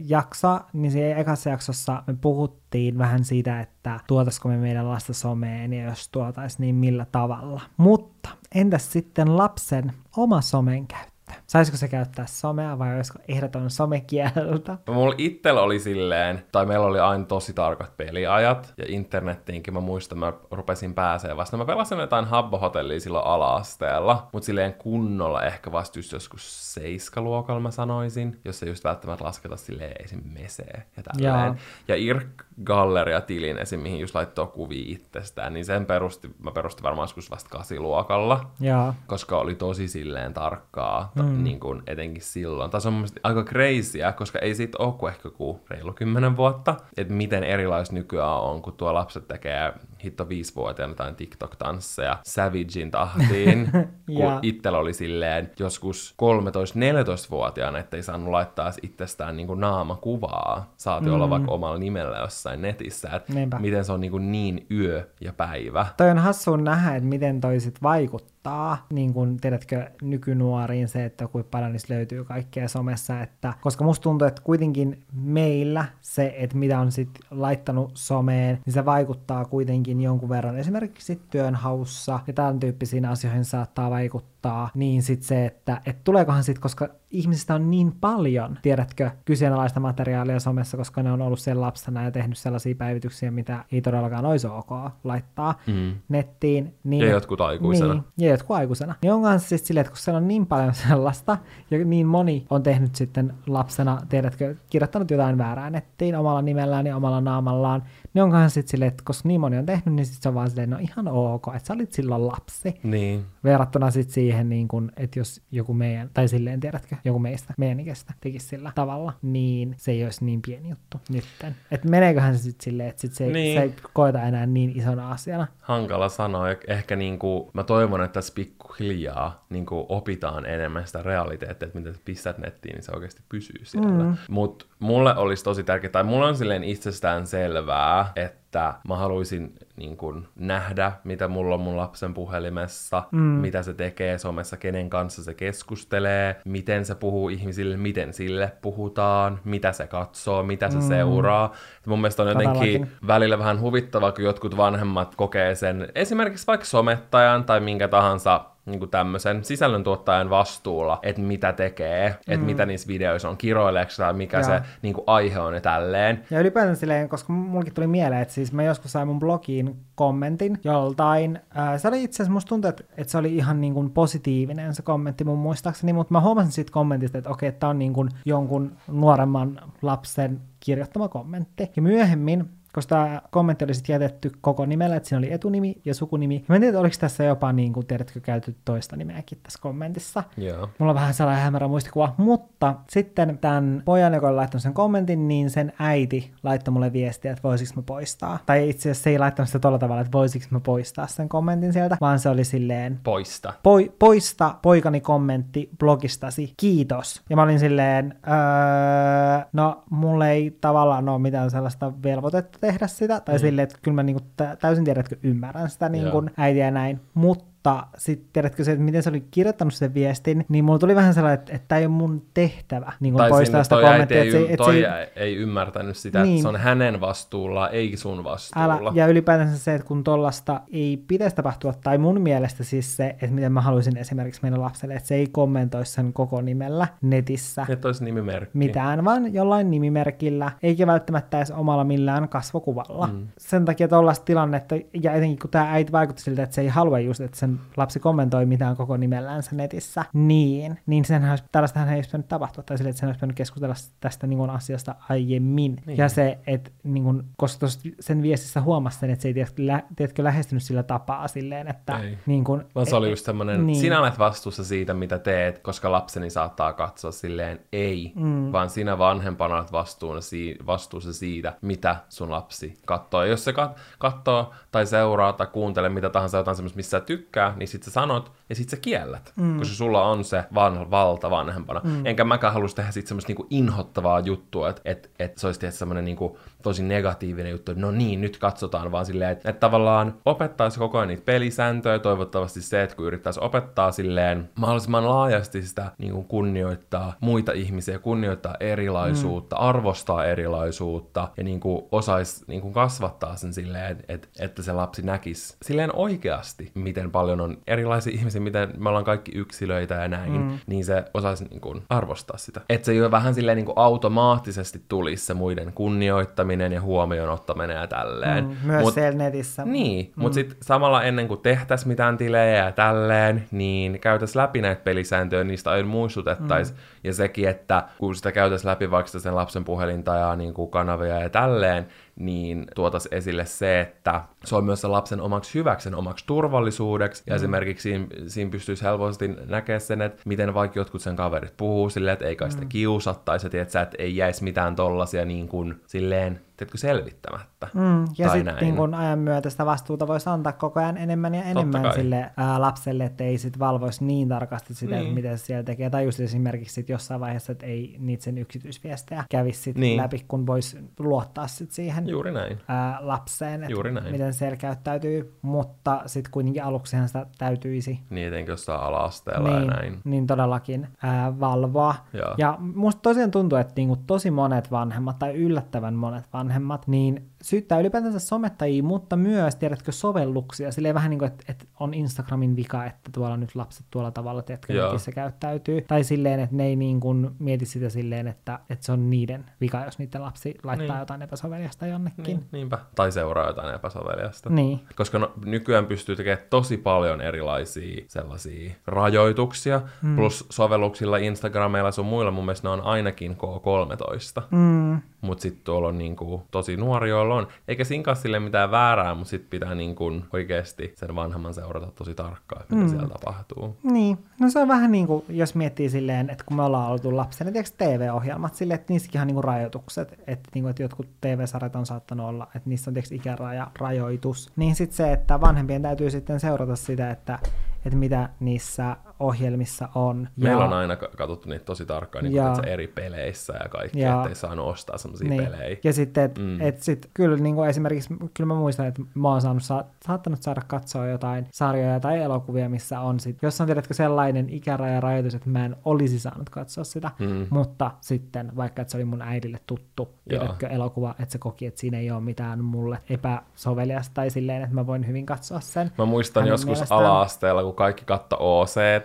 jakso, 0.05 0.59
niin 0.73 0.91
siinä 0.91 1.17
ekassa 1.19 1.49
jaksossa 1.49 2.03
me 2.07 2.13
puhuttiin 2.21 2.97
vähän 2.97 3.25
siitä, 3.25 3.61
että 3.61 3.99
tuotaisiko 4.07 4.49
me 4.49 4.57
meidän 4.57 4.89
lasta 4.89 5.13
someen 5.13 5.73
ja 5.73 5.85
jos 5.85 6.09
tuotais, 6.09 6.59
niin 6.59 6.75
millä 6.75 7.05
tavalla. 7.11 7.61
Mutta 7.77 8.29
entäs 8.55 8.91
sitten 8.91 9.37
lapsen 9.37 9.93
oma 10.17 10.41
somen 10.41 10.87
käyttö? 10.87 11.33
Saisiko 11.51 11.77
se 11.77 11.87
käyttää 11.87 12.25
somea 12.25 12.79
vai 12.79 12.95
olisiko 12.95 13.19
ehdoton 13.27 13.69
somekieltä? 13.69 14.77
Mulla 14.89 15.15
itsellä 15.17 15.61
oli 15.61 15.79
silleen, 15.79 16.43
tai 16.51 16.65
meillä 16.65 16.85
oli 16.85 16.99
aina 16.99 17.25
tosi 17.25 17.53
tarkat 17.53 17.97
peliajat, 17.97 18.73
ja 18.77 18.85
internettiinkin 18.87 19.73
mä 19.73 19.79
muistan, 19.79 20.17
mä 20.17 20.33
rupesin 20.51 20.93
pääsee 20.93 21.37
vasta. 21.37 21.57
Mä 21.57 21.65
pelasin 21.65 21.99
jotain 21.99 22.25
Habbo-hotellia 22.25 22.99
silloin 22.99 23.25
ala-asteella, 23.25 24.29
mutta 24.33 24.45
silleen 24.45 24.73
kunnolla 24.73 25.43
ehkä 25.43 25.71
vasta 25.71 25.99
just 25.99 26.11
joskus 26.11 26.73
seiskaluokalla 26.73 27.61
mä 27.61 27.71
sanoisin, 27.71 28.39
jos 28.45 28.63
ei 28.63 28.69
just 28.69 28.83
välttämättä 28.83 29.25
lasketa 29.25 29.57
silleen 29.57 30.03
esim. 30.03 30.21
mesee 30.25 30.85
ja 30.97 31.03
tälleen. 31.03 31.59
Ja 31.87 31.95
Irk 31.95 32.45
Galleria-tilin 32.63 33.57
esim. 33.57 33.79
mihin 33.79 33.99
just 33.99 34.15
laittoi 34.15 34.47
kuvia 34.47 34.83
itsestään, 34.87 35.53
niin 35.53 35.65
sen 35.65 35.85
perusti, 35.85 36.35
mä 36.43 36.51
perustin 36.51 36.83
varmaan 36.83 37.03
joskus 37.03 37.31
vasta 37.31 37.49
kasiluokalla 37.49 38.51
Joo. 38.59 38.93
koska 39.07 39.37
oli 39.37 39.55
tosi 39.55 39.87
silleen 39.87 40.33
tarkkaa, 40.33 41.11
mm. 41.15 41.40
Niin 41.41 41.59
kuin 41.59 41.83
etenkin 41.87 42.23
silloin. 42.23 42.71
Tässä 42.71 42.89
on 42.89 42.93
mun 42.93 43.07
aika 43.23 43.43
crazyä, 43.43 44.11
koska 44.11 44.39
ei 44.39 44.55
siitä 44.55 44.77
ole 44.79 44.93
kuin 44.93 45.13
ehkä 45.13 45.29
kuin 45.29 45.59
reilu 45.69 45.93
kymmenen 45.93 46.37
vuotta, 46.37 46.75
että 46.97 47.13
miten 47.13 47.43
erilais 47.43 47.91
nykyään 47.91 48.41
on, 48.41 48.61
kun 48.61 48.73
tuo 48.73 48.93
lapset 48.93 49.27
tekee 49.27 49.73
hitto 50.03 50.29
viisivuotiaana 50.29 50.91
jotain 50.91 51.15
TikTok-tansseja 51.15 52.17
Savagein 52.23 52.91
tahtiin, 52.91 53.69
kun 54.17 54.39
itsellä 54.41 54.77
oli 54.77 54.93
silleen 54.93 55.51
joskus 55.59 56.15
13-14-vuotiaana, 56.21 57.79
ettei 57.79 58.03
saanut 58.03 58.29
laittaa 58.29 58.71
itsestään 58.83 59.37
niin 59.37 59.47
kuin 59.47 59.59
naamakuvaa, 59.59 60.73
saati 60.77 61.05
mm. 61.05 61.13
olla 61.13 61.29
vaikka 61.29 61.51
omalla 61.51 61.77
nimellä 61.77 62.17
jossain 62.17 62.61
netissä, 62.61 63.09
että 63.15 63.33
Niinpä. 63.33 63.59
miten 63.59 63.85
se 63.85 63.91
on 63.91 64.01
niin, 64.01 64.11
kuin 64.11 64.31
niin 64.31 64.65
yö 64.71 65.07
ja 65.21 65.33
päivä. 65.33 65.85
Toi 65.97 66.09
on 66.09 66.17
hassua 66.17 66.57
nähdä, 66.57 66.95
että 66.95 67.09
miten 67.09 67.41
toi 67.41 67.59
sit 67.59 67.83
vaikuttaa, 67.83 68.85
niin 68.93 69.13
kun 69.13 69.37
tiedätkö, 69.37 69.89
nykynuoriin 70.01 70.87
se, 70.87 71.05
että 71.05 71.27
kuinka 71.27 71.49
paljon 71.51 71.71
niistä 71.71 71.93
löytyy 71.93 72.23
kaikkea 72.23 72.67
somessa, 72.67 73.21
että, 73.21 73.53
koska 73.61 73.83
musta 73.83 74.03
tuntuu, 74.03 74.27
että 74.27 74.41
kuitenkin 74.41 75.03
meillä 75.13 75.85
se, 76.01 76.33
että 76.37 76.57
mitä 76.57 76.79
on 76.79 76.91
sit 76.91 77.09
laittanut 77.31 77.91
someen, 77.93 78.59
niin 78.65 78.73
se 78.73 78.85
vaikuttaa 78.85 79.45
kuitenkin 79.45 79.90
jonkun 79.99 80.29
verran 80.29 80.57
esimerkiksi 80.57 81.21
työnhaussa 81.29 82.19
ja 82.27 82.33
tämän 82.33 82.59
tyyppisiin 82.59 83.05
asioihin 83.05 83.45
saattaa 83.45 83.89
vaikuttaa, 83.89 84.69
niin 84.75 85.03
sit 85.03 85.23
se, 85.23 85.45
että 85.45 85.81
et 85.85 86.03
tuleekohan 86.03 86.43
sit, 86.43 86.59
koska 86.59 86.89
ihmisistä 87.11 87.55
on 87.55 87.71
niin 87.71 87.91
paljon, 88.01 88.57
tiedätkö, 88.61 89.11
kyseenalaista 89.25 89.79
materiaalia 89.79 90.39
somessa, 90.39 90.77
koska 90.77 91.03
ne 91.03 91.11
on 91.11 91.21
ollut 91.21 91.39
siellä 91.39 91.61
lapsena 91.61 92.03
ja 92.03 92.11
tehnyt 92.11 92.37
sellaisia 92.37 92.75
päivityksiä, 92.75 93.31
mitä 93.31 93.65
ei 93.71 93.81
todellakaan 93.81 94.25
olisi 94.25 94.47
ok 94.47 94.69
laittaa 95.03 95.55
Mm. 95.67 95.93
nettiin. 96.09 96.75
Niin, 96.83 97.05
Ja 97.05 97.11
jotkut 97.11 97.41
aikuisena. 97.41 97.93
Niin, 97.93 98.03
ja 98.17 98.29
jotkut 98.29 98.55
aikuisena. 98.57 98.95
Niin 99.01 99.13
on 99.13 99.21
kanssa 99.23 99.49
siis 99.49 99.67
silleen, 99.67 99.81
että 99.81 99.91
kun 99.91 99.97
siellä 99.97 100.17
on 100.17 100.27
niin 100.27 100.45
paljon 100.45 100.73
sellaista, 100.87 101.37
ja 101.71 101.85
niin 101.85 102.07
moni 102.07 102.45
on 102.49 102.63
tehnyt 102.63 102.95
sitten 102.95 103.33
lapsena, 103.47 104.01
tiedätkö, 104.09 104.55
kirjoittanut 104.69 105.11
jotain 105.11 105.37
väärää 105.37 105.69
nettiin 105.69 106.15
omalla 106.15 106.41
nimellään 106.41 106.87
ja 106.87 106.95
omalla 106.95 107.21
naamallaan, 107.21 107.83
niin 108.13 108.23
onkohan 108.23 108.49
sitten 108.49 108.71
silleen, 108.71 108.89
että 108.89 109.03
koska 109.05 109.27
niin 109.27 109.41
moni 109.41 109.57
on 109.57 109.65
tehnyt, 109.65 109.95
niin 109.95 110.05
sitten 110.05 110.21
se 110.23 110.29
on 110.29 110.35
vaan 110.35 110.49
silleen, 110.49 110.69
no 110.69 110.77
ihan 110.77 111.07
ok, 111.07 111.47
että 111.55 111.67
sä 111.67 111.73
olit 111.73 111.91
silloin 111.91 112.27
lapsi. 112.27 112.73
Niin. 112.83 113.25
Verrattuna 113.43 113.91
sitten 113.91 114.13
siihen, 114.13 114.49
niin 114.49 114.67
kun, 114.67 114.91
että 114.97 115.19
jos 115.19 115.41
joku 115.51 115.73
meidän, 115.73 116.09
tai 116.13 116.27
silleen 116.27 116.59
tiedätkö, 116.59 116.95
joku 117.05 117.19
meistä, 117.19 117.53
meidän 117.57 117.79
ikäistä 117.79 118.13
tekisi 118.21 118.47
sillä 118.47 118.71
tavalla, 118.75 119.13
niin 119.21 119.75
se 119.77 119.91
ei 119.91 120.03
olisi 120.03 120.25
niin 120.25 120.41
pieni 120.41 120.69
juttu 120.69 120.97
nytten. 121.09 121.55
Että 121.71 121.89
meneeköhän 121.89 122.37
se 122.37 122.43
sitten 122.43 122.63
silleen, 122.63 122.89
että 122.89 123.01
sit 123.01 123.13
se, 123.13 123.23
ei, 123.25 123.33
Niin. 123.33 123.57
se 123.57 123.63
ei 123.63 123.73
koeta 123.93 124.23
enää 124.23 124.45
niin 124.45 124.77
isona 124.77 125.11
asiana. 125.11 125.47
Hankala 125.71 126.09
sanoa. 126.09 126.49
Ja 126.49 126.55
Ehkä 126.67 126.95
niin 126.95 127.19
kuin, 127.19 127.49
mä 127.53 127.63
toivon, 127.63 128.03
että 128.03 128.13
tässä 128.13 128.33
pikkuhiljaa 128.33 129.45
niin 129.49 129.65
kuin 129.65 129.85
opitaan 129.89 130.45
enemmän 130.45 130.87
sitä 130.87 131.03
realiteettia, 131.03 131.67
että 131.67 131.79
mitä 131.79 131.93
sä 131.93 131.99
pistät 132.05 132.37
nettiin, 132.37 132.73
niin 132.73 132.83
se 132.83 132.91
oikeasti 132.95 133.21
pysyy 133.29 133.65
siellä. 133.65 134.03
Mm. 134.03 134.17
Mutta 134.29 134.65
mulle 134.79 135.15
olisi 135.15 135.43
tosi 135.43 135.63
tärkeää, 135.63 135.91
tai 135.91 136.03
mulle 136.03 136.25
on 136.25 136.35
silleen 136.35 136.63
itsestään 136.63 137.27
selvää, 137.27 138.11
että 138.15 138.40
mä 138.87 138.95
haluaisin 138.95 139.55
niin 139.75 139.97
kuin, 139.97 140.27
nähdä, 140.35 140.91
mitä 141.03 141.27
mulla 141.27 141.55
on 141.55 141.61
mun 141.61 141.77
lapsen 141.77 142.13
puhelimessa, 142.13 143.03
mm. 143.11 143.19
mitä 143.19 143.63
se 143.63 143.73
tekee 143.73 144.17
somessa, 144.17 144.57
kenen 144.57 144.89
kanssa 144.89 145.23
se 145.23 145.33
keskustelee, 145.33 146.41
miten 146.45 146.85
se 146.85 146.95
puhuu 146.95 147.29
ihmisille, 147.29 147.77
miten 147.77 148.13
sille 148.13 148.51
puhutaan, 148.61 149.39
mitä 149.43 149.71
se 149.71 149.87
katsoo, 149.87 150.43
mitä 150.43 150.69
se 150.69 150.77
mm. 150.77 150.87
seuraa. 150.87 151.53
Et 151.77 151.87
mun 151.87 152.01
mielestä 152.01 152.23
on 152.23 152.29
jotenkin 152.29 152.53
Todellakin. 152.59 153.07
välillä 153.07 153.39
vähän 153.39 153.61
huvittavaa, 153.61 154.11
kun 154.11 154.23
jotkut 154.23 154.57
vanhemmat 154.57 155.15
kokee 155.15 155.55
sen 155.55 155.87
esimerkiksi 155.95 156.47
vaikka 156.47 156.65
somettajan 156.65 157.43
tai 157.43 157.59
minkä 157.59 157.87
tahansa 157.87 158.45
niin 158.71 158.89
tämmöisen 158.89 159.43
sisällöntuottajan 159.43 160.29
vastuulla, 160.29 160.99
että 161.03 161.21
mitä 161.21 161.53
tekee, 161.53 162.05
että 162.05 162.37
Mm. 162.37 162.45
mitä 162.45 162.65
niissä 162.65 162.87
videoissa 162.87 163.29
on, 163.29 163.37
kiroileeko 163.37 163.91
tai 163.97 164.13
mikä 164.13 164.37
Joo. 164.37 164.43
se 164.43 164.61
niin 164.81 164.93
kuin 164.93 165.03
aihe 165.07 165.39
on 165.39 165.53
ja 165.53 165.61
tälleen. 165.61 166.23
Ja 166.31 166.39
ylipäätään 166.39 166.75
silleen, 166.75 167.09
koska 167.09 167.33
mullekin 167.33 167.73
tuli 167.73 167.87
mieleen, 167.87 168.21
että 168.21 168.33
siis 168.33 168.53
mä 168.53 168.63
joskus 168.63 168.91
sain 168.91 169.07
mun 169.07 169.19
blogiin 169.19 169.75
kommentin 169.95 170.59
joltain. 170.63 171.39
Se 171.77 171.87
oli 171.87 172.03
itse 172.03 172.15
asiassa, 172.15 172.33
musta 172.33 172.49
tuntuu, 172.49 172.69
että, 172.69 172.83
että 172.97 173.11
se 173.11 173.17
oli 173.17 173.35
ihan 173.35 173.61
niin 173.61 173.73
kuin 173.73 173.89
positiivinen 173.91 174.73
se 174.75 174.81
kommentti 174.81 175.23
mun 175.23 175.37
muistaakseni, 175.37 175.93
mutta 175.93 176.13
mä 176.13 176.21
huomasin 176.21 176.51
siitä 176.51 176.71
kommentista, 176.71 177.17
että 177.17 177.29
okei, 177.29 177.51
tämä 177.51 177.69
on 177.69 177.79
niin 177.79 177.93
kuin 177.93 178.09
jonkun 178.25 178.77
nuoremman 178.87 179.61
lapsen 179.81 180.41
kirjoittama 180.59 181.07
kommentti. 181.07 181.71
Ja 181.75 181.81
myöhemmin 181.81 182.49
koska 182.73 182.95
tämä 182.95 183.21
kommentti 183.31 183.65
oli 183.65 183.73
sitten 183.73 183.93
jätetty 183.93 184.31
koko 184.41 184.65
nimellä, 184.65 184.95
että 184.95 185.09
siinä 185.09 185.17
oli 185.17 185.33
etunimi 185.33 185.81
ja 185.85 185.93
sukunimi. 185.93 186.35
Ja 186.35 186.45
mä 186.47 186.55
en 186.55 186.61
tiedä, 186.61 186.79
oliko 186.79 186.95
tässä 186.99 187.23
jopa, 187.23 187.53
niin 187.53 187.73
kuin, 187.73 187.87
tiedätkö, 187.87 188.19
käyty 188.19 188.55
toista 188.65 188.95
nimeäkin 188.95 189.37
tässä 189.43 189.59
kommentissa. 189.61 190.23
Joo. 190.37 190.69
Mulla 190.77 190.91
on 190.91 190.95
vähän 190.95 191.13
sellainen 191.13 191.43
hämärä 191.43 191.67
muistikuva, 191.67 192.13
mutta 192.17 192.75
sitten 192.89 193.37
tämän 193.41 193.81
pojan, 193.85 194.13
joka 194.13 194.27
oli 194.27 194.35
laittanut 194.35 194.63
sen 194.63 194.73
kommentin, 194.73 195.27
niin 195.27 195.49
sen 195.49 195.73
äiti 195.79 196.31
laittoi 196.43 196.71
mulle 196.71 196.93
viestiä, 196.93 197.31
että 197.31 197.43
voisiko 197.43 197.73
mä 197.75 197.81
poistaa. 197.85 198.39
Tai 198.45 198.69
itse 198.69 198.81
asiassa 198.81 199.03
se 199.03 199.09
ei 199.09 199.19
laittanut 199.19 199.49
sitä 199.49 199.59
tolla 199.59 199.79
tavalla, 199.79 200.01
että 200.01 200.11
voisiko 200.11 200.45
mä 200.49 200.59
poistaa 200.59 201.07
sen 201.07 201.29
kommentin 201.29 201.73
sieltä, 201.73 201.97
vaan 202.01 202.19
se 202.19 202.29
oli 202.29 202.43
silleen, 202.43 202.99
Poista. 203.03 203.53
Poi, 203.63 203.91
poista 203.99 204.55
poikani 204.61 205.01
kommentti 205.01 205.69
blogistasi, 205.79 206.53
kiitos. 206.57 207.21
Ja 207.29 207.35
mä 207.35 207.43
olin 207.43 207.59
silleen, 207.59 208.19
öö, 208.27 209.45
no 209.53 209.83
mulle 209.89 210.31
ei 210.31 210.57
tavallaan 210.61 211.09
ole 211.09 211.19
mitään 211.19 211.51
sellaista 211.51 211.93
velvoitetta 212.03 212.60
tehdä 212.61 212.87
sitä, 212.87 213.19
tai 213.19 213.35
mm. 213.35 213.39
silleen, 213.39 213.63
että 213.63 213.77
kyllä 213.81 213.95
mä 213.95 214.03
niinku 214.03 214.23
tä- 214.37 214.57
täysin 214.61 214.85
tiedätkö, 214.85 215.15
ymmärrän 215.23 215.69
sitä 215.69 215.89
niin 215.89 216.11
kuin 216.11 216.31
äitiä 216.37 216.71
näin, 216.71 216.99
mutta 217.13 217.50
sitten 217.97 218.27
tiedätkö 218.33 218.63
se, 218.63 218.71
että 218.71 218.83
miten 218.83 219.03
se 219.03 219.09
oli 219.09 219.23
kirjoittanut 219.31 219.73
sen 219.73 219.93
viestin, 219.93 220.45
niin 220.49 220.65
mulla 220.65 220.79
tuli 220.79 220.95
vähän 220.95 221.13
sellainen, 221.13 221.39
että, 221.39 221.55
että 221.55 221.67
tämä 221.67 221.79
ei 221.79 221.85
ole 221.85 221.93
mun 221.93 222.25
tehtävä 222.33 222.93
niin 222.99 223.13
kuin 223.13 223.17
Tai 223.21 223.29
poistaa 223.29 223.63
sinne 223.63 223.77
sitä 223.81 223.89
kommenttia. 223.89 224.21
ei, 224.21 224.27
että 224.27 224.37
se, 224.39 224.43
että 224.45 224.57
toi 224.57 224.73
se, 224.73 224.99
ei, 224.99 225.07
ei 225.15 225.35
ymmärtänyt 225.35 225.97
sitä, 225.97 226.23
Niin. 226.23 226.31
että 226.31 226.41
se 226.41 226.47
on 226.47 226.55
hänen 226.57 227.01
vastuulla, 227.01 227.69
ei 227.69 227.97
sun 227.97 228.23
vastuulla. 228.23 228.73
Älä, 228.81 228.91
ja 228.93 229.07
ylipäätänsä 229.07 229.57
se, 229.57 229.75
että 229.75 229.87
kun 229.87 230.03
tollasta 230.03 230.61
ei 230.73 231.03
pitäisi 231.07 231.35
tapahtua, 231.35 231.73
tai 231.83 231.97
mun 231.97 232.21
mielestä 232.21 232.63
siis 232.63 232.97
se, 232.97 233.07
että 233.07 233.27
miten 233.35 233.51
mä 233.51 233.61
haluaisin 233.61 233.97
esimerkiksi 233.97 234.41
meidän 234.43 234.61
lapselle, 234.61 234.93
että 234.95 235.07
se 235.07 235.15
ei 235.15 235.27
kommentoi 235.31 235.85
sen 235.85 236.13
koko 236.13 236.41
nimellä 236.41 236.87
netissä 237.01 237.65
Että 237.69 237.87
olisi 237.87 238.03
nimimerkki. 238.03 238.57
mitään, 238.57 239.05
vaan 239.05 239.33
jollain 239.33 239.71
nimimerkillä, 239.71 240.51
eikä 240.63 240.87
välttämättä 240.87 241.37
edes 241.37 241.51
omalla 241.51 241.83
millään 241.83 242.29
kasvokuvalla. 242.29 243.07
Mm. 243.07 243.27
Sen 243.37 243.65
takia 243.65 243.87
tollaista 243.87 244.25
tilannetta, 244.25 244.75
ja 245.03 245.13
etenkin 245.13 245.39
kun 245.39 245.49
tämä 245.49 245.71
äiti 245.71 245.91
vaikutti 245.91 246.21
siltä, 246.21 246.43
että 246.43 246.55
se 246.55 246.61
ei 246.61 246.67
halua 246.67 246.99
just, 246.99 247.21
että 247.21 247.37
sen 247.37 247.50
lapsi 247.77 247.99
kommentoi 247.99 248.45
mitään 248.45 248.75
koko 248.75 248.97
nimellänsä 248.97 249.55
netissä, 249.55 250.05
niin, 250.13 250.79
niin 250.85 251.05
senhän 251.05 251.31
olisi, 251.31 251.43
tällaistähän 251.51 251.89
ei 251.89 251.95
olisi 251.95 252.07
pitänyt 252.09 252.27
tapahtua, 252.27 252.63
tai 252.63 252.77
sille, 252.77 252.89
että 252.89 252.99
sen 252.99 253.07
olisi 253.09 253.17
pitänyt 253.17 253.35
keskustella 253.35 253.75
tästä 253.99 254.27
niin 254.27 254.37
kuin 254.37 254.49
asiasta 254.49 254.95
aiemmin. 255.09 255.75
Niin. 255.85 255.97
Ja 255.97 256.09
se, 256.09 256.37
että 256.47 256.71
niin 256.83 257.03
kuin, 257.03 257.23
koska 257.37 257.67
sen 257.99 258.21
viestissä 258.21 258.61
huomasi 258.61 258.99
sen, 258.99 259.09
että 259.09 259.21
se 259.21 259.27
ei 259.27 259.33
tiedätkö, 259.33 259.67
lä, 259.67 259.83
tiedätkö 259.95 260.23
lähestynyt 260.23 260.63
sillä 260.63 260.83
tapaa 260.83 261.27
silleen, 261.27 261.67
että 261.67 261.99
Ei. 261.99 262.17
niin 262.25 262.43
kuin, 262.43 262.63
Vaan 262.75 262.85
se 262.85 262.95
oli 262.95 263.09
just 263.09 263.25
semmoinen, 263.25 263.67
Niin. 263.67 263.79
sinä 263.79 263.99
olet 263.99 264.19
vastuussa 264.19 264.63
siitä, 264.63 264.93
mitä 264.93 265.19
teet, 265.19 265.59
koska 265.59 265.91
lapseni 265.91 266.29
saattaa 266.29 266.73
katsoa 266.73 267.11
silleen 267.11 267.59
ei, 267.73 268.13
mm. 268.15 268.51
vaan 268.51 268.69
sinä 268.69 268.97
vanhempana 268.97 269.55
olet 269.55 269.71
vastuussa, 269.71 270.29
si- 270.29 270.57
vastuussa 270.65 271.13
siitä, 271.13 271.53
mitä 271.61 271.95
sun 272.09 272.31
lapsi 272.31 272.73
katsoo. 272.85 273.23
Ja 273.23 273.29
jos 273.29 273.43
se 273.43 273.51
kat- 273.51 273.79
katsoo 273.99 274.53
tai 274.71 274.85
seuraa 274.85 275.33
tai 275.33 275.47
kuuntelee 275.47 275.89
mitä 275.89 276.09
tahansa 276.09 276.37
jotain 276.37 276.55
semmoista, 276.55 276.77
missä 276.77 276.99
sä 276.99 277.05
tykkää, 277.41 277.53
niin 277.57 277.67
sit 277.67 277.83
sä 277.83 277.91
sanot 277.91 278.31
ja 278.49 278.55
sit 278.55 278.69
sä 278.69 278.77
kiellät, 278.77 279.33
mm. 279.35 279.57
koska 279.57 279.75
sulla 279.75 280.03
on 280.03 280.23
se 280.23 280.43
van- 280.53 280.91
valta 280.91 281.29
vanhempana. 281.29 281.81
Mm. 281.83 282.05
Enkä 282.05 282.23
mäkään 282.23 282.53
halus 282.53 282.75
tehdä 282.75 282.91
sit 282.91 283.07
semmoista 283.07 283.29
niinku 283.29 283.47
inhottavaa 283.49 284.19
juttua, 284.19 284.69
että 284.69 284.81
et, 284.85 285.09
et 285.19 285.37
se 285.37 285.47
olisi 285.47 285.59
tietysti 285.59 285.79
semmoinen 285.79 286.05
niinku 286.05 286.37
tosi 286.63 286.83
negatiivinen 286.83 287.51
juttu, 287.51 287.71
että 287.71 287.81
no 287.81 287.91
niin, 287.91 288.21
nyt 288.21 288.37
katsotaan 288.37 288.91
vaan 288.91 289.05
silleen, 289.05 289.31
että, 289.31 289.49
että 289.49 289.59
tavallaan 289.59 290.13
opettaisi 290.25 290.79
koko 290.79 290.97
ajan 290.97 291.07
niitä 291.07 291.23
pelisääntöjä, 291.25 291.99
toivottavasti 291.99 292.61
se, 292.61 292.83
että 292.83 292.95
kun 292.95 293.05
yrittäisi 293.05 293.39
opettaa 293.43 293.91
silleen 293.91 294.49
mahdollisimman 294.55 295.09
laajasti 295.09 295.61
sitä 295.61 295.91
niin 295.97 296.13
kuin 296.13 296.25
kunnioittaa 296.25 297.13
muita 297.19 297.51
ihmisiä, 297.51 297.99
kunnioittaa 297.99 298.55
erilaisuutta, 298.59 299.55
mm. 299.55 299.61
arvostaa 299.61 300.25
erilaisuutta 300.25 301.27
ja 301.37 301.43
niin 301.43 301.59
kuin 301.59 301.85
osaisi 301.91 302.43
niin 302.47 302.61
kuin 302.61 302.73
kasvattaa 302.73 303.35
sen 303.35 303.53
silleen, 303.53 303.97
että, 304.07 304.27
että 304.39 304.61
se 304.61 304.73
lapsi 304.73 305.01
näkisi 305.01 305.55
silleen 305.61 305.95
oikeasti, 305.95 306.71
miten 306.73 307.11
paljon 307.11 307.30
paljon 307.37 307.51
on 307.51 307.57
erilaisia 307.67 308.13
ihmisiä, 308.13 308.41
miten 308.41 308.73
me 308.77 308.89
ollaan 308.89 309.05
kaikki 309.05 309.31
yksilöitä 309.35 309.95
ja 309.95 310.07
näin, 310.07 310.31
mm. 310.31 310.59
niin 310.67 310.85
se 310.85 311.05
osaisi 311.13 311.45
niin 311.45 311.61
kuin 311.61 311.83
arvostaa 311.89 312.37
sitä. 312.37 312.61
Että 312.69 312.85
se 312.85 312.93
jo 312.93 313.11
vähän 313.11 313.33
silleen 313.33 313.55
niin 313.55 313.65
kuin 313.65 313.77
automaattisesti 313.77 314.81
tulisi 314.87 315.25
se 315.25 315.33
muiden 315.33 315.73
kunnioittaminen 315.73 316.71
ja 316.71 316.81
huomioon 316.81 317.29
ottaminen 317.29 317.75
ja 317.75 317.87
tälleen. 317.87 318.43
Mm, 318.43 318.55
myös 318.63 318.83
mut, 318.83 318.93
siellä 318.93 319.17
netissä. 319.17 319.65
Niin, 319.65 320.13
mm. 320.15 320.21
mutta 320.21 320.35
sitten 320.35 320.57
samalla 320.61 321.03
ennen 321.03 321.27
kuin 321.27 321.41
tehtäisiin 321.41 321.87
mitään 321.87 322.17
tilejä 322.17 322.65
ja 322.65 322.71
tälleen, 322.71 323.47
niin 323.51 323.99
käytäisiin 323.99 324.41
läpi 324.41 324.61
näitä 324.61 324.81
pelisääntöjä, 324.83 325.43
niistä 325.43 325.71
aina 325.71 325.87
muistutettaisiin. 325.87 326.77
Mm. 326.77 326.83
Ja 327.03 327.13
sekin, 327.13 327.49
että 327.49 327.83
kun 327.97 328.15
sitä 328.15 328.31
käytäisiin 328.31 328.69
läpi 328.69 328.91
vaikka 328.91 329.19
sen 329.19 329.35
lapsen 329.35 329.63
puhelinta 329.63 330.15
ja 330.15 330.35
niin 330.35 330.53
kuin 330.53 330.71
kanavia 330.71 331.19
ja 331.19 331.29
tälleen, 331.29 331.87
niin 332.15 332.65
tuotas 332.75 333.07
esille 333.11 333.45
se, 333.45 333.81
että 333.81 334.21
se 334.45 334.55
on 334.55 334.65
myös 334.65 334.81
se 334.81 334.87
lapsen 334.87 335.21
omaksi 335.21 335.53
hyväksen, 335.53 335.95
omaksi 335.95 336.25
turvallisuudeksi, 336.27 337.23
ja 337.27 337.33
mm. 337.33 337.35
esimerkiksi 337.35 337.83
siinä, 337.83 338.07
siinä 338.27 338.51
pystyisi 338.51 338.83
helposti 338.83 339.27
näkemään 339.27 339.81
sen, 339.81 340.01
että 340.01 340.21
miten 340.25 340.53
vaikka 340.53 340.79
jotkut 340.79 341.01
sen 341.01 341.15
kaverit 341.15 341.53
puhuu 341.57 341.89
silleen, 341.89 342.13
että 342.13 342.25
ei 342.25 342.35
kai 342.35 342.51
sitä 342.51 342.63
mm. 342.63 342.69
kiusattaisi, 342.69 343.47
että 343.53 343.81
et 343.81 343.95
ei 343.97 344.15
jäisi 344.15 344.43
mitään 344.43 344.75
tollasia 344.75 345.25
niin 345.25 345.47
kuin 345.47 345.81
silleen 345.87 346.41
tiedätkö, 346.61 346.77
selvittämättä. 346.77 347.67
Mm, 347.73 348.05
ja 348.17 348.29
sitten 348.29 348.55
niin 348.61 348.75
kun 348.75 348.93
ajan 348.93 349.19
myötä 349.19 349.49
sitä 349.49 349.65
vastuuta 349.65 350.07
voisi 350.07 350.29
antaa 350.29 350.53
koko 350.53 350.79
ajan 350.79 350.97
enemmän 350.97 351.35
ja 351.35 351.43
enemmän 351.43 351.93
sille 351.93 352.31
ää, 352.37 352.61
lapselle, 352.61 353.03
että 353.03 353.23
ei 353.23 353.37
sit 353.37 353.59
valvoisi 353.59 354.05
niin 354.05 354.29
tarkasti 354.29 354.73
sitä, 354.73 354.95
niin. 354.95 355.13
mitä 355.13 355.37
se 355.37 355.45
siellä 355.45 355.63
tekee. 355.63 355.89
Tai 355.89 356.05
just 356.05 356.19
esimerkiksi 356.19 356.73
sit 356.73 356.89
jossain 356.89 357.19
vaiheessa, 357.19 357.51
että 357.51 357.65
ei 357.65 357.95
niitä 357.99 358.23
sen 358.23 358.37
yksityisviestejä 358.37 359.23
kävisi 359.29 359.61
sit 359.61 359.77
niin. 359.77 359.97
läpi, 359.97 360.25
kun 360.27 360.47
voisi 360.47 360.77
luottaa 360.99 361.47
sit 361.47 361.71
siihen 361.71 362.07
Juuri 362.07 362.31
näin. 362.31 362.59
Ää, 362.67 362.97
lapseen, 362.99 363.63
että 363.63 363.71
Juuri 363.71 363.91
näin. 363.91 364.11
miten 364.11 364.30
siellä 364.33 364.57
käyttäytyy. 364.57 365.37
Mutta 365.41 366.01
sitten 366.05 366.31
kuitenkin 366.31 366.63
aluksihan 366.63 367.07
sitä 367.07 367.25
täytyisi. 367.37 367.99
Niin, 368.09 368.27
etenkin 368.27 368.51
jossain 368.51 368.81
ala-asteella 368.81 369.49
niin, 369.49 369.61
ja 369.61 369.73
näin. 369.73 369.99
Niin 370.03 370.27
todellakin 370.27 370.87
ää, 371.03 371.39
valvoa. 371.39 371.95
Joo. 372.13 372.35
Ja 372.37 372.57
musta 372.59 373.01
tosiaan 373.01 373.31
tuntuu, 373.31 373.57
että 373.57 373.73
niinku 373.75 373.95
tosi 374.07 374.31
monet 374.31 374.71
vanhemmat 374.71 375.19
tai 375.19 375.33
yllättävän 375.33 375.93
monet 375.93 376.25
vanhemmat, 376.33 376.87
niin 376.87 377.30
syyttää 377.41 377.79
ylipäätänsä 377.79 378.19
somettajia, 378.19 378.83
mutta 378.83 379.15
myös, 379.15 379.55
tiedätkö, 379.55 379.91
sovelluksia. 379.91 380.71
Silleen 380.71 380.95
vähän 380.95 381.09
niin 381.09 381.19
kuin, 381.19 381.31
että, 381.31 381.43
että 381.47 381.65
on 381.79 381.93
Instagramin 381.93 382.55
vika, 382.55 382.85
että 382.85 383.09
tuolla 383.13 383.37
nyt 383.37 383.55
lapset 383.55 383.85
tuolla 383.91 384.11
tavalla, 384.11 384.41
tiedätkö, 384.41 384.73
se 384.97 385.11
käyttäytyy. 385.11 385.81
Tai 385.81 386.03
silleen, 386.03 386.39
että 386.39 386.55
ne 386.55 386.65
ei 386.65 386.75
niin 386.75 386.99
kuin 386.99 387.31
mieti 387.39 387.65
sitä 387.65 387.89
silleen, 387.89 388.27
että, 388.27 388.59
että 388.69 388.85
se 388.85 388.91
on 388.91 389.09
niiden 389.09 389.45
vika, 389.61 389.85
jos 389.85 389.99
niiden 389.99 390.21
lapsi 390.21 390.55
laittaa 390.63 390.87
niin. 390.87 390.99
jotain 390.99 391.21
epäsoveliasta 391.21 391.87
jonnekin. 391.87 392.23
Niin, 392.23 392.45
niinpä. 392.51 392.79
Tai 392.95 393.11
seuraa 393.11 393.47
jotain 393.47 393.75
epäsoveliasta. 393.75 394.49
Niin. 394.49 394.79
Koska 394.95 395.19
no, 395.19 395.31
nykyään 395.45 395.85
pystyy 395.85 396.15
tekemään 396.15 396.45
tosi 396.49 396.77
paljon 396.77 397.21
erilaisia 397.21 398.05
sellaisia 398.07 398.73
rajoituksia, 398.87 399.81
mm. 400.01 400.15
plus 400.15 400.45
sovelluksilla 400.49 401.17
Instagrameilla 401.17 401.91
sun 401.91 402.05
muilla 402.05 402.31
mun 402.31 402.45
mielestä 402.45 402.67
ne 402.67 402.71
on 402.71 402.81
ainakin 402.81 403.37
K13. 403.37 404.43
Mm. 404.51 405.01
Mutta 405.21 405.41
sitten 405.41 405.63
tuolla 405.63 405.87
on 405.87 405.97
niinku 405.97 406.43
tosi 406.51 406.77
nuori, 406.77 407.09
joilla 407.09 407.35
on. 407.35 407.47
Eikä 407.67 407.83
siinä 407.83 408.15
sille 408.15 408.39
mitään 408.39 408.71
väärää, 408.71 409.15
mutta 409.15 409.29
sitten 409.29 409.49
pitää 409.49 409.75
niinku 409.75 410.11
oikeasti 410.33 410.93
sen 410.95 411.15
vanhemman 411.15 411.53
seurata 411.53 411.91
tosi 411.95 412.15
tarkkaan, 412.15 412.65
mitä 412.69 412.83
mm. 412.83 412.89
siellä 412.89 413.07
tapahtuu. 413.07 413.77
Niin, 413.83 414.17
no 414.39 414.49
se 414.49 414.59
on 414.59 414.67
vähän 414.67 414.91
niin 414.91 415.07
kuin, 415.07 415.25
jos 415.29 415.55
miettii 415.55 415.89
silleen, 415.89 416.29
että 416.29 416.43
kun 416.43 416.57
me 416.57 416.63
ollaan 416.63 416.91
oltu 416.91 417.17
lapsena, 417.17 417.51
tiedätkö 417.51 417.75
TV-ohjelmat 417.77 418.55
silleen, 418.55 418.79
että 418.79 418.93
niissäkin 418.93 419.21
on 419.21 419.27
niinku 419.27 419.41
rajoitukset, 419.41 420.11
että, 420.27 420.49
niinku, 420.53 420.69
että 420.69 420.83
jotkut 420.83 421.07
TV-sarjat 421.21 421.75
on 421.75 421.85
saattanut 421.85 422.29
olla, 422.29 422.47
että 422.55 422.69
niissä 422.69 422.89
on 422.89 422.93
tiedätkö 422.93 423.15
ikäraja, 423.15 423.71
rajoitus. 423.79 424.51
Niin 424.55 424.75
sitten 424.75 424.97
se, 424.97 425.13
että 425.13 425.41
vanhempien 425.41 425.81
täytyy 425.81 426.11
sitten 426.11 426.39
seurata 426.39 426.75
sitä, 426.75 427.11
että 427.11 427.39
että 427.85 427.97
mitä 427.97 428.29
niissä 428.39 428.97
ohjelmissa 429.21 429.89
on. 429.95 430.27
Meillä 430.35 430.61
ja, 430.61 430.67
on 430.67 430.73
aina 430.73 430.95
katsottu 430.95 431.49
niitä 431.49 431.65
tosi 431.65 431.85
tarkkaan 431.85 432.23
niin 432.23 432.35
ja, 432.35 432.55
eri 432.65 432.87
peleissä 432.87 433.53
ja 433.63 433.69
kaikki, 433.69 433.99
ja, 433.99 434.21
ettei 434.21 434.35
saanut 434.35 434.67
ostaa 434.67 434.97
semmoisia 434.97 435.29
niin. 435.29 435.43
pelejä. 435.43 435.77
Ja 435.83 435.93
sitten, 435.93 436.23
että 436.23 436.41
mm. 436.41 436.61
et 436.61 436.81
sit, 436.81 437.09
kyllä 437.13 437.37
niin 437.37 437.55
kuin 437.55 437.69
esimerkiksi, 437.69 438.13
kyllä 438.33 438.47
mä 438.47 438.53
muistan, 438.53 438.87
että 438.87 439.01
mä 439.13 439.29
oon 439.29 439.41
saanut, 439.41 439.63
sa- 439.63 439.85
saattanut 440.05 440.41
saada 440.41 440.61
katsoa 440.67 441.07
jotain 441.07 441.47
sarjoja 441.51 441.99
tai 441.99 442.19
elokuvia, 442.19 442.69
missä 442.69 442.99
on 442.99 443.19
sit, 443.19 443.37
jos 443.41 443.61
on 443.61 443.67
tiedätkö 443.67 443.93
sellainen 443.93 444.49
ikäraja 444.49 444.99
rajoitus, 445.01 445.35
että 445.35 445.49
mä 445.49 445.65
en 445.65 445.75
olisi 445.85 446.19
saanut 446.19 446.49
katsoa 446.49 446.83
sitä, 446.83 447.11
mm. 447.19 447.47
mutta 447.49 447.91
sitten, 448.01 448.51
vaikka 448.55 448.81
että 448.81 448.91
se 448.91 448.97
oli 448.97 449.05
mun 449.05 449.21
äidille 449.21 449.59
tuttu 449.67 450.09
tiedätkö, 450.29 450.67
elokuva, 450.67 451.15
että 451.19 451.31
se 451.31 451.37
koki, 451.37 451.65
että 451.65 451.79
siinä 451.79 451.97
ei 451.97 452.11
ole 452.11 452.21
mitään 452.21 452.63
mulle 452.63 452.97
epäsoveliasta 453.09 454.13
tai 454.13 454.29
silleen, 454.29 454.63
että 454.63 454.75
mä 454.75 454.87
voin 454.87 455.07
hyvin 455.07 455.25
katsoa 455.25 455.59
sen. 455.59 455.91
Mä 455.97 456.05
muistan 456.05 456.47
joskus 456.47 456.65
mielestään. 456.65 456.99
ala-asteella, 456.99 457.63
kun 457.63 457.75
kaikki 457.75 458.05
katto 458.05 458.37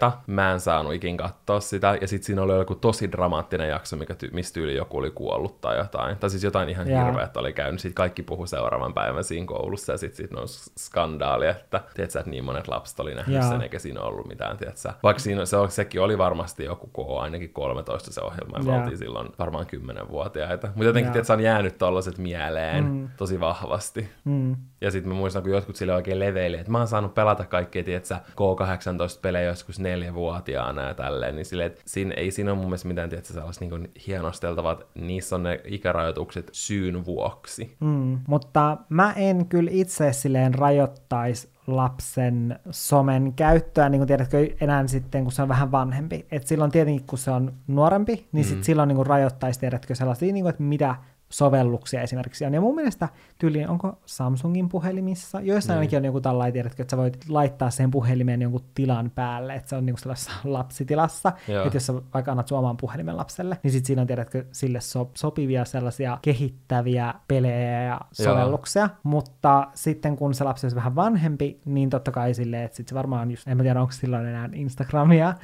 OCta, 0.07 0.21
mä 0.27 0.53
en 0.53 0.61
saanut 0.61 0.95
ikin 0.95 1.17
katsoa 1.17 1.61
sitä, 1.61 1.99
ja 2.01 2.09
sitten 2.09 2.27
siinä 2.27 2.43
oli 2.43 2.53
joku 2.53 2.75
tosi 2.75 3.13
dramaattinen 3.13 3.69
jakso, 3.69 3.97
mikä 3.97 4.15
ty- 4.15 4.31
mistä 4.33 4.61
yli 4.61 4.77
joku 4.77 4.99
oli 4.99 5.11
kuollut 5.11 5.61
tai 5.61 5.77
jotain, 5.77 6.17
tai 6.17 6.31
siis 6.31 6.45
jotain 6.45 6.69
ihan 6.69 6.87
hirveät 6.87 7.37
oli 7.37 7.53
käynyt, 7.53 7.81
sitten 7.81 7.95
kaikki 7.95 8.23
puhu 8.23 8.47
seuraavan 8.47 8.95
päivän 8.95 9.25
siinä 9.25 9.47
koulussa, 9.47 9.93
ja 9.93 9.99
sitten 9.99 10.17
sit 10.17 10.35
on 10.35 10.49
skandaali, 10.79 11.47
että 11.47 11.81
tiedätkö, 11.95 12.19
että 12.19 12.31
niin 12.31 12.45
monet 12.45 12.69
lapset 12.69 13.01
oli 13.01 13.15
nähnyt 13.15 13.35
Jaa. 13.37 13.49
sen, 13.49 13.63
eikä 13.63 13.79
siinä 13.79 14.01
ollut 14.01 14.29
mitään, 14.29 14.57
tiedätkö, 14.57 14.93
vaikka 15.03 15.21
siinä, 15.21 15.45
se, 15.45 15.57
sekin 15.69 16.01
oli 16.01 16.19
varmasti 16.19 16.65
joku 16.65 16.87
K, 16.87 17.21
ainakin 17.21 17.53
13 17.53 18.13
se 18.13 18.21
ohjelma, 18.21 18.59
ja 18.59 18.65
me 18.65 18.79
oltiin 18.79 18.99
silloin 18.99 19.29
varmaan 19.39 19.67
10-vuotiaita, 19.67 20.67
mutta 20.67 20.85
jotenkin, 20.85 21.13
tiedätkö, 21.13 21.33
on 21.33 21.41
jäänyt 21.41 21.79
tollaset 21.79 22.19
mieleen 22.19 22.85
mm. 22.85 23.09
tosi 23.17 23.41
vahvasti. 23.41 24.09
Mm. 24.25 24.57
Ja 24.81 24.91
sitten 24.91 25.13
mä 25.13 25.19
muistan, 25.19 25.43
kun 25.43 25.53
jotkut 25.53 25.77
sille 25.77 25.95
oikein 25.95 26.19
leveili, 26.19 26.57
että 26.57 26.73
mä 26.73 26.79
oon 26.79 26.87
saanut 26.87 27.15
pelata 27.15 27.45
kaikkea, 27.45 27.85
tiedätkö, 27.85 28.15
K18-pelejä 28.15 29.49
joskus 29.49 29.79
neljävuotiaana 29.97 30.83
ja 30.83 30.95
tälleen, 30.95 31.37
niin 31.37 31.47
silleen, 31.47 31.67
että 31.67 31.83
siinä, 31.87 32.15
ei 32.17 32.31
siinä 32.31 32.51
ole 32.51 32.59
mun 32.59 32.69
mielestä 32.69 32.89
mitään, 32.89 33.09
tiedätkö, 33.09 33.33
sellaista 33.33 33.65
niin 33.65 33.93
hienosteltavaa, 34.07 34.73
että 34.73 34.87
niissä 34.95 35.37
on 35.37 35.43
ne 35.43 35.61
ikärajoitukset 35.65 36.49
syyn 36.53 37.05
vuoksi. 37.05 37.77
Mm. 37.81 38.19
Mutta 38.29 38.77
mä 38.89 39.13
en 39.13 39.47
kyllä 39.47 39.71
itse 39.73 40.13
silleen 40.13 40.55
rajoittaisi 40.55 41.49
lapsen 41.67 42.59
somen 42.71 43.33
käyttöä, 43.33 43.89
niin 43.89 43.99
kuin 43.99 44.09
tiedätkö, 44.09 44.49
enää 44.61 44.87
sitten, 44.87 45.23
kun 45.23 45.33
se 45.33 45.43
on 45.43 45.49
vähän 45.49 45.73
vanhempi. 45.73 46.27
Et 46.31 46.47
silloin 46.47 46.71
tietenkin, 46.71 47.07
kun 47.07 47.19
se 47.19 47.31
on 47.31 47.53
nuorempi, 47.67 48.29
niin 48.33 48.47
mm. 48.47 48.49
sit 48.49 48.65
silloin 48.65 48.89
niin 48.89 48.97
kuin 48.97 49.07
rajoittaisi, 49.07 49.61
tiedätkö, 49.61 49.95
sellaisia, 49.95 50.33
niin 50.33 50.45
kuin, 50.45 50.51
että 50.51 50.63
mitä 50.63 50.95
sovelluksia 51.29 52.03
esimerkiksi 52.03 52.45
on. 52.45 52.55
Ja 52.55 52.61
mun 52.61 52.75
mielestä 52.75 53.09
tyyliin, 53.39 53.69
onko 53.69 53.99
Samsungin 54.07 54.69
puhelimissa, 54.69 55.41
joissa 55.41 55.73
niin. 55.73 55.79
ainakin 55.79 55.97
on 55.97 56.05
joku 56.05 56.21
tällainen, 56.21 56.53
tiedätkö, 56.53 56.83
että 56.83 56.91
sä 56.91 56.97
voit 56.97 57.29
laittaa 57.29 57.71
sen 57.71 57.91
puhelimen 57.91 58.43
jonkun 58.43 58.65
tilan 58.75 59.11
päälle, 59.15 59.55
että 59.55 59.69
se 59.69 59.77
on 59.77 59.87
niinku 59.87 60.01
sellaisessa 60.01 60.33
lapsitilassa, 60.45 61.33
Joo. 61.49 61.65
että 61.65 61.77
jos 61.77 61.87
sä 61.87 61.95
vaikka 62.15 62.31
annat 62.31 62.49
sun 62.49 62.59
oman 62.59 62.77
puhelimen 62.77 63.17
lapselle, 63.17 63.59
niin 63.63 63.73
sit 63.73 63.87
siinä 63.87 64.03
on, 64.03 64.07
tiedätkö, 64.07 64.45
sille 64.53 64.81
so- 64.81 65.11
sopivia 65.15 65.65
sellaisia 65.65 66.19
kehittäviä 66.23 67.15
pelejä 67.29 67.83
ja 67.83 68.01
sovelluksia, 68.13 68.83
Joo. 68.83 68.91
mutta 69.03 69.69
sitten 69.75 70.17
kun 70.17 70.35
se 70.35 70.45
lapsi 70.45 70.67
on 70.67 70.75
vähän 70.75 70.95
vanhempi, 70.95 71.61
niin 71.65 71.91
totta 71.91 72.11
kai 72.11 72.35
silleen, 72.35 72.63
että 72.63 72.77
sit 72.77 72.89
se 72.89 72.95
varmaan 72.95 73.31
just, 73.31 73.49
en 73.49 73.57
mä 73.57 73.63
tiedä, 73.63 73.81
onko 73.81 73.93
silloin 73.93 74.27
enää 74.27 74.49
Instagramia, 74.53 75.35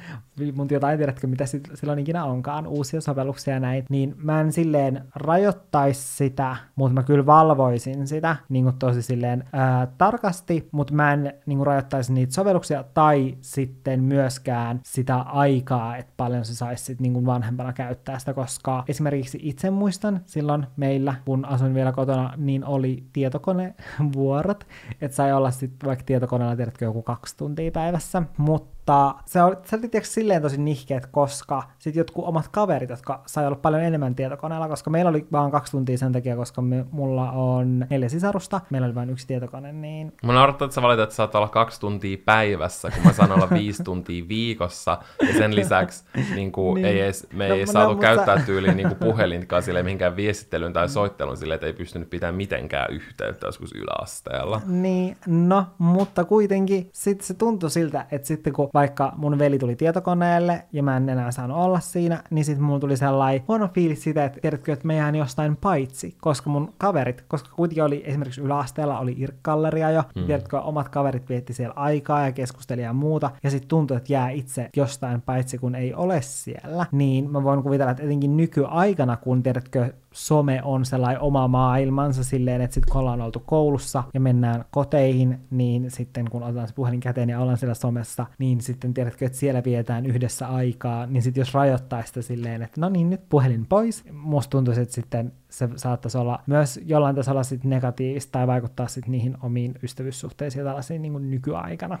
mutta 0.53 0.73
jotain, 0.73 0.97
tiedätkö, 0.97 1.27
mitä 1.27 1.45
silloin 1.73 1.99
ikinä 1.99 2.25
onkaan, 2.25 2.67
uusia 2.67 3.01
sovelluksia 3.01 3.59
näitä, 3.59 3.87
niin 3.89 4.15
mä 4.17 4.41
en 4.41 4.51
silleen 4.51 5.03
rajoittaisi 5.15 6.17
sitä, 6.17 6.55
mutta 6.75 6.93
mä 6.93 7.03
kyllä 7.03 7.25
valvoisin 7.25 8.07
sitä 8.07 8.35
niin 8.49 8.63
kuin 8.63 8.77
tosi 8.79 9.01
silleen 9.01 9.43
ää, 9.53 9.87
tarkasti, 9.97 10.69
mutta 10.71 10.93
mä 10.93 11.13
en 11.13 11.33
niin 11.45 11.57
kuin 11.57 11.67
rajoittaisi 11.67 12.13
niitä 12.13 12.33
sovelluksia 12.33 12.83
tai 12.93 13.37
sitten 13.41 14.03
myöskään 14.03 14.79
sitä 14.83 15.17
aikaa, 15.17 15.97
että 15.97 16.13
paljon 16.17 16.45
se 16.45 16.55
saisi 16.55 16.85
sit, 16.85 16.99
niin 16.99 17.25
vanhempana 17.25 17.73
käyttää 17.73 18.19
sitä, 18.19 18.33
koska 18.33 18.83
esimerkiksi 18.87 19.39
itse 19.41 19.69
muistan 19.69 20.21
silloin 20.25 20.67
meillä, 20.77 21.15
kun 21.25 21.45
asuin 21.45 21.73
vielä 21.73 21.91
kotona, 21.91 22.33
niin 22.37 22.65
oli 22.65 23.03
tietokonevuorot, 23.13 24.67
että 25.01 25.15
sai 25.15 25.33
olla 25.33 25.51
sitten 25.51 25.87
vaikka 25.87 26.05
tietokoneella, 26.05 26.55
tiedätkö, 26.55 26.85
joku 26.85 27.01
kaksi 27.01 27.37
tuntia 27.37 27.71
päivässä, 27.71 28.23
mutta 28.37 28.82
mutta 28.85 29.15
se 29.25 29.43
oli, 29.43 29.55
se 29.65 29.75
oli 29.75 29.87
tietysti 29.87 30.13
silleen 30.13 30.41
tosi 30.41 30.61
nihkeet, 30.61 31.05
koska 31.05 31.63
sitten 31.79 31.99
jotkut 31.99 32.25
omat 32.25 32.47
kaverit, 32.47 32.89
jotka 32.89 33.23
sai 33.25 33.45
olla 33.45 33.55
paljon 33.55 33.83
enemmän 33.83 34.15
tietokoneella, 34.15 34.67
koska 34.67 34.89
meillä 34.89 35.09
oli 35.09 35.27
vaan 35.31 35.51
kaksi 35.51 35.71
tuntia 35.71 35.97
sen 35.97 36.11
takia, 36.11 36.35
koska 36.35 36.61
me, 36.61 36.85
mulla 36.91 37.31
on 37.31 37.85
neljä 37.89 38.09
sisarusta, 38.09 38.61
meillä 38.69 38.85
oli 38.85 38.95
vain 38.95 39.09
yksi 39.09 39.27
tietokone, 39.27 39.73
niin... 39.73 40.13
Mä 40.23 40.33
naurattaa, 40.33 40.65
että 40.65 40.75
sä 40.75 40.81
valitat, 40.81 41.03
että 41.03 41.15
saat 41.15 41.35
olla 41.35 41.47
kaksi 41.47 41.79
tuntia 41.79 42.17
päivässä, 42.25 42.91
kun 42.91 43.03
mä 43.03 43.13
saan 43.13 43.31
olla 43.31 43.49
viisi 43.49 43.83
tuntia 43.93 44.27
viikossa, 44.27 44.97
ja 45.27 45.33
sen 45.33 45.55
lisäksi 45.55 46.03
niin 46.35 46.51
kuin, 46.51 46.75
niin. 46.75 46.85
ei 46.85 47.01
edes, 47.01 47.27
me 47.33 47.47
no, 47.47 47.55
ei 47.55 47.65
no, 47.65 47.71
saatu 47.71 47.93
no, 47.93 47.99
käyttää 47.99 48.35
mutta... 48.35 48.45
tyyliin 48.45 48.77
niin 48.77 48.95
puhelinkaan 48.95 49.63
sille 49.63 49.83
mihinkään 49.83 50.15
viestittelyyn 50.15 50.73
tai 50.73 50.89
soitteluun 50.89 51.37
sille, 51.37 51.53
että 51.53 51.67
ei 51.67 51.73
pystynyt 51.73 52.09
pitämään 52.09 52.35
mitenkään 52.35 52.93
yhteyttä 52.93 53.45
joskus 53.45 53.71
yläasteella. 53.71 54.61
Niin, 54.65 55.17
no, 55.27 55.65
mutta 55.77 56.23
kuitenkin 56.23 56.89
sitten 56.93 57.27
se 57.27 57.33
tuntui 57.33 57.71
siltä, 57.71 58.05
että 58.11 58.27
sitten 58.27 58.53
kun 58.53 58.72
vaikka 58.73 59.13
mun 59.15 59.39
veli 59.39 59.59
tuli 59.59 59.75
tietokoneelle 59.75 60.65
ja 60.71 60.83
mä 60.83 60.97
en 60.97 61.09
enää 61.09 61.31
saanut 61.31 61.57
olla 61.57 61.79
siinä, 61.79 62.23
niin 62.29 62.45
sitten 62.45 62.63
mulla 62.63 62.79
tuli 62.79 62.97
sellainen 62.97 63.43
huono 63.47 63.69
fiilis 63.73 64.03
sitä, 64.03 64.25
että 64.25 64.39
tiedätkö, 64.41 64.73
että 64.73 64.87
mä 64.87 64.93
jään 64.93 65.15
jostain 65.15 65.55
paitsi, 65.55 66.15
koska 66.21 66.49
mun 66.49 66.73
kaverit, 66.77 67.23
koska 67.27 67.49
kuitenkin 67.55 67.83
oli 67.83 68.03
esimerkiksi 68.05 68.41
yläasteella 68.41 68.99
oli 68.99 69.15
irkkalleria 69.17 69.91
jo, 69.91 70.03
mm. 70.15 70.25
tiedätkö, 70.25 70.59
omat 70.61 70.89
kaverit 70.89 71.29
vietti 71.29 71.53
siellä 71.53 71.73
aikaa 71.75 72.25
ja 72.25 72.31
keskusteli 72.31 72.81
ja 72.81 72.93
muuta, 72.93 73.31
ja 73.43 73.49
sitten 73.49 73.69
tuntui, 73.69 73.97
että 73.97 74.13
jää 74.13 74.29
itse 74.29 74.69
jostain 74.77 75.21
paitsi, 75.21 75.57
kun 75.57 75.75
ei 75.75 75.93
ole 75.93 76.21
siellä, 76.21 76.85
niin 76.91 77.31
mä 77.31 77.43
voin 77.43 77.63
kuvitella, 77.63 77.91
että 77.91 78.03
etenkin 78.03 78.37
nykyaikana, 78.37 79.17
kun 79.17 79.43
tiedätkö, 79.43 79.93
some 80.13 80.61
on 80.63 80.85
sellainen 80.85 81.21
oma 81.21 81.47
maailmansa 81.47 82.23
silleen, 82.23 82.61
että 82.61 82.73
sitten 82.73 82.91
kun 82.91 83.01
ollaan 83.01 83.21
oltu 83.21 83.43
koulussa 83.45 84.03
ja 84.13 84.19
mennään 84.19 84.65
koteihin, 84.71 85.39
niin 85.51 85.91
sitten 85.91 86.29
kun 86.29 86.43
otetaan 86.43 86.67
se 86.67 86.73
puhelin 86.73 86.99
käteen 86.99 87.29
ja 87.29 87.39
ollaan 87.39 87.57
siellä 87.57 87.73
somessa, 87.73 88.25
niin 88.37 88.61
sitten 88.61 88.93
tiedätkö, 88.93 89.25
että 89.25 89.37
siellä 89.37 89.63
vietään 89.65 90.05
yhdessä 90.05 90.47
aikaa, 90.47 91.05
niin 91.05 91.21
sitten 91.21 91.41
jos 91.41 91.53
rajoittaa 91.53 92.03
sitä 92.03 92.21
silleen, 92.21 92.61
että 92.61 92.81
no 92.81 92.89
niin, 92.89 93.09
nyt 93.09 93.29
puhelin 93.29 93.65
pois, 93.65 94.03
musta 94.11 94.49
tuntuisi, 94.49 94.81
että 94.81 94.95
sitten 94.95 95.31
se 95.49 95.69
saattaisi 95.75 96.17
olla 96.17 96.39
myös 96.47 96.79
jollain 96.85 97.15
tasolla 97.15 97.43
sit 97.43 97.63
negatiivista 97.63 98.31
tai 98.31 98.47
vaikuttaa 98.47 98.87
sitten 98.87 99.11
niihin 99.11 99.37
omiin 99.41 99.75
ystävyyssuhteisiin 99.83 100.65
tällaisiin 100.65 101.01
niin 101.01 101.29
nykyaikana. 101.29 101.99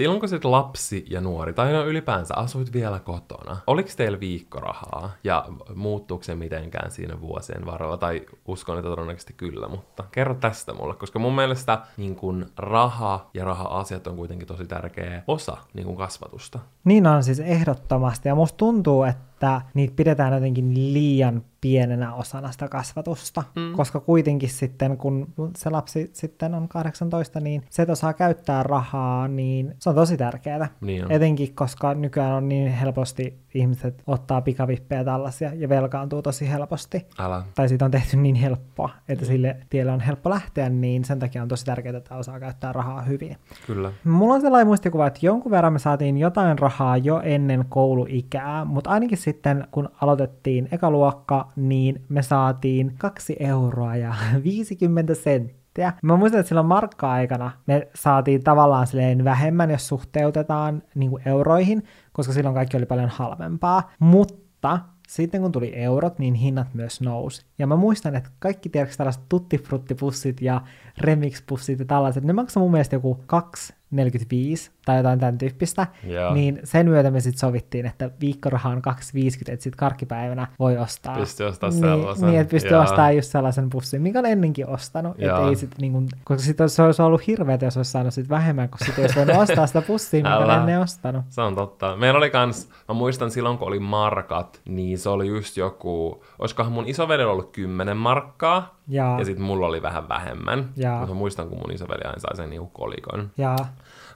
Silloin 0.00 0.20
kun 0.20 0.28
sit 0.28 0.44
lapsi 0.44 1.04
ja 1.10 1.20
nuori, 1.20 1.52
tai 1.52 1.72
no 1.72 1.86
ylipäänsä 1.86 2.34
asuit 2.36 2.72
vielä 2.72 2.98
kotona, 2.98 3.56
oliko 3.66 3.88
teillä 3.96 4.20
viikkorahaa? 4.20 5.10
Ja 5.24 5.44
muuttuuko 5.74 6.24
se 6.24 6.34
mitenkään 6.34 6.90
siinä 6.90 7.20
vuosien 7.20 7.66
varrella, 7.66 7.96
tai 7.96 8.26
uskon, 8.46 8.78
että 8.78 8.90
todennäköisesti 8.90 9.32
kyllä, 9.32 9.68
mutta 9.68 10.04
kerro 10.12 10.34
tästä 10.34 10.74
mulle, 10.74 10.94
koska 10.94 11.18
mun 11.18 11.34
mielestä 11.34 11.78
niin 11.96 12.16
kun 12.16 12.46
raha 12.56 13.30
ja 13.34 13.44
raha-asiat 13.44 14.06
on 14.06 14.16
kuitenkin 14.16 14.48
tosi 14.48 14.66
tärkeä 14.66 15.22
osa 15.26 15.56
niin 15.74 15.86
kun 15.86 15.96
kasvatusta. 15.96 16.58
Niin 16.84 17.06
on 17.06 17.24
siis 17.24 17.40
ehdottomasti, 17.40 18.28
ja 18.28 18.34
musta 18.34 18.56
tuntuu, 18.56 19.04
että 19.04 19.29
niitä 19.74 19.94
pidetään 19.96 20.32
jotenkin 20.32 20.94
liian 20.94 21.42
pienenä 21.60 22.14
osana 22.14 22.52
sitä 22.52 22.68
kasvatusta, 22.68 23.42
mm. 23.56 23.72
koska 23.72 24.00
kuitenkin 24.00 24.48
sitten, 24.48 24.96
kun 24.96 25.32
se 25.56 25.70
lapsi 25.70 26.10
sitten 26.12 26.54
on 26.54 26.68
18, 26.68 27.40
niin 27.40 27.62
se, 27.70 27.82
että 27.82 27.92
osaa 27.92 28.12
käyttää 28.12 28.62
rahaa, 28.62 29.28
niin 29.28 29.74
se 29.78 29.88
on 29.88 29.94
tosi 29.94 30.16
tärkeää. 30.16 30.68
Niin 30.80 31.04
on. 31.04 31.12
Etenkin, 31.12 31.54
koska 31.54 31.94
nykyään 31.94 32.34
on 32.34 32.48
niin 32.48 32.72
helposti 32.72 33.38
ihmiset 33.54 34.02
ottaa 34.06 34.40
pikavippejä 34.40 35.04
tällaisia 35.04 35.54
ja 35.54 35.68
velkaantuu 35.68 36.22
tosi 36.22 36.50
helposti. 36.50 37.06
Älä. 37.18 37.42
Tai 37.54 37.68
siitä 37.68 37.84
on 37.84 37.90
tehty 37.90 38.16
niin 38.16 38.34
helppoa, 38.34 38.90
että 39.08 39.24
mm. 39.24 39.28
sille 39.28 39.56
tielle 39.70 39.92
on 39.92 40.00
helppo 40.00 40.30
lähteä, 40.30 40.68
niin 40.68 41.04
sen 41.04 41.18
takia 41.18 41.42
on 41.42 41.48
tosi 41.48 41.64
tärkeää, 41.64 41.96
että 41.96 42.16
osaa 42.16 42.40
käyttää 42.40 42.72
rahaa 42.72 43.02
hyvin. 43.02 43.36
Kyllä. 43.66 43.92
Mulla 44.04 44.34
on 44.34 44.40
sellainen 44.40 44.66
muistikuva, 44.66 45.06
että 45.06 45.26
jonkun 45.26 45.50
verran 45.52 45.72
me 45.72 45.78
saatiin 45.78 46.18
jotain 46.18 46.58
rahaa 46.58 46.96
jo 46.96 47.20
ennen 47.24 47.64
kouluikää, 47.68 48.64
mutta 48.64 48.90
ainakin 48.90 49.18
sitten 49.18 49.66
kun 49.70 49.88
aloitettiin 50.00 50.68
ekaluokka, 50.72 51.48
niin 51.56 52.04
me 52.08 52.22
saatiin 52.22 52.94
2 52.98 53.36
euroa 53.40 53.96
ja 53.96 54.14
50 54.44 55.14
senttiä. 55.14 55.92
Mä 56.02 56.16
muistan, 56.16 56.40
että 56.40 56.48
silloin 56.48 56.66
markka-aikana 56.66 57.50
me 57.66 57.88
saatiin 57.94 58.44
tavallaan 58.44 58.86
silleen 58.86 59.24
vähemmän, 59.24 59.70
jos 59.70 59.88
suhteutetaan 59.88 60.82
niin 60.94 61.10
kuin 61.10 61.22
euroihin, 61.26 61.82
koska 62.12 62.32
silloin 62.32 62.54
kaikki 62.54 62.76
oli 62.76 62.86
paljon 62.86 63.08
halvempaa. 63.08 63.90
Mutta 63.98 64.78
sitten 65.08 65.40
kun 65.40 65.52
tuli 65.52 65.72
eurot, 65.74 66.18
niin 66.18 66.34
hinnat 66.34 66.74
myös 66.74 67.00
nousi. 67.00 67.46
Ja 67.60 67.66
mä 67.66 67.76
muistan, 67.76 68.16
että 68.16 68.30
kaikki 68.38 68.68
tiedätkö 68.68 68.96
tällaiset 68.96 69.22
tuttifruttipussit 69.28 70.40
ja 70.40 70.60
remix-pussit 71.00 71.78
ja 71.78 71.84
tällaiset, 71.84 72.24
ne 72.24 72.32
maksaa 72.32 72.62
mun 72.62 72.72
mielestä 72.72 72.96
joku 72.96 73.22
2 73.26 73.74
45 73.90 74.70
tai 74.84 74.96
jotain 74.96 75.18
tämän 75.18 75.38
tyyppistä, 75.38 75.86
Joo. 76.04 76.34
niin 76.34 76.60
sen 76.64 76.88
myötä 76.88 77.10
me 77.10 77.20
sitten 77.20 77.38
sovittiin, 77.38 77.86
että 77.86 78.10
viikkoraha 78.20 78.68
on 78.68 78.82
250, 78.82 79.52
että 79.52 79.62
sitten 79.62 79.78
karkkipäivänä 79.78 80.46
voi 80.58 80.78
ostaa. 80.78 81.16
Pystyy 81.16 81.46
ostaa 81.46 81.70
niin, 81.70 81.80
sellaisen. 81.80 82.28
Niin, 82.28 82.40
että 82.40 82.50
pystyy 82.50 82.72
Joo. 82.72 82.82
ostamaan 82.82 83.16
just 83.16 83.30
sellaisen 83.30 83.70
pussin, 83.70 84.02
minkä 84.02 84.18
on 84.18 84.26
ennenkin 84.26 84.66
ostanut. 84.66 85.12
Että 85.18 85.48
ei 85.48 85.56
sit, 85.56 85.70
niin 85.80 85.92
kun, 85.92 86.08
koska 86.24 86.42
sitten 86.42 86.68
se 86.68 86.82
olisi 86.82 87.02
ollut 87.02 87.26
hirveätä, 87.26 87.64
jos 87.64 87.76
olisi 87.76 87.90
saanut 87.90 88.14
sit 88.14 88.28
vähemmän, 88.28 88.68
kun 88.68 88.78
sitten 88.86 89.02
olisi 89.02 89.16
voinut 89.16 89.36
ostaa 89.36 89.66
sitä 89.66 89.82
pussia, 89.82 90.18
minkä 90.18 90.34
Älä. 90.34 90.56
ennen 90.56 90.80
ostanut. 90.80 91.24
Se 91.28 91.40
on 91.40 91.54
totta. 91.54 91.96
Meillä 91.96 92.18
oli 92.18 92.30
kans, 92.30 92.68
mä 92.88 92.94
muistan 92.94 93.30
silloin 93.30 93.58
kun 93.58 93.68
oli 93.68 93.78
markat, 93.78 94.60
niin 94.68 94.98
se 94.98 95.08
oli 95.08 95.26
just 95.26 95.56
joku, 95.56 96.24
olisikohan 96.38 96.72
mun 96.72 96.88
isoveljellä 96.88 97.32
ollut 97.32 97.49
10 97.52 97.96
markkaa, 97.96 98.74
Ja, 98.88 99.16
ja 99.18 99.24
sitten 99.24 99.44
mulla 99.44 99.66
oli 99.66 99.82
vähän 99.82 100.08
vähemmän. 100.08 100.70
Jaa. 100.76 100.98
Mutta 100.98 101.14
mä 101.14 101.18
muistan, 101.18 101.48
kun 101.48 101.58
mun 101.58 101.72
isoveli 101.72 102.00
aina 102.04 102.18
sai 102.18 102.36
sen 102.36 102.50
niinku 102.50 102.66
kolikon. 102.66 103.30
ja 103.38 103.56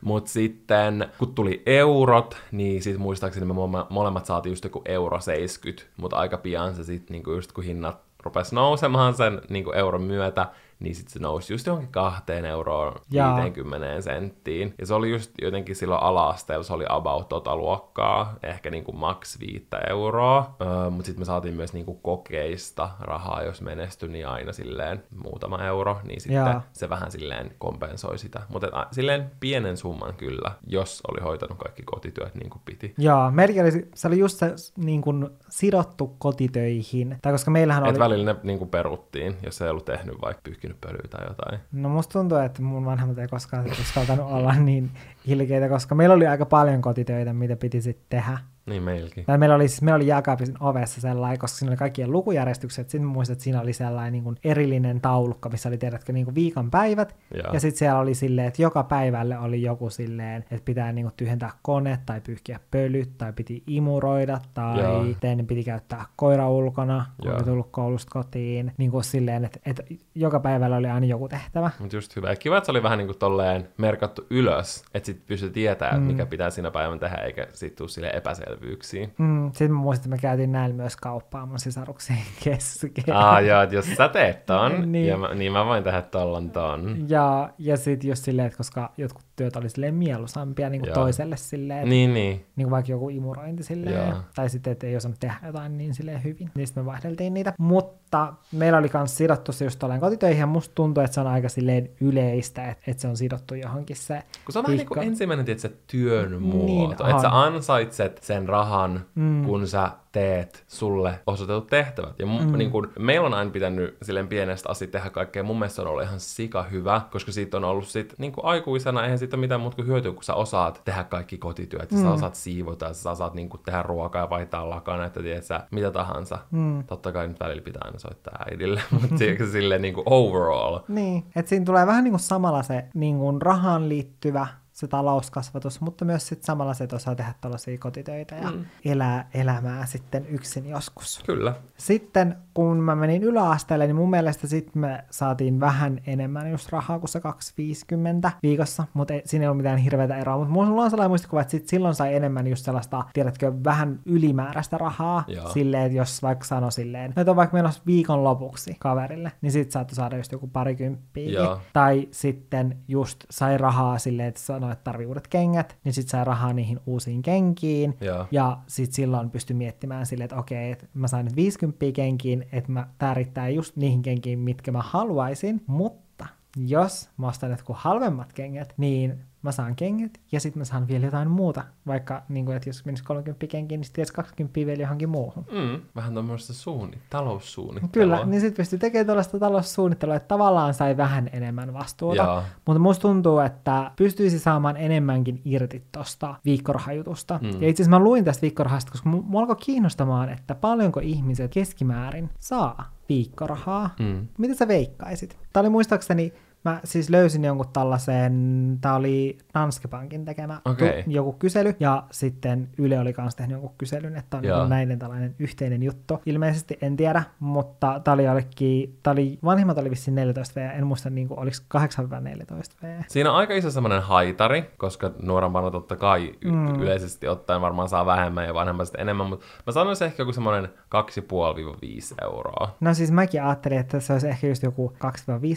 Mutta 0.01 0.31
sitten, 0.31 1.09
kun 1.19 1.35
tuli 1.35 1.63
eurot, 1.67 2.37
niin 2.53 2.83
sit 2.83 2.99
muistaakseni 2.99 3.47
me 3.47 3.55
mole- 3.55 3.87
molemmat 3.91 4.27
saatiin 4.27 4.51
just 4.51 4.65
joku 4.65 4.83
euro 4.85 5.21
70, 5.21 5.93
mutta 5.97 6.17
aika 6.17 6.37
pian 6.37 6.75
se 6.75 6.85
sitten, 6.85 7.15
niinku 7.15 7.31
just 7.33 7.53
kun 7.53 7.65
hinnat 7.65 7.99
rupesi 8.23 8.55
nousemaan 8.55 9.15
sen 9.15 9.41
niinku 9.49 9.73
euron 9.73 10.03
myötä, 10.03 10.47
niin 10.81 10.95
sitten 10.95 11.13
se 11.13 11.19
nousi 11.19 11.53
just 11.53 11.67
johonkin 11.67 11.93
kahteen 11.93 12.45
euroon 12.45 12.95
Jaa. 13.11 13.37
50 13.37 14.01
senttiin. 14.01 14.75
Ja 14.79 14.87
se 14.87 14.95
oli 14.95 15.11
just 15.11 15.31
jotenkin 15.43 15.77
silloin 15.77 16.03
ala-asteella, 16.03 16.65
se 16.65 16.73
oli 16.73 16.85
about 16.89 17.29
tota 17.29 17.57
luokkaa, 17.57 18.35
ehkä 18.43 18.71
niinku 18.71 18.93
max 18.93 19.41
5 19.41 19.67
euroa. 19.91 20.57
Öö, 20.63 20.91
mutta 20.91 21.07
sitten 21.07 21.21
me 21.21 21.25
saatiin 21.25 21.55
myös 21.55 21.73
niinku 21.73 21.95
kokeista 21.95 22.91
rahaa, 23.01 23.43
jos 23.43 23.63
menestyi, 23.63 24.09
niin 24.09 24.29
aina 24.29 24.53
silleen 24.53 25.05
muutama 25.23 25.65
euro, 25.65 26.01
niin 26.03 26.21
sitten 26.21 26.37
Jaa. 26.37 26.63
se 26.73 26.89
vähän 26.89 27.11
silleen 27.11 27.55
kompensoi 27.59 28.19
sitä. 28.19 28.41
Mutta 28.49 28.87
silleen 28.93 29.31
pienen 29.41 29.77
summan 29.77 30.15
kyllä, 30.15 30.51
jos 30.67 31.03
oli 31.11 31.21
hoitanut 31.21 31.59
kaikki 31.59 31.83
kotityöt 31.83 32.35
niin 32.35 32.51
kuin 32.51 32.63
piti. 32.65 32.95
Joo, 32.99 33.31
meilläkin 33.31 33.63
oli, 33.63 33.89
se 33.95 34.09
oli 34.09 34.19
just 34.19 34.39
se 34.39 34.55
niin 34.77 35.03
kuin 35.03 35.29
sidottu 35.49 36.15
kotitöihin. 36.19 37.19
Tai 37.23 37.33
koska 37.33 37.51
meillähän 37.51 37.85
Et 37.85 37.91
oli... 37.91 37.99
välillä 37.99 38.33
ne 38.33 38.41
niin 38.43 38.59
kuin 38.59 38.71
peruttiin, 38.71 39.37
jos 39.43 39.63
ei 39.63 39.71
ollut 39.71 39.85
tehnyt 39.85 40.15
vaikka 40.23 40.43
pyyhkinyt 40.65 40.81
pölyä 40.81 41.09
tai 41.11 41.27
jotain. 41.29 41.61
No 41.73 41.89
musta 41.89 42.13
tuntuu, 42.13 42.39
että 42.39 42.63
mun 42.63 42.85
vanhemmat 42.85 43.19
ei 43.19 43.29
koskaan 43.29 43.67
uskaltanut 43.81 44.33
olla 44.33 44.55
niin 44.55 44.91
ilkeitä, 45.27 45.69
koska 45.69 45.95
meillä 45.95 46.15
oli 46.15 46.27
aika 46.27 46.47
paljon 46.47 46.83
kotitöitä, 46.83 47.33
mitä 47.33 47.57
piti 47.57 47.83
sitten 47.83 48.07
tehdä. 48.09 48.39
Niin 48.67 48.83
meilläkin. 48.83 49.25
Tai 49.25 49.39
meillä 49.39 49.55
oli, 49.55 49.69
siis 49.69 49.83
meillä 49.83 49.97
oli 49.97 50.07
jääkaapin 50.07 50.55
ovessa 50.61 51.01
sellainen, 51.01 51.39
koska 51.39 51.59
siinä 51.59 51.71
oli 51.71 51.77
kaikkien 51.77 52.13
lukujärjestykset. 52.13 52.91
Sitten 52.91 53.09
muistan, 53.09 53.33
että 53.33 53.45
siinä 53.45 53.61
oli 53.61 53.73
sellainen 53.73 54.13
niin 54.13 54.25
kuin 54.25 54.37
erillinen 54.45 55.01
taulukko, 55.01 55.49
missä 55.49 55.69
oli 55.69 55.79
tiedätkö 55.79 56.13
niin 56.13 56.25
kuin 56.25 56.35
viikon 56.35 56.71
päivät. 56.71 57.17
Joo. 57.35 57.53
Ja 57.53 57.61
sitten 57.61 57.79
siellä 57.79 57.99
oli 57.99 58.15
silleen, 58.15 58.49
että 58.49 58.63
joka 58.63 58.83
päivälle 58.83 59.39
oli 59.39 59.63
joku 59.63 59.91
silleen, 59.91 60.43
että 60.43 60.65
pitää 60.65 60.93
niin 60.93 61.05
kuin 61.05 61.15
tyhjentää 61.17 61.51
kone 61.63 61.99
tai 62.07 62.21
pyyhkiä 62.21 62.61
pölyt 62.71 63.19
tai 63.19 63.33
piti 63.33 63.63
imuroida 63.67 64.41
tai 64.55 64.77
sitten 65.07 65.47
piti 65.47 65.65
käyttää 65.65 66.05
koira 66.17 66.51
ulkona, 66.51 67.07
kun 67.23 67.33
oli 67.33 67.45
tullut 67.45 67.69
koulusta 67.71 68.11
kotiin. 68.13 68.73
Niin 68.79 68.91
kuin 68.91 69.05
silleen, 69.05 69.45
että, 69.45 69.59
että 69.67 69.83
joka 70.15 70.41
päivällä 70.41 70.77
oli 70.77 70.89
aina 70.89 71.07
joku 71.07 71.29
tehtävä. 71.29 71.71
Mutta 71.79 71.97
just 71.97 72.17
hyvä. 72.17 72.31
Ja 72.31 72.37
kiva, 72.37 72.57
että 72.57 72.67
se 72.67 72.71
oli 72.71 72.83
vähän 72.83 72.99
niin 72.99 73.09
kuin 73.09 73.19
tolleen 73.19 73.69
merkattu 73.77 74.27
ylös, 74.31 74.85
että 74.95 75.07
sit 75.07 75.27
pystyy 75.27 75.51
tietämään, 75.51 76.01
mm. 76.01 76.07
mikä 76.07 76.27
pitää 76.27 76.51
siinä 76.51 76.71
päivän 76.71 76.99
tehdä, 76.99 77.17
eikä 77.17 77.47
sit 77.53 77.75
tuu 77.75 77.89
sille 77.89 78.11
epäselvyyksiä. 78.55 79.09
Mm, 79.19 79.47
sitten 79.53 79.73
mä 79.73 79.79
muistan, 79.79 80.01
että 80.05 80.17
me 80.17 80.19
käytiin 80.29 80.53
näillä 80.53 80.77
myös 80.77 80.97
kauppaa 80.97 81.47
mun 81.47 81.59
sisaruksien 81.59 82.19
kesken. 82.45 83.15
Aa 83.15 83.41
joo, 83.41 83.63
että 83.63 83.75
jos 83.75 83.87
sä 83.97 84.09
teet 84.09 84.47
ton, 84.47 84.73
Niin. 84.73 84.93
niin. 84.93 85.07
ja 85.07 85.17
mä, 85.17 85.35
niin 85.35 85.53
mä 85.53 85.67
voin 85.67 85.85
tehdä 85.85 86.03
tollon 86.03 86.51
ton. 86.51 86.97
Ja, 87.09 87.51
ja 87.59 87.77
sitten 87.77 88.09
just 88.09 88.25
silleen, 88.25 88.47
että 88.47 88.57
koska 88.57 88.93
jotkut 88.97 89.25
työt 89.37 89.57
oli 89.57 89.69
silleen 89.69 89.95
mieluisampia 89.95 90.71
niin 90.71 90.81
kuin 90.81 90.89
Joo. 90.89 90.95
toiselle 90.95 91.37
silleen, 91.37 91.79
että 91.79 91.89
Niin, 91.91 92.15
niin. 92.15 92.47
niin 92.57 92.65
kuin 92.65 92.71
vaikka 92.71 92.93
joku 92.93 93.09
imurointi 93.09 93.63
silleen, 93.63 94.09
Joo. 94.09 94.19
tai 94.35 94.49
sitten, 94.51 94.73
että 94.73 94.87
ei 94.87 94.97
osannut 94.97 95.21
tehdä 95.21 95.35
jotain 95.47 95.79
niin 95.79 95.95
silleen 95.95 96.25
hyvin, 96.25 96.51
niin 96.55 96.67
sitten 96.67 96.85
me 96.85 96.87
vaihdeltiin 96.91 97.35
niitä. 97.35 97.53
Mutta 97.59 98.33
meillä 98.53 98.79
oli 98.79 98.91
myös 98.95 99.17
sidottu 99.17 99.53
se 99.53 99.65
just 99.65 99.79
tolleen 99.79 100.01
kotitöihin, 100.01 100.41
ja 100.41 100.47
musta 100.47 100.75
tuntuu, 100.75 101.03
että 101.05 101.15
se 101.15 101.21
on 101.21 101.27
aika 101.27 101.49
silleen 101.49 101.91
yleistä, 102.01 102.65
että, 102.71 102.85
että 102.91 103.01
se 103.01 103.09
on 103.09 103.17
sidottu 103.17 103.55
johonkin 103.55 103.97
se 103.97 104.23
Kun 104.45 104.53
se 104.53 104.59
on 104.59 104.63
vähän 104.63 104.71
niin 104.73 104.79
viikko. 104.79 104.95
kuin 104.95 105.07
ensimmäinen 105.07 105.45
tietysti, 105.47 105.69
se 105.69 105.75
työn 105.87 106.31
Niin 106.31 106.43
muoto. 106.43 107.05
on. 107.05 107.11
että 107.11 107.23
sä 107.23 107.41
ansaitset 107.41 108.19
sen 108.23 108.49
rahan, 108.49 109.01
mm. 109.15 109.45
kun 109.45 109.67
sä 109.69 109.91
teet 110.13 110.65
sulle 110.69 111.21
osoitetut 111.27 111.67
tehtävät. 111.67 112.19
Ja 112.19 112.27
mm. 112.27 112.59
niin 112.59 112.71
kun, 112.71 112.93
meillä 112.99 113.27
on 113.27 113.35
aina 113.35 113.51
pitänyt 113.51 113.97
silleen 114.03 114.29
pienestä 114.29 114.69
asti 114.69 114.87
tehdä 114.87 115.11
kaikkea. 115.11 115.43
Mun 115.43 115.59
mielestä 115.59 115.77
se 115.77 115.83
on 115.83 115.89
ollut 115.89 116.03
ihan 116.03 116.21
sika 116.21 116.63
hyvä, 116.63 117.01
koska 117.11 117.33
siitä 117.33 117.57
on 117.57 117.65
ollut 117.65 117.87
sit, 117.87 118.15
niin 118.19 118.33
aikuisena, 118.43 119.03
eihän 119.03 119.19
siitä 119.25 119.37
ole 119.37 119.41
mitään 119.41 119.61
muuta 119.61 119.77
kuin 119.77 119.87
hyötyä, 119.87 120.13
kun 120.13 120.25
sä 120.25 120.35
osaat 120.35 120.83
tehdä 120.85 121.05
kaikki 121.05 121.39
kotityöt. 121.39 121.93
Ja 121.93 121.99
sä 121.99 122.11
osaat 122.11 122.35
siivota, 122.35 122.87
ja 122.87 122.95
sä 122.95 123.11
osaat 123.11 123.35
niin 123.35 123.49
kuin, 123.49 123.61
tehdä 123.65 123.83
ruokaa 123.83 124.23
ja 124.23 124.31
vaihtaa 124.31 124.71
lakana, 124.71 125.05
että 125.05 125.23
tiedät 125.23 125.45
sä, 125.45 125.67
mitä 125.71 125.91
tahansa. 125.91 126.39
Mm. 126.51 126.85
Totta 126.85 127.13
kai 127.13 127.29
nyt 127.29 127.41
välillä 127.41 127.63
pitää 127.63 127.83
aina 127.85 127.99
soittaa 127.99 128.45
äidille, 128.51 128.83
mutta 128.91 129.17
tiedätkö, 129.19 129.47
silleen 129.47 129.83
niin 129.83 129.95
kuin 129.95 130.05
overall. 130.07 130.79
Niin, 130.89 131.25
että 131.37 131.49
siinä 131.49 131.65
tulee 131.65 131.87
vähän 131.87 132.05
niin 132.05 132.13
kuin 132.13 132.21
samalla 132.21 132.63
se 132.63 132.85
niin 132.95 133.19
kuin 133.19 133.43
rahaan 133.43 133.89
liittyvä 133.89 134.47
se 134.75 134.87
talouskasvatus, 134.87 135.81
mutta 135.81 136.05
myös 136.05 136.29
sit 136.29 136.43
samalla 136.43 136.75
se, 136.75 136.85
että 136.85 136.97
osaa 136.97 137.15
tehdä 137.15 137.35
tällaisia 137.41 137.79
kotitöitä 137.79 138.35
ja 138.35 138.51
mm. 138.51 138.65
elää 138.85 139.29
elämää 139.35 139.87
sitten 139.87 140.27
yksin 140.27 140.69
joskus. 140.69 141.23
Kyllä. 141.27 141.55
Sitten 141.77 142.37
kun 142.55 142.77
mä 142.77 142.95
menin 142.95 143.23
yläasteelle, 143.23 143.87
niin 143.87 143.97
mun 143.97 144.11
mielestä 144.11 144.47
sitten 144.47 144.81
me 144.81 145.05
saatiin 145.11 145.61
vähän 145.61 146.01
enemmän 146.07 146.51
just 146.51 146.73
rahaa 146.73 146.99
kuin 146.99 147.09
se 147.09 147.21
250 147.21 148.33
viikossa, 148.43 148.85
mutta 148.95 149.15
ei, 149.15 149.23
siinä 149.25 149.43
ei 149.43 149.49
ollut 149.49 149.57
mitään 149.57 149.79
hirveätä 149.79 150.17
eroa. 150.17 150.37
Mutta 150.39 150.71
mulla 150.71 150.83
on 150.83 150.91
sellainen 150.91 151.11
muistikuva, 151.11 151.41
että 151.41 151.51
sit 151.51 151.69
silloin 151.69 151.95
sai 151.95 152.15
enemmän 152.15 152.47
just 152.47 152.65
sellaista, 152.65 153.05
tiedätkö, 153.13 153.53
vähän 153.65 154.01
ylimääräistä 154.07 154.79
rahaa. 154.79 155.25
Joo. 155.27 155.49
Silleen, 155.49 155.87
että 155.87 155.99
jos 155.99 156.23
vaikka 156.23 156.45
sano 156.45 156.71
silleen, 156.71 157.15
että 157.17 157.31
on 157.31 157.37
vaikka 157.37 157.57
menossa 157.57 157.83
viikon 157.87 158.25
lopuksi 158.25 158.77
kaverille, 158.79 159.33
niin 159.41 159.53
sit 159.53 159.71
saattoi 159.71 159.95
saada 159.95 160.17
just 160.17 160.33
joku 160.33 160.47
parikymppiä. 160.47 161.41
Tai 161.73 162.09
sitten 162.11 162.79
just 162.89 163.25
sai 163.31 163.59
rahaa 163.59 163.99
silleen, 163.99 164.29
että 164.29 164.41
sanoi, 164.65 164.73
että 164.73 164.85
tarvii 164.85 165.07
uudet 165.07 165.29
kengät, 165.29 165.77
niin 165.85 165.93
sit 165.93 166.09
sai 166.09 166.25
rahaa 166.25 166.53
niihin 166.53 166.81
uusiin 166.87 167.23
kenkiin. 167.23 167.97
Joo. 168.01 168.27
Ja 168.31 168.59
sit 168.67 168.93
silloin 168.93 169.31
pystyi 169.31 169.57
miettimään 169.57 170.07
silleen, 170.07 170.25
että 170.25 170.37
okei, 170.37 170.73
että 170.73 170.87
mä 170.95 171.09
sain 171.09 171.25
nyt 171.25 171.37
50 171.37 171.85
kenkiin, 171.95 172.47
että 172.53 172.73
mä 172.73 172.87
tää 172.99 173.15
riittää 173.15 173.49
just 173.49 173.77
niihin 173.77 174.03
kenkiin, 174.03 174.39
mitkä 174.39 174.73
mä 174.73 174.83
haluaisin, 174.83 175.65
mutta 175.67 176.27
jos 176.57 177.11
mä 177.17 177.29
ostan 177.29 177.51
jotkut 177.51 177.77
halvemmat 177.79 178.33
kengät, 178.33 178.75
niin 178.77 179.25
mä 179.45 179.53
saan 179.53 179.77
kengät 179.77 180.21
ja 180.33 180.41
sitten 180.41 180.61
mä 180.61 180.65
saan 180.65 180.89
vielä 180.89 181.05
jotain 181.05 181.31
muuta. 181.31 181.65
Vaikka, 181.87 182.23
niin 182.29 182.45
kuin, 182.45 182.57
että 182.57 182.69
jos 182.69 182.85
menisi 182.85 183.05
30 183.05 183.47
kenkiin, 183.47 183.79
niin 183.79 183.85
sitten 183.85 184.07
20 184.15 184.61
vielä 184.67 184.83
johonkin 184.83 185.09
muuhun. 185.09 185.47
Mm, 185.53 185.81
vähän 185.97 186.15
tämmöistä 186.15 186.53
suunni, 186.53 186.99
taloussuunnittelua. 187.11 188.17
Kyllä, 188.17 188.27
niin 188.27 188.41
sitten 188.41 188.57
pystyy 188.57 188.79
tekemään 188.79 189.07
tällaista 189.07 189.39
taloussuunnittelua, 189.39 190.15
että 190.15 190.29
tavallaan 190.29 190.75
sai 190.75 190.97
vähän 190.97 191.31
enemmän 191.33 191.75
vastuuta. 191.75 192.23
Joo. 192.23 192.43
Mutta 192.67 192.79
musta 192.79 193.03
tuntuu, 193.03 193.39
että 193.39 193.91
pystyisi 193.97 194.39
saamaan 194.39 194.77
enemmänkin 194.77 195.41
irti 195.45 195.83
tuosta 195.93 196.35
viikkorahajutusta. 196.45 197.41
Mm. 197.43 197.63
Ja 197.63 197.69
itse 197.69 197.83
asiassa 197.83 197.99
mä 197.99 198.05
luin 198.05 198.25
tästä 198.25 198.43
viikkorahasta, 198.43 198.93
koska 198.93 199.11
mu- 199.11 199.23
mua 199.23 199.41
alkoi 199.41 199.57
kiinnostamaan, 199.57 200.29
että 200.29 200.55
paljonko 200.55 201.01
ihmiset 201.01 201.51
keskimäärin 201.51 202.31
saa 202.39 202.95
viikkorahaa. 203.09 203.91
Mm. 203.99 204.29
Mitä 204.39 204.55
sä 204.55 204.69
veikkaisit? 204.69 205.39
Tämä 205.53 205.61
oli 205.63 205.71
muistaakseni, 205.71 206.33
mä 206.65 206.81
siis 206.85 207.11
löysin 207.11 207.45
jonkun 207.45 207.69
tällaisen, 207.73 208.79
tämä 208.81 208.95
oli 208.95 209.39
Danske 209.55 209.89
Bankin 209.89 210.25
tekemä 210.25 210.61
Okei. 210.65 211.03
tu- 211.03 211.11
joku 211.11 211.33
kysely, 211.33 211.75
ja 211.81 212.03
sitten 212.11 212.69
Yle 212.79 212.99
oli 212.99 213.13
kanssa 213.13 213.37
tehnyt 213.37 213.53
jonkun 213.55 213.75
kyselyn, 213.79 214.17
että 214.17 214.37
on 214.37 214.45
Joo. 214.45 214.59
joku 214.59 214.69
näiden 214.69 214.99
tällainen 214.99 215.35
yhteinen 215.39 215.83
juttu. 215.83 216.23
Ilmeisesti 216.27 216.79
en 216.83 216.97
tiedä, 216.97 217.23
mutta 217.41 218.01
tämä 218.05 218.13
oli 218.13 218.25
jollekin, 218.25 218.99
tämä 219.03 219.13
oli, 219.13 219.39
vanhimmat 219.45 219.79
oli 219.79 219.91
vissiin 219.91 220.15
14 220.15 220.61
V, 220.61 220.71
en 220.79 220.87
muista 220.87 221.11
niin 221.11 221.29
kuin, 221.29 221.41
oliko 221.41 221.57
8-14 221.69 222.77
V. 222.83 223.03
Siinä 223.09 223.31
on 223.31 223.37
aika 223.37 223.55
iso 223.55 223.71
semmoinen 223.71 224.03
haitari, 224.03 224.71
koska 224.77 225.11
nuorempana 225.23 225.71
totta 225.71 225.97
kai 225.97 226.35
y- 226.41 226.51
mm. 226.51 226.83
yleisesti 226.83 227.29
ottaen 227.29 227.61
varmaan 227.61 227.89
saa 227.89 228.07
vähemmän 228.07 228.47
ja 228.47 228.55
vanhemman 228.55 228.87
sitten 228.87 229.01
enemmän, 229.01 229.27
mutta 229.27 229.47
mä 229.67 229.73
sanoisin 229.73 230.07
ehkä 230.07 230.23
joku 230.23 230.33
semmoinen 230.33 230.69
2,5-5 230.91 232.15
euroa. 232.23 232.77
No 232.81 232.95
siis 232.95 233.13
mäkin 233.13 233.43
ajattelin, 233.43 233.79
että 233.79 234.01
se 234.01 234.13
olisi 234.13 234.29
ehkä 234.29 234.47
just 234.47 234.63
joku 234.63 234.93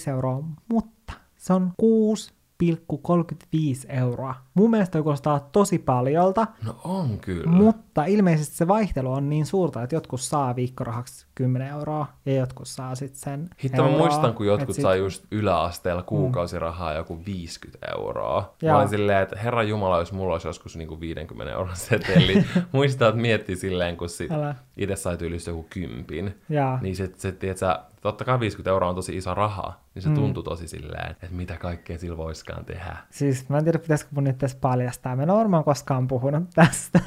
2-5 0.07 0.09
euroa, 0.09 0.43
mutta 0.69 0.96
se 1.37 1.53
on 1.53 1.73
6,35 1.81 3.85
euroa. 3.89 4.46
Mun 4.57 4.69
mielestä 4.71 5.01
kuulostaa 5.01 5.39
tosi 5.51 5.79
paljolta, 5.79 6.47
No 6.65 6.75
on 6.83 7.17
kyllä. 7.19 7.51
mutta 7.51 8.05
ilmeisesti 8.05 8.55
se 8.55 8.67
vaihtelu 8.67 9.11
on 9.13 9.29
niin 9.29 9.45
suurta, 9.45 9.83
että 9.83 9.95
jotkut 9.95 10.21
saa 10.21 10.55
viikkorahaksi 10.55 11.25
10 11.35 11.67
euroa 11.67 12.05
ja 12.25 12.33
jotkut 12.35 12.67
saa 12.67 12.95
sitten 12.95 13.19
sen 13.19 13.49
Hitto 13.63 13.81
mä 13.83 13.89
euroa. 13.89 14.01
muistan, 14.07 14.33
kun 14.33 14.47
jotkut 14.47 14.75
sit- 14.75 14.81
sai 14.81 14.97
just 14.99 15.25
yläasteella 15.31 16.03
kuukausirahaa 16.03 16.93
joku 16.93 17.19
50 17.25 17.87
euroa. 17.97 18.41
Mä 18.63 18.67
Joo. 18.69 18.77
olin 18.77 18.89
silleen, 18.89 19.23
että 19.23 19.39
herra 19.39 19.63
Jumala, 19.63 19.99
jos 19.99 20.13
mulla 20.13 20.33
olisi 20.33 20.47
joskus 20.47 20.77
niinku 20.77 20.99
50 20.99 21.53
euron 21.53 21.75
seteli. 21.75 22.45
Muistaa, 22.71 23.09
että 23.09 23.21
miettii 23.21 23.55
silleen, 23.55 23.97
kun 23.97 24.09
sit 24.09 24.31
itse 24.77 24.95
sai 24.95 25.17
tyyliin 25.17 25.41
joku 25.47 25.65
kympin. 25.69 26.37
Jaa. 26.49 26.79
Niin 26.81 26.95
sit 26.95 27.39
tiedät 27.39 27.57
sä, 27.57 27.79
totta 28.01 28.25
kai 28.25 28.39
50 28.39 28.69
euroa 28.69 28.89
on 28.89 28.95
tosi 28.95 29.17
iso 29.17 29.33
raha. 29.33 29.73
Niin 29.95 30.03
se 30.03 30.09
mm. 30.09 30.15
tuntui 30.15 30.43
tosi 30.43 30.67
silleen, 30.67 31.11
että 31.11 31.27
mitä 31.31 31.57
kaikkea 31.57 31.97
sillä 31.97 32.17
voisikaan 32.17 32.65
tehdä. 32.65 32.97
Siis 33.09 33.49
mä 33.49 33.57
en 33.57 33.63
tiedä, 33.63 33.79
pitäisikö 33.79 34.09
mun 34.15 34.23
nyt 34.23 34.37
tässä 34.47 34.57
paljastaa. 34.61 35.15
Mä 35.15 35.23
en 35.23 35.27
varmaan 35.27 35.63
koskaan 35.63 36.07
puhunut 36.07 36.43
tästä. 36.55 36.99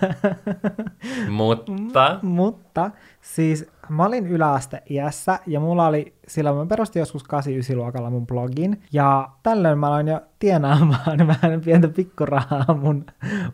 Mutta, 1.29 1.73
Mutta 2.23 2.91
siis 3.21 3.71
mä 3.89 4.05
olin 4.05 4.27
yläasteiässä 4.27 5.39
ja 5.47 5.61
mulla 5.61 5.87
oli, 5.87 6.15
silloin 6.29 6.57
mä 6.57 6.67
perustin 6.67 7.01
joskus 7.01 7.23
8 7.23 7.53
luokalla 7.75 8.11
mun 8.11 8.27
blogin 8.27 8.83
ja 8.93 9.29
tällöin 9.43 9.79
mä 9.79 9.87
aloin 9.87 10.09
jo 10.09 10.21
tienaamaan 10.39 11.27
vähän 11.43 11.61
pientä 11.65 11.89
pikkurahaa 11.89 12.79
mun 12.83 13.07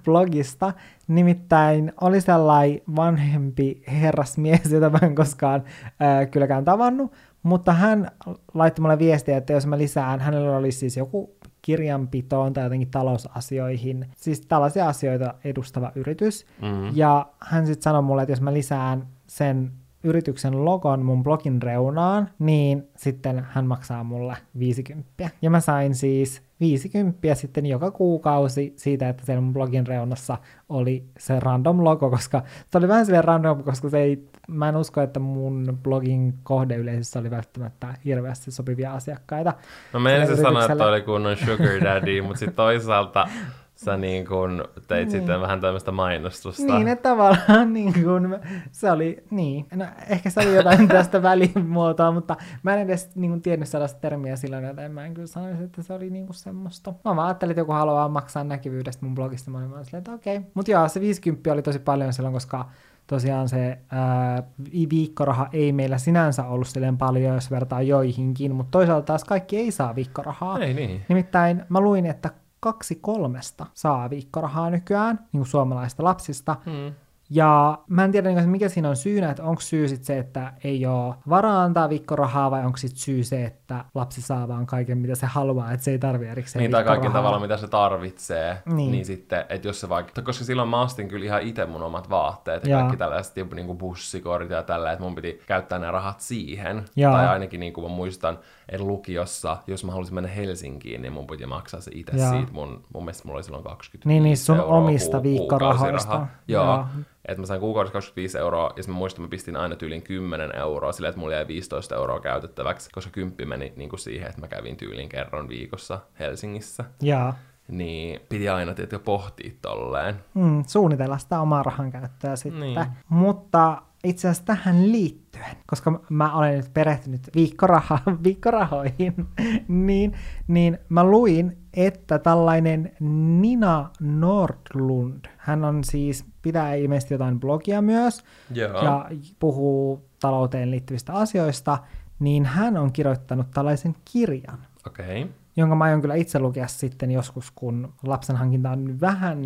blogista. 0.05 0.72
Nimittäin 1.09 1.93
oli 2.01 2.20
sellainen 2.20 2.80
vanhempi 2.97 3.82
herrasmies, 4.01 4.72
jota 4.72 4.91
mä 4.91 4.99
en 5.03 5.14
koskaan 5.14 5.64
ää, 6.01 6.26
kylläkään 6.26 6.64
tavannut, 6.64 7.12
mutta 7.47 7.72
hän 7.72 8.11
laittoi 8.55 8.82
mulle 8.82 8.99
viestiä, 8.99 9.36
että 9.36 9.53
jos 9.53 9.66
mä 9.66 9.78
lisään, 9.78 10.20
hänellä 10.20 10.57
oli 10.57 10.72
siis 10.72 10.97
joku 10.97 11.36
kirjanpitoon 11.62 12.53
tai 12.53 12.64
jotenkin 12.64 12.90
talousasioihin, 12.90 14.07
siis 14.16 14.40
tällaisia 14.40 14.88
asioita 14.88 15.34
edustava 15.44 15.92
yritys. 15.94 16.47
Mm. 16.62 16.97
Ja 16.97 17.26
hän 17.40 17.66
sitten 17.66 17.82
sanoi 17.82 18.03
mulle, 18.03 18.22
että 18.22 18.32
jos 18.32 18.40
mä 18.40 18.53
lisään 18.53 19.07
sen 19.26 19.72
yrityksen 20.03 20.64
logon 20.64 21.05
mun 21.05 21.22
blogin 21.22 21.62
reunaan, 21.62 22.28
niin 22.38 22.88
sitten 22.97 23.47
hän 23.51 23.66
maksaa 23.66 24.05
mulle 24.05 24.36
50. 24.59 25.30
Ja 25.42 25.51
mä 25.51 25.61
sain 25.61 25.94
siis 25.94 26.42
50 26.61 27.34
sitten 27.34 27.66
joka 27.66 27.90
kuukausi 27.90 28.72
siitä, 28.76 29.09
että 29.09 29.26
siellä 29.26 29.40
mun 29.40 29.52
blogin 29.52 29.86
reunassa 29.86 30.38
oli 30.68 31.04
se 31.18 31.40
random 31.40 31.84
logo, 31.84 32.11
koska 32.11 32.42
se 32.70 32.78
oli 32.78 32.88
vähän 32.88 33.07
silleen 33.07 33.24
random, 33.24 33.62
koska 33.62 33.88
se 33.88 33.98
ei, 33.98 34.28
mä 34.48 34.68
en 34.68 34.76
usko, 34.76 35.00
että 35.00 35.20
mun 35.20 35.78
blogin 35.82 36.34
kohdeyleisössä 36.42 37.18
oli 37.18 37.30
välttämättä 37.30 37.94
hirveästi 38.04 38.50
sopivia 38.50 38.92
asiakkaita. 38.92 39.52
no 39.92 40.00
se 40.26 40.26
sille 40.26 40.42
sanoa, 40.42 40.64
että 40.64 40.86
oli 40.86 41.02
kunnon 41.02 41.36
sugar 41.36 41.80
daddy, 41.84 42.22
mutta 42.22 42.38
sitten 42.38 42.57
toisaalta 42.64 43.28
sä 43.77 43.97
niin 43.97 44.27
kun 44.27 44.64
teit 44.89 45.11
sitten 45.11 45.41
vähän 45.41 45.61
tämmöistä 45.61 45.93
mainostusta. 45.93 46.62
Niin, 46.62 46.89
että 46.89 47.09
tavallaan 47.09 47.72
niin 47.74 47.93
kuin, 47.93 48.39
se 48.72 48.91
oli, 48.91 49.24
niin, 49.31 49.66
no, 49.74 49.85
ehkä 50.09 50.31
se 50.31 50.41
oli 50.41 50.57
jotain 50.57 50.89
tästä 50.99 51.22
välimuotoa, 51.22 52.12
mutta 52.12 52.37
mä 52.62 52.74
en 52.74 52.81
edes 52.81 53.11
niin 53.14 53.31
kuin, 53.31 53.43
tiennyt 53.43 53.68
sellaista 53.68 54.01
termiä 54.01 54.37
silloin, 54.37 54.64
joten 54.64 54.93
mä 54.93 55.05
en 55.05 55.14
kyllä 55.14 55.27
sanoisi, 55.27 55.62
että 55.62 55.83
se 55.83 55.93
oli 55.93 56.11
niin 56.11 56.27
kuin 56.27 56.37
semmoista. 56.37 56.95
Mä 57.05 57.16
vaan 57.16 57.27
ajattelin, 57.27 57.51
että 57.51 57.61
joku 57.61 57.72
haluaa 57.72 58.09
maksaa 58.09 58.45
näkyvyydestä 58.45 59.07
mun 59.07 59.14
blogista, 59.14 59.51
mä 59.51 59.59
olin 59.59 59.70
vaan 59.70 59.85
silleen, 59.85 59.99
että 60.01 60.12
okei. 60.12 60.37
Okay. 60.37 60.51
Mutta 60.55 60.70
joo, 60.70 60.89
se 60.89 61.01
50 61.01 61.53
oli 61.53 61.62
tosi 61.62 61.79
paljon 61.79 62.12
silloin, 62.12 62.35
koska 62.35 62.68
tosiaan 63.07 63.49
se 63.49 63.79
ää, 63.91 64.43
vi- 64.72 64.89
viikkoraha 64.91 65.49
ei 65.53 65.72
meillä 65.72 65.99
sinänsä 65.99 66.45
ollut 66.45 66.68
silleen 66.68 66.99
paljon, 66.99 67.35
jos 67.35 67.51
vertaa 67.51 67.83
joihinkin, 67.83 68.55
mutta 68.55 68.70
toisaalta 68.70 69.07
taas 69.07 69.24
kaikki 69.24 69.57
ei 69.57 69.70
saa 69.70 69.95
viikkorahaa. 69.95 70.59
Ei 70.59 70.74
niin. 70.74 71.05
Nimittäin 71.09 71.64
mä 71.68 71.81
luin, 71.81 72.07
että 72.07 72.31
kaksi 72.61 72.94
kolmesta 72.94 73.66
saa 73.74 74.11
viikkorahaa 74.11 74.70
nykyään, 74.70 75.16
niin 75.16 75.40
kuin 75.40 75.46
suomalaista 75.46 76.04
lapsista. 76.04 76.57
Mm. 76.66 76.94
Ja 77.31 77.79
mä 77.89 78.05
en 78.05 78.12
tiedä, 78.12 78.31
niin 78.31 78.49
mikä 78.49 78.68
siinä 78.68 78.89
on 78.89 78.97
syynä, 78.97 79.31
että 79.31 79.43
onko 79.43 79.61
syy 79.61 79.89
sit 79.89 80.05
se, 80.05 80.18
että 80.18 80.53
ei 80.64 80.87
ole 80.87 81.14
varaa 81.29 81.62
antaa 81.62 81.89
viikkorahaa, 81.89 82.51
vai 82.51 82.64
onko 82.64 82.77
sit 82.77 82.97
syy 82.97 83.24
se, 83.24 83.45
että 83.45 83.85
lapsi 83.95 84.22
saa 84.22 84.49
vaan 84.49 84.66
kaiken, 84.66 84.99
mitä 84.99 85.14
se 85.14 85.27
haluaa, 85.27 85.72
että 85.72 85.85
se 85.85 85.91
ei 85.91 85.99
tarvi 85.99 86.27
erikseen 86.27 86.61
Niin, 86.61 86.70
tai 86.70 86.85
kaiken 86.85 87.12
tavalla, 87.12 87.41
mitä 87.41 87.57
se 87.57 87.68
tarvitsee. 87.68 88.62
Niin. 88.66 88.93
Niin. 88.93 89.05
sitten, 89.05 89.45
että 89.49 89.68
jos 89.68 89.81
se 89.81 89.89
vaikka, 89.89 90.22
koska 90.22 90.45
silloin 90.45 90.68
mä 90.68 90.81
ostin 90.81 91.09
kyllä 91.09 91.24
ihan 91.24 91.43
itse 91.43 91.66
mun 91.66 91.83
omat 91.83 92.11
vaatteet 92.11 92.64
ja 92.64 92.70
Jaa. 92.70 92.81
kaikki 92.81 92.97
tällaiset 92.97 93.37
niin 93.37 93.66
kuin 93.66 93.79
bussikortit 93.79 94.51
ja 94.51 94.62
tällä, 94.62 94.93
että 94.93 95.05
mun 95.05 95.14
piti 95.14 95.41
käyttää 95.47 95.79
ne 95.79 95.91
rahat 95.91 96.20
siihen. 96.20 96.85
Jaa. 96.97 97.16
Tai 97.16 97.29
ainakin 97.29 97.61
niin 97.61 97.72
kuin 97.72 97.91
mä 97.91 97.97
muistan, 97.97 98.39
että 98.68 98.87
lukiossa, 98.87 99.57
jos 99.66 99.85
mä 99.85 99.93
haluaisin 99.93 100.14
mennä 100.14 100.31
Helsinkiin, 100.31 101.03
niin 101.03 101.12
mun 101.12 101.27
piti 101.27 101.47
maksaa 101.47 101.81
se 101.81 101.91
itse 101.95 102.12
siitä. 102.12 102.53
Mun, 102.53 102.85
mun 102.95 103.05
mielestä 103.05 103.22
mulla 103.24 103.37
oli 103.37 103.45
silloin 103.45 103.64
20 103.64 104.09
Niin, 104.09 104.22
niin 104.22 104.37
sun 104.37 104.61
omista 104.61 105.22
viikkorahoista. 105.22 106.27
Joo. 106.49 106.64
Jaa. 106.64 106.91
Että 107.29 107.43
mä 107.43 107.47
sain 107.47 107.61
kuukaudessa 107.61 107.93
25 107.93 108.39
euroa, 108.39 108.72
ja 108.77 108.83
mä 108.87 108.95
muistan, 108.95 109.16
että 109.24 109.29
mä 109.29 109.31
pistin 109.31 109.57
aina 109.57 109.77
tyylin 109.77 110.03
10 110.03 110.57
euroa, 110.57 110.93
silleen, 110.93 111.11
että 111.11 111.20
mulla 111.20 111.35
jäi 111.35 111.47
15 111.47 111.95
euroa 111.95 112.20
käytettäväksi, 112.20 112.91
koska 112.93 113.11
kymppi 113.11 113.45
meni 113.45 113.72
niin 113.77 113.89
kuin 113.89 114.01
siihen, 114.01 114.29
että 114.29 114.41
mä 114.41 114.49
kävin 114.49 114.77
tyylin 114.77 115.09
kerran 115.09 115.49
viikossa 115.49 116.01
Helsingissä. 116.18 116.85
Jaa. 117.03 117.35
Niin 117.68 118.20
piti 118.29 118.49
aina 118.49 118.74
tietysti 118.74 119.05
pohtia 119.05 119.51
tolleen. 119.62 120.14
Mm, 120.35 120.64
suunnitella 120.66 121.18
sitä 121.18 121.41
omaa 121.41 121.62
rahan 121.62 121.93
käyttöä 121.93 122.37
sitten. 122.37 122.61
Niin. 122.61 122.87
Mutta 123.09 123.83
itse 124.05 124.29
asiassa 124.29 124.47
tähän 124.47 124.93
liittyen, 124.93 125.57
koska 125.66 126.01
mä 126.09 126.37
olen 126.37 126.57
nyt 126.57 126.74
perehtynyt 126.74 127.31
viikkoraha, 127.35 127.99
viikkorahoihin, 128.24 129.14
niin, 129.68 130.12
niin 130.47 130.79
mä 130.89 131.05
luin, 131.05 131.59
että 131.77 132.18
tällainen 132.18 132.93
Nina 133.41 133.91
Nordlund, 134.01 135.24
hän 135.37 135.64
on 135.64 135.85
siis, 135.85 136.24
pitää 136.43 136.74
ilmeisesti 136.74 137.14
jotain 137.14 137.41
blogia 137.41 137.83
myös, 137.83 138.24
Joo. 138.51 138.85
ja 138.85 139.11
puhuu 139.39 140.09
talouteen 140.20 140.70
liittyvistä 140.70 141.12
asioista, 141.12 141.79
niin 142.18 142.45
hän 142.45 142.77
on 142.77 142.93
kirjoittanut 142.93 143.47
tällaisen 143.55 143.95
kirjan, 144.12 144.59
Okei. 144.87 145.22
Okay. 145.22 145.35
jonka 145.57 145.74
mä 145.74 145.85
aion 145.85 146.01
kyllä 146.01 146.14
itse 146.14 146.39
lukea 146.39 146.66
sitten 146.66 147.11
joskus, 147.11 147.51
kun 147.55 147.93
lapsen 148.03 148.37
hankinta 148.37 148.70
on 148.70 149.01
vähän, 149.01 149.43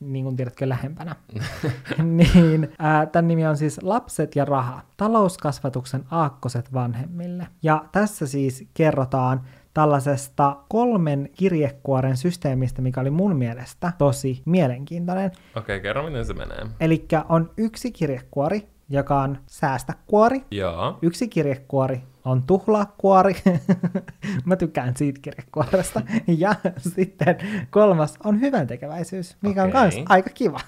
niin 0.00 0.24
kuin 0.24 0.36
tiedätkö, 0.36 0.68
lähempänä. 0.68 1.16
niin, 2.02 2.72
ää, 2.78 3.06
tämän 3.06 3.28
nimi 3.28 3.46
on 3.46 3.56
siis 3.56 3.82
Lapset 3.82 4.36
ja 4.36 4.44
raha, 4.44 4.82
talouskasvatuksen 4.96 6.04
aakkoset 6.10 6.72
vanhemmille. 6.72 7.46
Ja 7.62 7.84
tässä 7.92 8.26
siis 8.26 8.66
kerrotaan 8.74 9.40
tällaisesta 9.74 10.56
kolmen 10.68 11.30
kirjekuoren 11.32 12.16
systeemistä, 12.16 12.82
mikä 12.82 13.00
oli 13.00 13.10
mun 13.10 13.36
mielestä 13.36 13.92
tosi 13.98 14.42
mielenkiintoinen. 14.44 15.26
Okei, 15.26 15.60
okay, 15.60 15.80
kerro 15.80 16.02
miten 16.02 16.26
se 16.26 16.34
menee. 16.34 16.66
Eli 16.80 17.06
on 17.28 17.50
yksi 17.56 17.92
kirjekuori, 17.92 18.68
joka 18.88 19.20
on 19.20 19.38
säästäkuori. 19.46 20.44
Joo. 20.50 20.98
Yksi 21.02 21.28
kirjekuori 21.28 22.02
on 22.24 22.42
tuhlaakuori. 22.42 23.34
Mä 24.44 24.56
tykkään 24.56 24.96
siitä 24.96 25.20
kirjekuoresta. 25.22 26.02
ja 26.38 26.54
sitten 26.78 27.36
kolmas 27.70 28.14
on 28.24 28.40
hyvän 28.40 28.66
tekeväisyys, 28.66 29.36
mikä 29.42 29.64
okay. 29.64 29.80
on 29.80 29.84
myös 29.84 29.94
aika 30.08 30.30
kiva. 30.30 30.60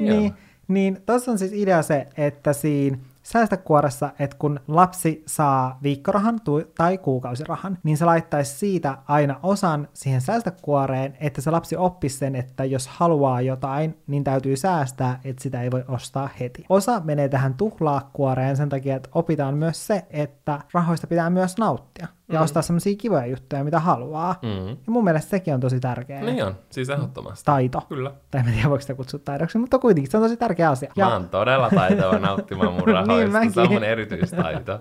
niin, 0.00 0.32
niin 0.68 1.02
tuossa 1.06 1.30
on 1.30 1.38
siis 1.38 1.52
idea 1.52 1.82
se, 1.82 2.06
että 2.16 2.52
siinä 2.52 2.98
säästökuoressa, 3.32 4.10
että 4.18 4.36
kun 4.38 4.60
lapsi 4.68 5.22
saa 5.26 5.78
viikkorahan 5.82 6.40
tai 6.76 6.98
kuukausirahan, 6.98 7.78
niin 7.82 7.96
se 7.96 8.04
laittaisi 8.04 8.58
siitä 8.58 8.98
aina 9.08 9.40
osan 9.42 9.88
siihen 9.92 10.20
säästökuoreen, 10.20 11.16
että 11.20 11.40
se 11.40 11.50
lapsi 11.50 11.76
oppisi 11.76 12.18
sen, 12.18 12.36
että 12.36 12.64
jos 12.64 12.88
haluaa 12.88 13.40
jotain, 13.40 13.98
niin 14.06 14.24
täytyy 14.24 14.56
säästää, 14.56 15.20
että 15.24 15.42
sitä 15.42 15.62
ei 15.62 15.70
voi 15.70 15.84
ostaa 15.88 16.28
heti. 16.40 16.64
Osa 16.68 17.00
menee 17.04 17.28
tähän 17.28 17.54
tuhlaakuoreen 17.54 18.56
sen 18.56 18.68
takia, 18.68 18.96
että 18.96 19.08
opitaan 19.14 19.54
myös 19.54 19.86
se, 19.86 20.06
että 20.10 20.60
rahoista 20.72 21.06
pitää 21.06 21.30
myös 21.30 21.58
nauttia 21.58 22.06
ja 22.30 22.38
mm. 22.38 22.44
ostaa 22.44 22.62
semmoisia 22.62 22.96
kivoja 22.96 23.26
juttuja, 23.26 23.64
mitä 23.64 23.80
haluaa. 23.80 24.34
Mm. 24.42 24.68
Ja 24.68 24.76
mun 24.86 25.04
mielestä 25.04 25.30
sekin 25.30 25.54
on 25.54 25.60
tosi 25.60 25.80
tärkeä. 25.80 26.20
Niin 26.20 26.44
on, 26.44 26.54
siis 26.70 26.90
ehdottomasti. 26.90 27.44
Taito. 27.44 27.82
Kyllä. 27.88 28.12
Tai 28.30 28.40
en 28.40 28.52
tiedä, 28.52 28.68
voiko 28.68 28.80
sitä 28.80 28.94
kutsua 28.94 29.20
taidoksi, 29.24 29.58
mutta 29.58 29.78
kuitenkin 29.78 30.10
se 30.10 30.16
on 30.16 30.22
tosi 30.22 30.36
tärkeä 30.36 30.70
asia. 30.70 30.92
Mä 30.96 31.12
oon 31.12 31.28
todella 31.28 31.70
taitava 31.70 32.18
nauttimaan 32.18 32.72
mun 32.72 32.88
rahoista. 32.94 33.40
niin, 33.40 33.52
se 33.52 33.60
on 33.60 33.72
mun 33.72 33.84
erityistaito. 33.84 34.80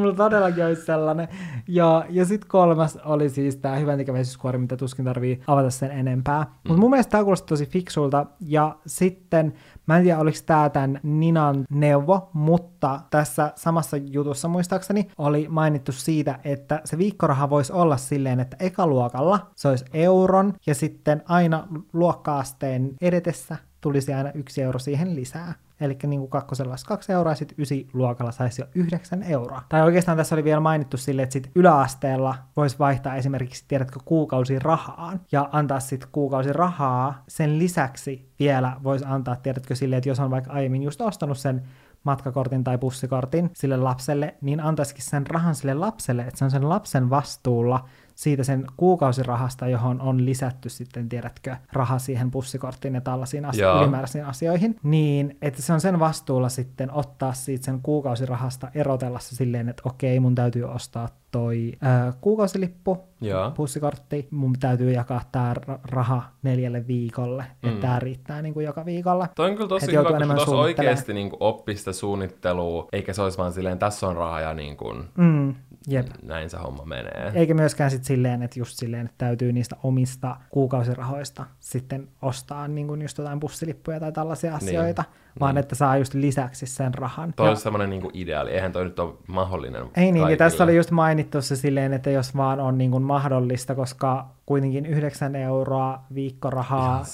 Mulla 0.00 0.14
todellakin 0.14 0.64
olisi 0.64 0.84
sellainen. 0.84 1.28
Ja, 1.68 2.04
ja 2.08 2.24
sitten 2.24 2.48
kolmas 2.48 2.96
oli 2.96 3.28
siis 3.28 3.56
tämä 3.56 3.76
hyvän 3.76 3.98
tekeväisyyskuori, 3.98 4.58
mitä 4.58 4.76
tuskin 4.76 5.04
tarvii 5.04 5.40
avata 5.46 5.70
sen 5.70 5.90
enempää. 5.90 6.42
Mm. 6.42 6.48
Mutta 6.68 6.80
mun 6.80 6.90
mielestä 6.90 7.10
tämä 7.10 7.24
kuulosti 7.24 7.46
tosi 7.48 7.66
fiksulta. 7.66 8.26
Ja 8.40 8.76
sitten, 8.86 9.52
mä 9.86 9.96
en 9.96 10.02
tiedä 10.02 10.18
oliko 10.18 10.38
tämä 10.46 10.70
tämän 10.70 11.00
Ninan 11.02 11.64
neuvo, 11.70 12.30
mutta 12.32 13.00
tässä 13.10 13.52
samassa 13.54 13.96
jutussa 13.96 14.48
muistaakseni 14.48 15.10
oli 15.18 15.46
mainittu 15.48 15.92
siitä, 15.92 16.38
että 16.44 16.80
se 16.84 16.98
viikkoraha 16.98 17.50
voisi 17.50 17.72
olla 17.72 17.96
silleen, 17.96 18.40
että 18.40 18.56
ekaluokalla 18.60 19.50
se 19.56 19.68
olisi 19.68 19.84
euron 19.92 20.54
ja 20.66 20.74
sitten 20.74 21.22
aina 21.28 21.68
luokkaasteen 21.92 22.90
edetessä 23.00 23.56
tulisi 23.80 24.14
aina 24.14 24.30
yksi 24.34 24.62
euro 24.62 24.78
siihen 24.78 25.16
lisää. 25.16 25.54
Eli 25.80 25.98
niin 26.06 26.20
kuin 26.20 26.30
kakkosella 26.30 26.72
olisi 26.72 26.86
kaksi 26.86 27.12
euroa, 27.12 27.34
sitten 27.34 27.60
ysi 27.60 27.88
luokalla 27.92 28.32
saisi 28.32 28.62
jo 28.62 28.66
yhdeksän 28.74 29.22
euroa. 29.22 29.62
Tai 29.68 29.82
oikeastaan 29.82 30.16
tässä 30.16 30.34
oli 30.34 30.44
vielä 30.44 30.60
mainittu 30.60 30.96
sille, 30.96 31.22
että 31.22 31.32
sitten 31.32 31.52
yläasteella 31.54 32.34
voisi 32.56 32.78
vaihtaa 32.78 33.16
esimerkiksi, 33.16 33.64
tiedätkö, 33.68 34.00
kuukausi 34.04 34.58
rahaan 34.58 35.20
ja 35.32 35.48
antaa 35.52 35.80
sitten 35.80 36.08
kuukausi 36.12 36.52
rahaa. 36.52 37.24
Sen 37.28 37.58
lisäksi 37.58 38.30
vielä 38.38 38.76
voisi 38.82 39.04
antaa, 39.08 39.36
tiedätkö, 39.36 39.74
sille, 39.74 39.96
että 39.96 40.08
jos 40.08 40.20
on 40.20 40.30
vaikka 40.30 40.52
aiemmin 40.52 40.82
just 40.82 41.00
ostanut 41.00 41.38
sen 41.38 41.62
matkakortin 42.04 42.64
tai 42.64 42.78
bussikortin 42.78 43.50
sille 43.54 43.76
lapselle, 43.76 44.34
niin 44.40 44.60
antaisikin 44.60 45.04
sen 45.04 45.26
rahan 45.26 45.54
sille 45.54 45.74
lapselle, 45.74 46.22
että 46.22 46.38
se 46.38 46.44
on 46.44 46.50
sen 46.50 46.68
lapsen 46.68 47.10
vastuulla 47.10 47.88
siitä 48.20 48.44
sen 48.44 48.64
kuukausirahasta, 48.76 49.68
johon 49.68 50.00
on 50.00 50.24
lisätty 50.24 50.68
sitten, 50.68 51.08
tiedätkö, 51.08 51.56
raha 51.72 51.98
siihen 51.98 52.30
bussikorttiin 52.30 52.94
ja 52.94 53.00
tällaisiin 53.00 53.44
asio- 53.44 53.80
ylimääräisiin 53.80 54.24
asioihin, 54.24 54.76
niin 54.82 55.38
että 55.42 55.62
se 55.62 55.72
on 55.72 55.80
sen 55.80 55.98
vastuulla 55.98 56.48
sitten 56.48 56.92
ottaa 56.92 57.32
siitä 57.32 57.64
sen 57.64 57.80
kuukausirahasta, 57.82 58.68
erotella 58.74 59.18
se 59.18 59.36
silleen, 59.36 59.68
että 59.68 59.82
okei, 59.86 60.20
mun 60.20 60.34
täytyy 60.34 60.64
ostaa 60.64 61.08
toi 61.30 61.72
ää, 61.80 62.12
kuukausilippu, 62.20 62.98
Joo. 63.20 63.50
bussikortti, 63.50 64.28
mun 64.30 64.52
täytyy 64.60 64.92
jakaa 64.92 65.22
tämä 65.32 65.54
raha 65.84 66.22
neljälle 66.42 66.86
viikolle, 66.86 67.44
mm. 67.62 67.68
että 67.68 67.80
tämä 67.80 67.98
riittää 67.98 68.42
niin 68.42 68.54
kuin 68.54 68.66
joka 68.66 68.84
viikolla. 68.84 69.28
Toi 69.34 69.50
on 69.50 69.56
kyllä 69.56 69.68
tosi 69.68 69.92
hyvä, 69.92 70.04
kun 70.04 70.28
tuossa 70.28 70.56
oikeasti 70.56 71.14
niin 71.14 71.30
oppista 71.40 71.92
suunnittelua, 71.92 72.88
eikä 72.92 73.12
se 73.12 73.22
olisi 73.22 73.38
vaan 73.38 73.52
silleen, 73.52 73.78
tässä 73.78 74.08
on 74.08 74.16
raha 74.16 74.40
ja 74.40 74.54
niin 74.54 74.76
kuin, 74.76 75.04
mm. 75.16 75.54
Jep. 75.88 76.06
näin 76.22 76.50
se 76.50 76.56
homma 76.56 76.84
menee. 76.84 77.32
Eikä 77.34 77.54
myöskään 77.54 77.90
sit 77.90 78.04
silleen, 78.04 78.42
että 78.42 78.58
just 78.58 78.76
silleen, 78.76 79.06
että 79.06 79.14
täytyy 79.18 79.52
niistä 79.52 79.76
omista 79.82 80.36
kuukausirahoista 80.50 81.46
sitten 81.60 82.08
ostaa 82.22 82.68
niin 82.68 82.86
kuin 82.86 83.02
just 83.02 83.18
jotain 83.18 83.40
bussilippuja 83.40 84.00
tai 84.00 84.12
tällaisia 84.12 84.50
niin. 84.50 84.56
asioita, 84.56 85.02
niin. 85.02 85.40
vaan 85.40 85.58
että 85.58 85.74
saa 85.74 85.96
just 85.96 86.14
lisäksi 86.14 86.66
sen 86.66 86.94
rahan. 86.94 87.32
Toi 87.32 87.46
ja... 87.46 87.50
olisi 87.50 87.62
semmoinen 87.62 87.90
niin 87.90 88.10
ideaali, 88.14 88.50
eihän 88.50 88.72
toi 88.72 88.84
nyt 88.84 88.98
ole 88.98 89.14
mahdollinen 89.26 89.82
Ei 89.96 90.12
niin, 90.12 90.28
ja 90.28 90.36
tässä 90.36 90.64
oli 90.64 90.76
just 90.76 90.90
mainittu 90.90 91.42
se 91.42 91.56
silleen, 91.56 91.92
että 91.92 92.10
jos 92.10 92.36
vaan 92.36 92.60
on 92.60 92.78
niin 92.78 92.90
kuin 92.90 93.02
mahdollista, 93.02 93.74
koska 93.74 94.26
kuitenkin 94.50 94.86
9 94.86 95.36
euroa 95.36 96.02
viikkorahaa 96.14 97.04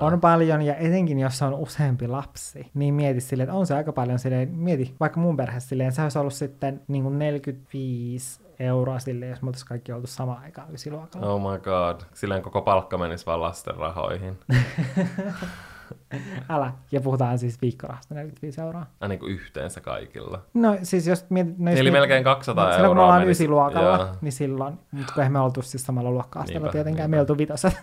on 0.00 0.20
paljon, 0.20 0.62
ja 0.62 0.76
etenkin 0.76 1.18
jos 1.18 1.42
on 1.42 1.54
useampi 1.54 2.06
lapsi, 2.08 2.70
niin 2.74 2.94
mieti 2.94 3.20
silleen, 3.20 3.48
että 3.48 3.58
on 3.58 3.66
se 3.66 3.74
aika 3.74 3.92
paljon 3.92 4.18
silleen, 4.18 4.48
mieti 4.48 4.94
vaikka 5.00 5.20
mun 5.20 5.36
perhe 5.36 5.60
silleen, 5.60 5.92
se 5.92 6.02
olisi 6.02 6.18
ollut 6.18 6.32
sitten 6.34 6.80
niin 6.88 7.02
kuin 7.02 7.18
45 7.18 8.40
euroa 8.58 8.98
silleen, 8.98 9.30
jos 9.30 9.42
me 9.42 9.46
oltaisiin 9.46 9.68
kaikki 9.68 9.92
oltu 9.92 10.06
samaan 10.06 10.42
aikaan 10.42 10.74
ysiluokalla. 10.74 11.26
Oh 11.26 11.52
my 11.52 11.58
god, 11.58 12.00
silleen 12.14 12.42
koko 12.42 12.62
palkka 12.62 12.98
menisi 12.98 13.26
vaan 13.26 13.40
lasten 13.40 13.76
rahoihin. 13.76 14.38
Älä. 16.48 16.72
Ja 16.92 17.00
puhutaan 17.00 17.38
siis 17.38 17.62
viikkorahasta 17.62 18.14
45 18.14 18.60
euroa. 18.60 18.86
Ai 19.00 19.08
niin 19.08 19.18
kuin 19.18 19.32
yhteensä 19.32 19.80
kaikilla. 19.80 20.42
No 20.54 20.76
siis 20.82 21.06
jos 21.06 21.26
mietit... 21.30 21.58
No, 21.58 21.70
Eli 21.70 21.82
miet... 21.82 21.92
melkein 21.92 22.24
200 22.24 22.64
euroa 22.64 22.76
Silloin 22.76 22.90
kun 22.90 22.96
me 22.96 23.02
ollaan 23.02 23.20
menisi... 23.20 23.44
ysiluokalla, 23.44 23.96
Joo. 23.96 24.08
niin 24.20 24.32
silloin, 24.32 24.78
mutta 24.92 25.12
kun 25.12 25.20
eihän 25.20 25.32
me 25.32 25.40
oltu 25.40 25.62
siis 25.62 25.82
samalla 25.86 26.10
luokka-asteella 26.10 26.68
tietenkään, 26.68 27.10
me 27.10 27.20
oltu 27.20 27.38
vitoset. 27.38 27.82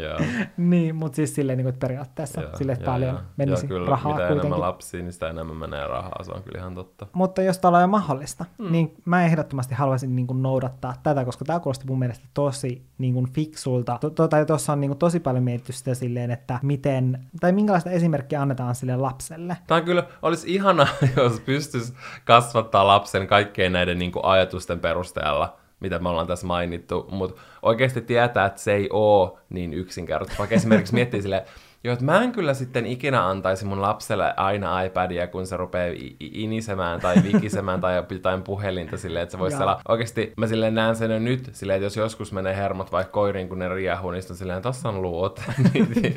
niin, 0.56 0.96
mutta 0.96 1.16
siis 1.16 1.34
silleen 1.34 1.58
niin 1.58 1.64
kuin, 1.64 1.74
että 1.74 1.86
periaatteessa 1.86 2.40
Joo. 2.40 2.56
silleen, 2.56 2.78
että 2.78 2.90
paljon 2.90 3.20
menisi 3.36 3.66
Joo, 3.66 3.68
kyllä, 3.68 3.90
rahaa 3.90 4.12
mitä 4.12 4.26
kuitenkin. 4.26 4.46
enemmän 4.46 4.60
lapsia, 4.60 5.02
niin 5.02 5.12
sitä 5.12 5.30
enemmän 5.30 5.56
menee 5.56 5.86
rahaa, 5.86 6.24
se 6.24 6.32
on 6.32 6.42
kyllä 6.42 6.58
ihan 6.58 6.74
totta. 6.74 7.06
Mutta 7.12 7.42
jos 7.42 7.58
tämä 7.58 7.78
on 7.78 7.90
mahdollista, 7.90 8.44
mm. 8.58 8.72
niin 8.72 8.94
mä 9.04 9.24
ehdottomasti 9.24 9.74
haluaisin 9.74 10.16
niin 10.16 10.26
kuin 10.26 10.42
noudattaa 10.42 10.94
tätä, 11.02 11.24
koska 11.24 11.44
tämä 11.44 11.60
kuulosti 11.60 11.86
mun 11.86 11.98
mielestä 11.98 12.26
tosi 12.34 12.86
niin 12.98 13.14
kuin 13.14 13.32
fiksulta. 13.32 13.98
Tuossa 14.46 14.72
on 14.72 14.80
niin 14.80 14.88
kuin 14.88 14.98
tosi 14.98 15.20
paljon 15.20 15.44
mietitty 15.44 15.72
sitä 15.72 15.94
silleen, 15.94 16.30
että 16.30 16.58
miten, 16.62 17.26
tai 17.40 17.52
minkälaista 17.54 17.90
esimerkkiä 17.90 18.42
annetaan 18.42 18.74
sille 18.74 18.96
lapselle. 18.96 19.56
Tämä 19.66 19.80
kyllä 19.80 20.06
olisi 20.22 20.54
ihana, 20.54 20.86
jos 21.16 21.40
pystyisi 21.40 21.94
kasvattaa 22.24 22.86
lapsen 22.86 23.26
kaikkein 23.26 23.72
näiden 23.72 23.98
niin 23.98 24.12
kuin 24.12 24.24
ajatusten 24.24 24.80
perusteella, 24.80 25.56
mitä 25.80 25.98
me 25.98 26.08
ollaan 26.08 26.26
tässä 26.26 26.46
mainittu, 26.46 27.08
mutta 27.10 27.40
oikeasti 27.62 28.00
tietää, 28.00 28.46
että 28.46 28.60
se 28.60 28.72
ei 28.72 28.88
ole 28.92 29.38
niin 29.48 29.74
yksinkertaista. 29.74 30.38
Vaikka 30.38 30.54
esimerkiksi 30.54 30.94
miettii 30.94 31.22
silleen, 31.22 31.42
Joo, 31.84 31.92
että 31.92 32.04
mä 32.04 32.22
en 32.22 32.32
kyllä 32.32 32.54
sitten 32.54 32.86
ikinä 32.86 33.28
antaisi 33.28 33.64
mun 33.64 33.82
lapselle 33.82 34.34
aina 34.36 34.82
iPadia, 34.82 35.26
kun 35.26 35.46
se 35.46 35.56
rupeaa 35.56 35.94
inisemään 36.20 37.00
tai 37.00 37.14
vikisemään 37.22 37.80
tai 37.80 37.96
jotain 38.10 38.42
puhelinta 38.42 38.96
silleen, 38.96 39.22
että 39.22 39.32
se 39.32 39.38
voisi 39.38 39.62
olla... 39.62 39.80
Oikeasti 39.88 40.32
mä 40.36 40.46
silleen 40.46 40.74
näen 40.74 40.96
sen 40.96 41.10
jo 41.10 41.18
nyt 41.18 41.50
silleen, 41.52 41.76
että 41.76 41.86
jos 41.86 41.96
joskus 41.96 42.32
menee 42.32 42.56
hermot 42.56 42.92
vaikka 42.92 43.12
koiriin, 43.12 43.48
kun 43.48 43.58
ne 43.58 43.68
riehuu, 43.68 44.10
niin 44.10 44.22
sitten 44.22 44.36
silleen, 44.36 44.62
tossa 44.62 44.88
on 44.88 45.02
luot. 45.02 45.42
niin, 45.74 46.14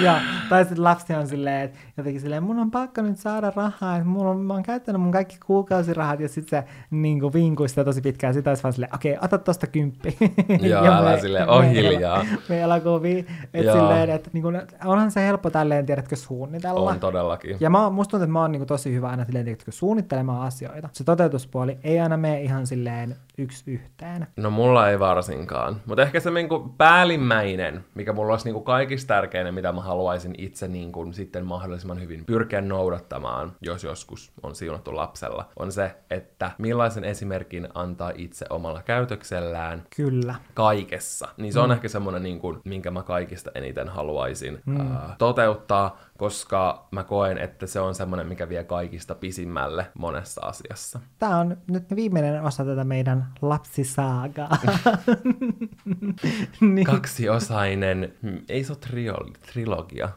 Joo, 0.00 0.16
tai 0.48 0.64
sitten 0.64 0.84
lapsi 0.84 1.14
on 1.14 1.28
silleen, 1.28 1.60
että 1.60 1.78
jotenkin 2.00 2.20
silleen, 2.20 2.42
mun 2.42 2.58
on 2.58 2.70
pakko 2.70 3.02
nyt 3.02 3.18
saada 3.18 3.52
rahaa, 3.56 3.96
että 3.96 4.08
mulla 4.08 4.30
on, 4.30 4.40
mä 4.40 4.54
oon 4.54 4.62
käyttänyt 4.62 5.02
mun 5.02 5.12
kaikki 5.12 5.38
kuukausirahat 5.46 6.20
ja 6.20 6.28
sitten 6.28 6.62
se 6.62 6.68
niin 6.90 7.20
kuin 7.20 7.32
vinkui 7.32 7.68
sitä 7.68 7.84
tosi 7.84 8.00
pitkään, 8.00 8.34
sitä 8.34 8.50
olisi 8.50 8.62
vaan 8.62 8.72
silleen, 8.72 8.94
okei, 8.94 9.12
okay, 9.12 9.24
ota 9.24 9.38
tosta 9.38 9.66
kymppi. 9.66 10.16
Joo, 10.60 10.84
älä 10.96 11.18
silleen, 11.18 11.48
oh 11.48 11.64
hiljaa. 11.64 12.26
Me 12.48 12.60
elokuvia, 12.60 13.24
että 13.54 13.72
silleen, 13.72 14.10
että 14.10 14.30
niin 14.32 14.44
onhan 14.84 15.10
se 15.10 15.26
helppo 15.26 15.50
tälleen, 15.50 15.86
tiedätkö, 15.86 16.16
suunnitella. 16.16 16.90
On 16.90 17.00
todellakin. 17.00 17.56
Ja 17.60 17.70
mä, 17.70 17.90
musta 17.90 18.10
tuntuu, 18.10 18.24
että 18.24 18.32
mä 18.32 18.40
oon 18.40 18.52
niin 18.52 18.66
tosi 18.66 18.94
hyvä 18.94 19.08
aina 19.08 19.24
silleen, 19.24 19.44
tiedätkö, 19.44 19.72
suunnittelemaan 19.72 20.46
asioita. 20.46 20.88
Se 20.92 21.04
toteutuspuoli 21.04 21.78
ei 21.84 22.00
aina 22.00 22.16
mene 22.16 22.42
ihan 22.42 22.66
silleen 22.66 23.16
yksi 23.38 23.70
yhteen. 23.70 24.26
No 24.36 24.50
mulla 24.50 24.90
ei 24.90 24.98
varsinkaan. 24.98 25.76
Mutta 25.86 26.02
ehkä 26.02 26.20
se 26.20 26.30
niinku 26.30 26.74
päällimmäinen, 26.78 27.84
mikä 27.94 28.12
mulla 28.12 28.32
olisi 28.32 28.44
niinku 28.44 28.60
kaikista 28.60 29.08
tärkeinen, 29.14 29.54
mitä 29.54 29.72
mä 29.72 29.80
haluaisin 29.80 30.34
itse 30.38 30.68
niinku 30.68 31.12
sitten 31.12 31.46
mahdollisimman 31.46 31.89
hyvin 31.98 32.24
pyrkiä 32.24 32.60
noudattamaan, 32.60 33.52
jos 33.62 33.84
joskus 33.84 34.32
on 34.42 34.54
siunattu 34.54 34.96
lapsella, 34.96 35.48
on 35.56 35.72
se, 35.72 35.94
että 36.10 36.50
millaisen 36.58 37.04
esimerkin 37.04 37.68
antaa 37.74 38.12
itse 38.14 38.46
omalla 38.50 38.82
käytöksellään. 38.82 39.82
Kyllä. 39.96 40.34
Kaikessa. 40.54 41.28
Niin 41.36 41.52
se 41.52 41.60
on 41.60 41.68
mm. 41.68 41.72
ehkä 41.72 41.88
semmoinen, 41.88 42.22
niinku, 42.22 42.58
minkä 42.64 42.90
mä 42.90 43.02
kaikista 43.02 43.50
eniten 43.54 43.88
haluaisin 43.88 44.62
mm. 44.66 44.80
ää, 44.80 45.14
toteuttaa, 45.18 45.98
koska 46.20 46.88
mä 46.90 47.04
koen, 47.04 47.38
että 47.38 47.66
se 47.66 47.80
on 47.80 47.94
semmoinen, 47.94 48.26
mikä 48.26 48.48
vie 48.48 48.64
kaikista 48.64 49.14
pisimmälle 49.14 49.86
monessa 49.98 50.46
asiassa. 50.46 51.00
Tämä 51.18 51.38
on 51.38 51.56
nyt 51.66 51.96
viimeinen 51.96 52.42
osa 52.42 52.64
tätä 52.64 52.84
meidän 52.84 53.26
lapsisaagaa. 53.42 54.48
niin. 56.74 56.86
Kaksiosainen, 56.86 58.14
hmm, 58.22 58.38
ei 58.48 58.64
se 58.64 58.72
ole 58.72 58.78
trio- 58.86 59.32
trilogia. 59.52 60.08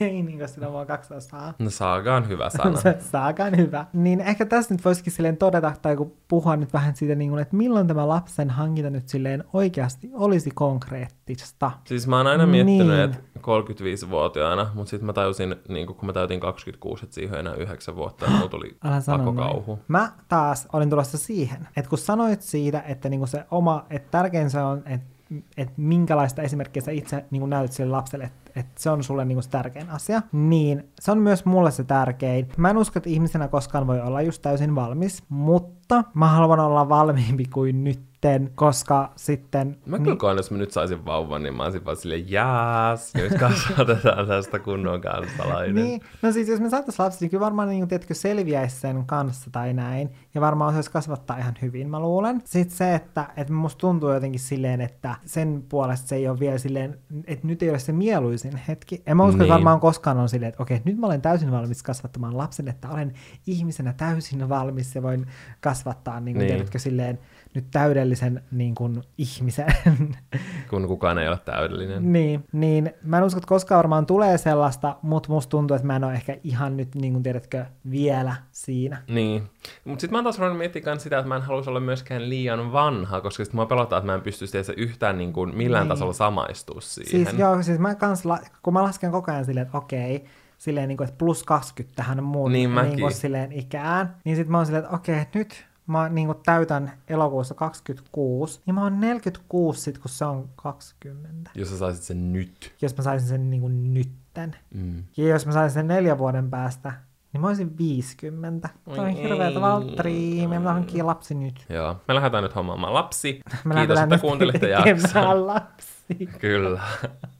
ei 0.00 0.22
niin, 0.22 0.38
koska 0.38 0.54
siinä 0.54 0.66
on 0.66 0.72
vaan 0.72 0.86
kaksi 0.86 1.14
osaa. 1.14 1.54
No 1.58 1.70
saaga 1.70 2.16
on 2.16 2.28
hyvä 2.28 2.50
sana. 2.50 2.80
saaga 3.12 3.44
on 3.44 3.56
hyvä. 3.56 3.86
Niin 3.92 4.20
ehkä 4.20 4.46
tässä 4.46 4.74
nyt 4.74 4.84
voisikin 4.84 5.12
silleen 5.12 5.36
todeta, 5.36 5.72
tai 5.82 5.96
kun 5.96 6.16
puhua 6.28 6.56
nyt 6.56 6.72
vähän 6.72 6.96
siitä, 6.96 7.14
niin 7.14 7.30
kuin, 7.30 7.42
että 7.42 7.56
milloin 7.56 7.86
tämä 7.86 8.08
lapsen 8.08 8.50
hankinta 8.50 8.90
nyt 8.90 9.08
silleen 9.08 9.44
oikeasti 9.52 10.10
olisi 10.12 10.50
konkreettista. 10.50 11.70
Siis 11.84 12.06
mä 12.06 12.16
oon 12.16 12.26
aina 12.26 12.46
miettinyt, 12.46 12.86
niin. 12.86 13.00
että 13.00 13.18
35-vuotiaana, 13.40 14.70
mutta 14.74 14.90
sitten 14.90 15.06
mä 15.06 15.12
tajusin, 15.12 15.49
niin 15.68 15.86
kun 15.86 16.06
mä 16.06 16.12
täytin 16.12 16.40
26, 16.40 17.04
että 17.04 17.14
siihen 17.14 17.38
enää 17.38 17.54
9 17.54 17.96
vuotta, 17.96 18.26
ja 18.26 18.48
tuli 18.48 18.76
pakokauhu. 19.16 19.78
Mä 19.88 20.12
taas 20.28 20.68
olin 20.72 20.90
tulossa 20.90 21.18
siihen, 21.18 21.68
että 21.76 21.88
kun 21.88 21.98
sanoit 21.98 22.42
siitä, 22.42 22.82
että 22.86 23.08
niinku 23.08 23.26
se 23.26 23.44
oma, 23.50 23.86
että 23.90 24.10
tärkein 24.10 24.50
se 24.50 24.60
on, 24.60 24.82
että 24.86 25.20
että 25.56 25.74
minkälaista 25.76 26.42
esimerkkiä 26.42 26.82
sä 26.82 26.90
itse 26.90 27.24
niin 27.30 27.50
näytät 27.50 27.72
sille 27.72 27.90
lapselle, 27.90 28.24
että 28.24 28.60
et 28.60 28.66
se 28.78 28.90
on 28.90 29.04
sulle 29.04 29.24
niin 29.24 29.42
se 29.42 29.50
tärkein 29.50 29.90
asia, 29.90 30.22
niin 30.32 30.88
se 31.00 31.12
on 31.12 31.18
myös 31.18 31.44
mulle 31.44 31.70
se 31.70 31.84
tärkein. 31.84 32.48
Mä 32.56 32.70
en 32.70 32.76
usko, 32.76 32.98
että 32.98 33.10
ihmisenä 33.10 33.48
koskaan 33.48 33.86
voi 33.86 34.00
olla 34.00 34.22
just 34.22 34.42
täysin 34.42 34.74
valmis, 34.74 35.22
mutta 35.28 36.04
mä 36.14 36.28
haluan 36.28 36.60
olla 36.60 36.88
valmiimpi 36.88 37.44
kuin 37.44 37.84
nyt 37.84 38.09
sitten, 38.20 38.50
koska 38.54 39.12
sitten... 39.16 39.76
Mä 39.86 39.96
kyllä 39.96 40.10
niin, 40.10 40.18
koen, 40.18 40.36
jos 40.36 40.50
mä 40.50 40.58
nyt 40.58 40.70
saisin 40.70 41.06
vauvan, 41.06 41.42
niin 41.42 41.54
mä 41.54 41.64
olisin 41.64 41.84
vaan 41.84 41.96
silleen, 41.96 42.30
jaas, 42.30 43.14
nyt 43.14 43.32
kasvatetaan 43.40 44.26
tästä 44.26 44.58
kunnon 44.58 45.00
kansalainen. 45.00 45.74
niin, 45.74 46.00
no 46.22 46.32
siis 46.32 46.48
jos 46.48 46.60
me 46.60 46.70
saataisiin 46.70 47.04
lapsi, 47.04 47.18
niin 47.20 47.30
kyllä 47.30 47.44
varmaan 47.44 47.68
niin, 47.68 47.88
tiedätkö, 47.88 48.14
selviäisi 48.14 48.80
sen 48.80 49.06
kanssa 49.06 49.50
tai 49.50 49.74
näin, 49.74 50.10
ja 50.34 50.40
varmaan 50.40 50.70
osaisi 50.70 50.90
kasvattaa 50.90 51.38
ihan 51.38 51.54
hyvin, 51.62 51.90
mä 51.90 52.00
luulen. 52.00 52.42
Sitten 52.44 52.76
se, 52.76 52.94
että, 52.94 53.26
että 53.36 53.52
musta 53.52 53.78
tuntuu 53.78 54.12
jotenkin 54.12 54.40
silleen, 54.40 54.80
että 54.80 55.14
sen 55.24 55.64
puolesta 55.68 56.08
se 56.08 56.16
ei 56.16 56.28
ole 56.28 56.40
vielä 56.40 56.58
silleen, 56.58 56.98
että 57.26 57.46
nyt 57.46 57.62
ei 57.62 57.70
ole 57.70 57.78
se 57.78 57.92
mieluisin 57.92 58.56
hetki. 58.68 59.02
En 59.06 59.16
mä 59.16 59.24
usko, 59.24 59.36
niin. 59.36 59.42
että 59.42 59.54
varmaan 59.54 59.80
koskaan 59.80 60.18
on 60.18 60.28
silleen, 60.28 60.48
että 60.48 60.62
okei, 60.62 60.80
nyt 60.84 60.98
mä 60.98 61.06
olen 61.06 61.22
täysin 61.22 61.50
valmis 61.50 61.82
kasvattamaan 61.82 62.36
lapsen, 62.36 62.68
että 62.68 62.88
olen 62.88 63.12
ihmisenä 63.46 63.92
täysin 63.92 64.48
valmis 64.48 64.94
ja 64.94 65.02
voin 65.02 65.26
kasvattaa, 65.60 66.20
niin 66.20 66.34
kuin, 66.34 66.38
niin. 66.38 66.54
tiedätkö, 66.54 66.78
silleen, 66.78 67.18
nyt 67.54 67.64
täydellisen 68.10 68.42
niin 68.50 68.74
kuin, 68.74 69.02
ihmisen. 69.18 69.66
Kun 70.70 70.88
kukaan 70.88 71.18
ei 71.18 71.28
ole 71.28 71.38
täydellinen. 71.44 72.12
niin, 72.12 72.44
niin 72.52 72.92
mä 73.02 73.18
en 73.18 73.24
usko, 73.24 73.38
että 73.38 73.48
koskaan 73.48 73.76
varmaan 73.76 74.06
tulee 74.06 74.38
sellaista, 74.38 74.96
mutta 75.02 75.28
musta 75.28 75.50
tuntuu, 75.50 75.74
että 75.74 75.86
mä 75.86 75.96
en 75.96 76.04
ole 76.04 76.12
ehkä 76.12 76.36
ihan 76.44 76.76
nyt, 76.76 76.94
niin 76.94 77.12
kuin 77.12 77.22
tiedätkö, 77.22 77.64
vielä 77.90 78.36
siinä. 78.52 79.02
Niin, 79.08 79.42
mutta 79.84 80.00
sitten 80.00 80.12
mä 80.14 80.18
oon 80.18 80.24
taas 80.24 80.38
ruvennut 80.38 80.58
miettimään 80.58 81.00
sitä, 81.00 81.18
että 81.18 81.28
mä 81.28 81.36
en 81.36 81.42
haluaisi 81.42 81.70
olla 81.70 81.80
myöskään 81.80 82.28
liian 82.28 82.72
vanha, 82.72 83.20
koska 83.20 83.44
sitten 83.44 83.56
mua 83.56 83.66
pelottaa, 83.66 83.98
että 83.98 84.06
mä 84.06 84.14
en 84.14 84.20
pystyisi 84.20 84.72
yhtään 84.76 85.18
niin 85.18 85.32
kuin, 85.32 85.56
millään 85.56 85.82
niin. 85.82 85.88
tasolla 85.88 86.12
samaistua 86.12 86.80
siihen. 86.80 87.26
Siis 87.26 87.38
joo, 87.38 87.62
siis 87.62 87.78
mä 87.78 87.94
kans, 87.94 88.22
kun 88.62 88.72
mä 88.72 88.82
lasken 88.82 89.10
koko 89.10 89.32
ajan 89.32 89.44
silleen, 89.44 89.66
että 89.66 89.78
okei, 89.78 90.24
silleen 90.58 90.88
niin 90.88 90.96
kuin, 90.96 91.08
että 91.08 91.18
plus 91.18 91.42
20 91.42 91.96
tähän 91.96 92.24
muun 92.24 92.52
niin, 92.52 92.74
niin 92.74 93.00
kuin, 93.00 93.14
silleen 93.14 93.52
ikään, 93.52 94.16
niin 94.24 94.36
sitten 94.36 94.52
mä 94.52 94.56
oon 94.56 94.66
silleen, 94.66 94.84
että 94.84 94.96
okei, 94.96 95.26
nyt 95.34 95.69
mä 95.90 96.08
niin 96.08 96.26
kuin 96.26 96.38
täytän 96.44 96.92
elokuussa 97.08 97.54
26, 97.54 98.60
niin 98.66 98.74
mä 98.74 98.82
oon 98.82 99.00
46 99.00 99.80
sit, 99.80 99.98
kun 99.98 100.10
se 100.10 100.24
on 100.24 100.48
20. 100.56 101.50
Jos 101.54 101.70
sä 101.70 101.78
saisit 101.78 102.02
sen 102.02 102.32
nyt. 102.32 102.74
Jos 102.82 102.96
mä 102.96 103.02
saisin 103.02 103.28
sen 103.28 103.50
niin 103.50 103.60
kuin 103.60 103.94
nytten. 103.94 104.56
Mm. 104.74 105.04
Ja 105.16 105.28
jos 105.28 105.46
mä 105.46 105.52
saisin 105.52 105.74
sen 105.74 105.88
neljän 105.88 106.18
vuoden 106.18 106.50
päästä, 106.50 106.92
niin 107.32 107.40
mä 107.40 107.46
olisin 107.46 107.78
50. 107.78 108.68
Oi 108.86 108.96
Toi 108.96 109.08
on 109.08 109.14
hirveetä 109.14 109.60
Valtteri, 109.60 110.46
me 110.46 110.58
hankkia 110.58 111.06
lapsi 111.06 111.34
nyt. 111.34 111.66
Joo, 111.68 111.96
me 112.08 112.14
lähdetään 112.14 112.42
nyt 112.42 112.54
hommaamaan 112.54 112.94
lapsi. 112.94 113.40
Me 113.64 113.74
Kiitos, 113.74 113.98
että 113.98 114.18
kuuntelitte 114.18 114.68
jakson. 114.68 115.46
lapsi. 115.46 116.26
Kyllä. 116.38 116.80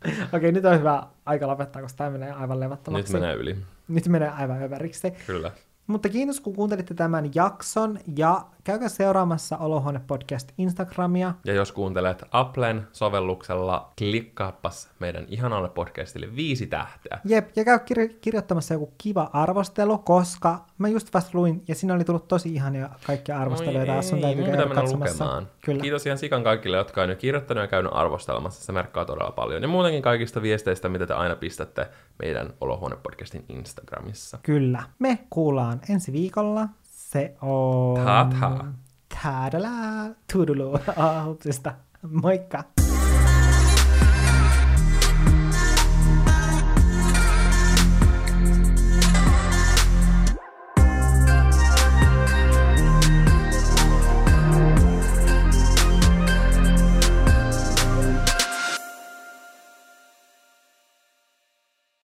Okei, 0.03 0.25
okay, 0.33 0.53
nyt 0.53 0.65
on 0.65 0.79
hyvä 0.79 1.03
aika 1.27 1.47
lopettaa, 1.47 1.83
koska 1.83 1.97
tämä 1.97 2.11
menee 2.11 2.33
aivan 2.33 2.61
levottomaksi. 2.61 3.13
Nyt 3.13 3.23
menee 3.23 3.37
yli. 3.37 3.57
Nyt 3.89 4.09
menee 4.09 4.29
aivan 4.29 4.63
överiksi. 4.63 5.11
Kyllä. 5.27 5.51
Mutta 5.91 6.09
kiitos, 6.09 6.41
kun 6.41 6.55
kuuntelitte 6.55 6.95
tämän 6.95 7.31
jakson 7.35 7.99
ja 8.17 8.47
käykää 8.65 8.89
seuraamassa 8.89 9.57
Olohuone 9.57 10.01
Podcast 10.07 10.53
Instagramia. 10.59 11.35
Ja 11.45 11.53
jos 11.53 11.73
kuuntelet 11.73 12.25
Applen 12.31 12.87
sovelluksella, 12.93 13.93
klikkaappas 13.99 14.91
meidän 14.99 15.25
ihanalle 15.29 15.69
podcastille 15.69 16.37
viisi 16.37 16.67
tähteä. 16.67 17.19
Jep, 17.25 17.49
ja 17.57 17.65
käy 17.65 17.79
kir- 17.79 18.15
kirjoittamassa 18.21 18.75
joku 18.75 18.95
kiva 18.99 19.31
arvostelu, 19.33 19.99
koska 19.99 20.65
mä 20.79 20.89
just 20.89 21.15
vasta 21.15 21.31
luin, 21.35 21.63
ja 21.69 21.75
siinä 21.75 21.95
oli 21.95 22.05
tullut 22.05 22.29
tosi 22.29 22.55
ihania 22.55 22.89
kaikkia 23.07 23.39
arvosteluja 23.39 23.87
taas. 23.87 24.09
Sun 24.09 24.21
täytyy 24.21 24.45
käydä 24.45 24.75
katsomassa. 24.75 25.25
Lukemaan. 25.25 25.49
Kyllä. 25.65 25.83
Kiitos 25.83 26.07
ihan 26.07 26.19
sikan 26.19 26.45
kaikille, 26.45 26.77
jotka 26.77 27.03
on 27.03 27.11
jo 27.11 27.17
kirjoittanut 27.17 27.63
ja 27.63 27.69
käynyt 27.69 27.93
arvostelemassa. 27.95 28.65
Se 28.65 28.73
merkkaa 28.73 29.05
todella 29.05 29.31
paljon. 29.31 29.63
Ja 29.63 29.69
muutenkin 29.69 30.03
kaikista 30.03 30.43
viesteistä, 30.43 30.89
mitä 30.89 31.07
te 31.07 31.15
aina 31.15 31.37
pistätte 31.37 31.89
meidän 32.19 32.53
Olohuone 32.61 32.97
Podcastin 32.97 33.45
Instagramissa. 33.49 34.39
Kyllä. 34.43 34.83
Me 34.99 35.19
kuullaan 35.31 35.81
ensi 35.91 36.13
viikolla. 36.13 36.69
Se 37.13 37.35
on... 37.41 37.97
Ta-ta. 37.97 38.67
Tadala. 39.09 40.15
Tudulu. 40.33 40.79
Moikka. 42.23 42.90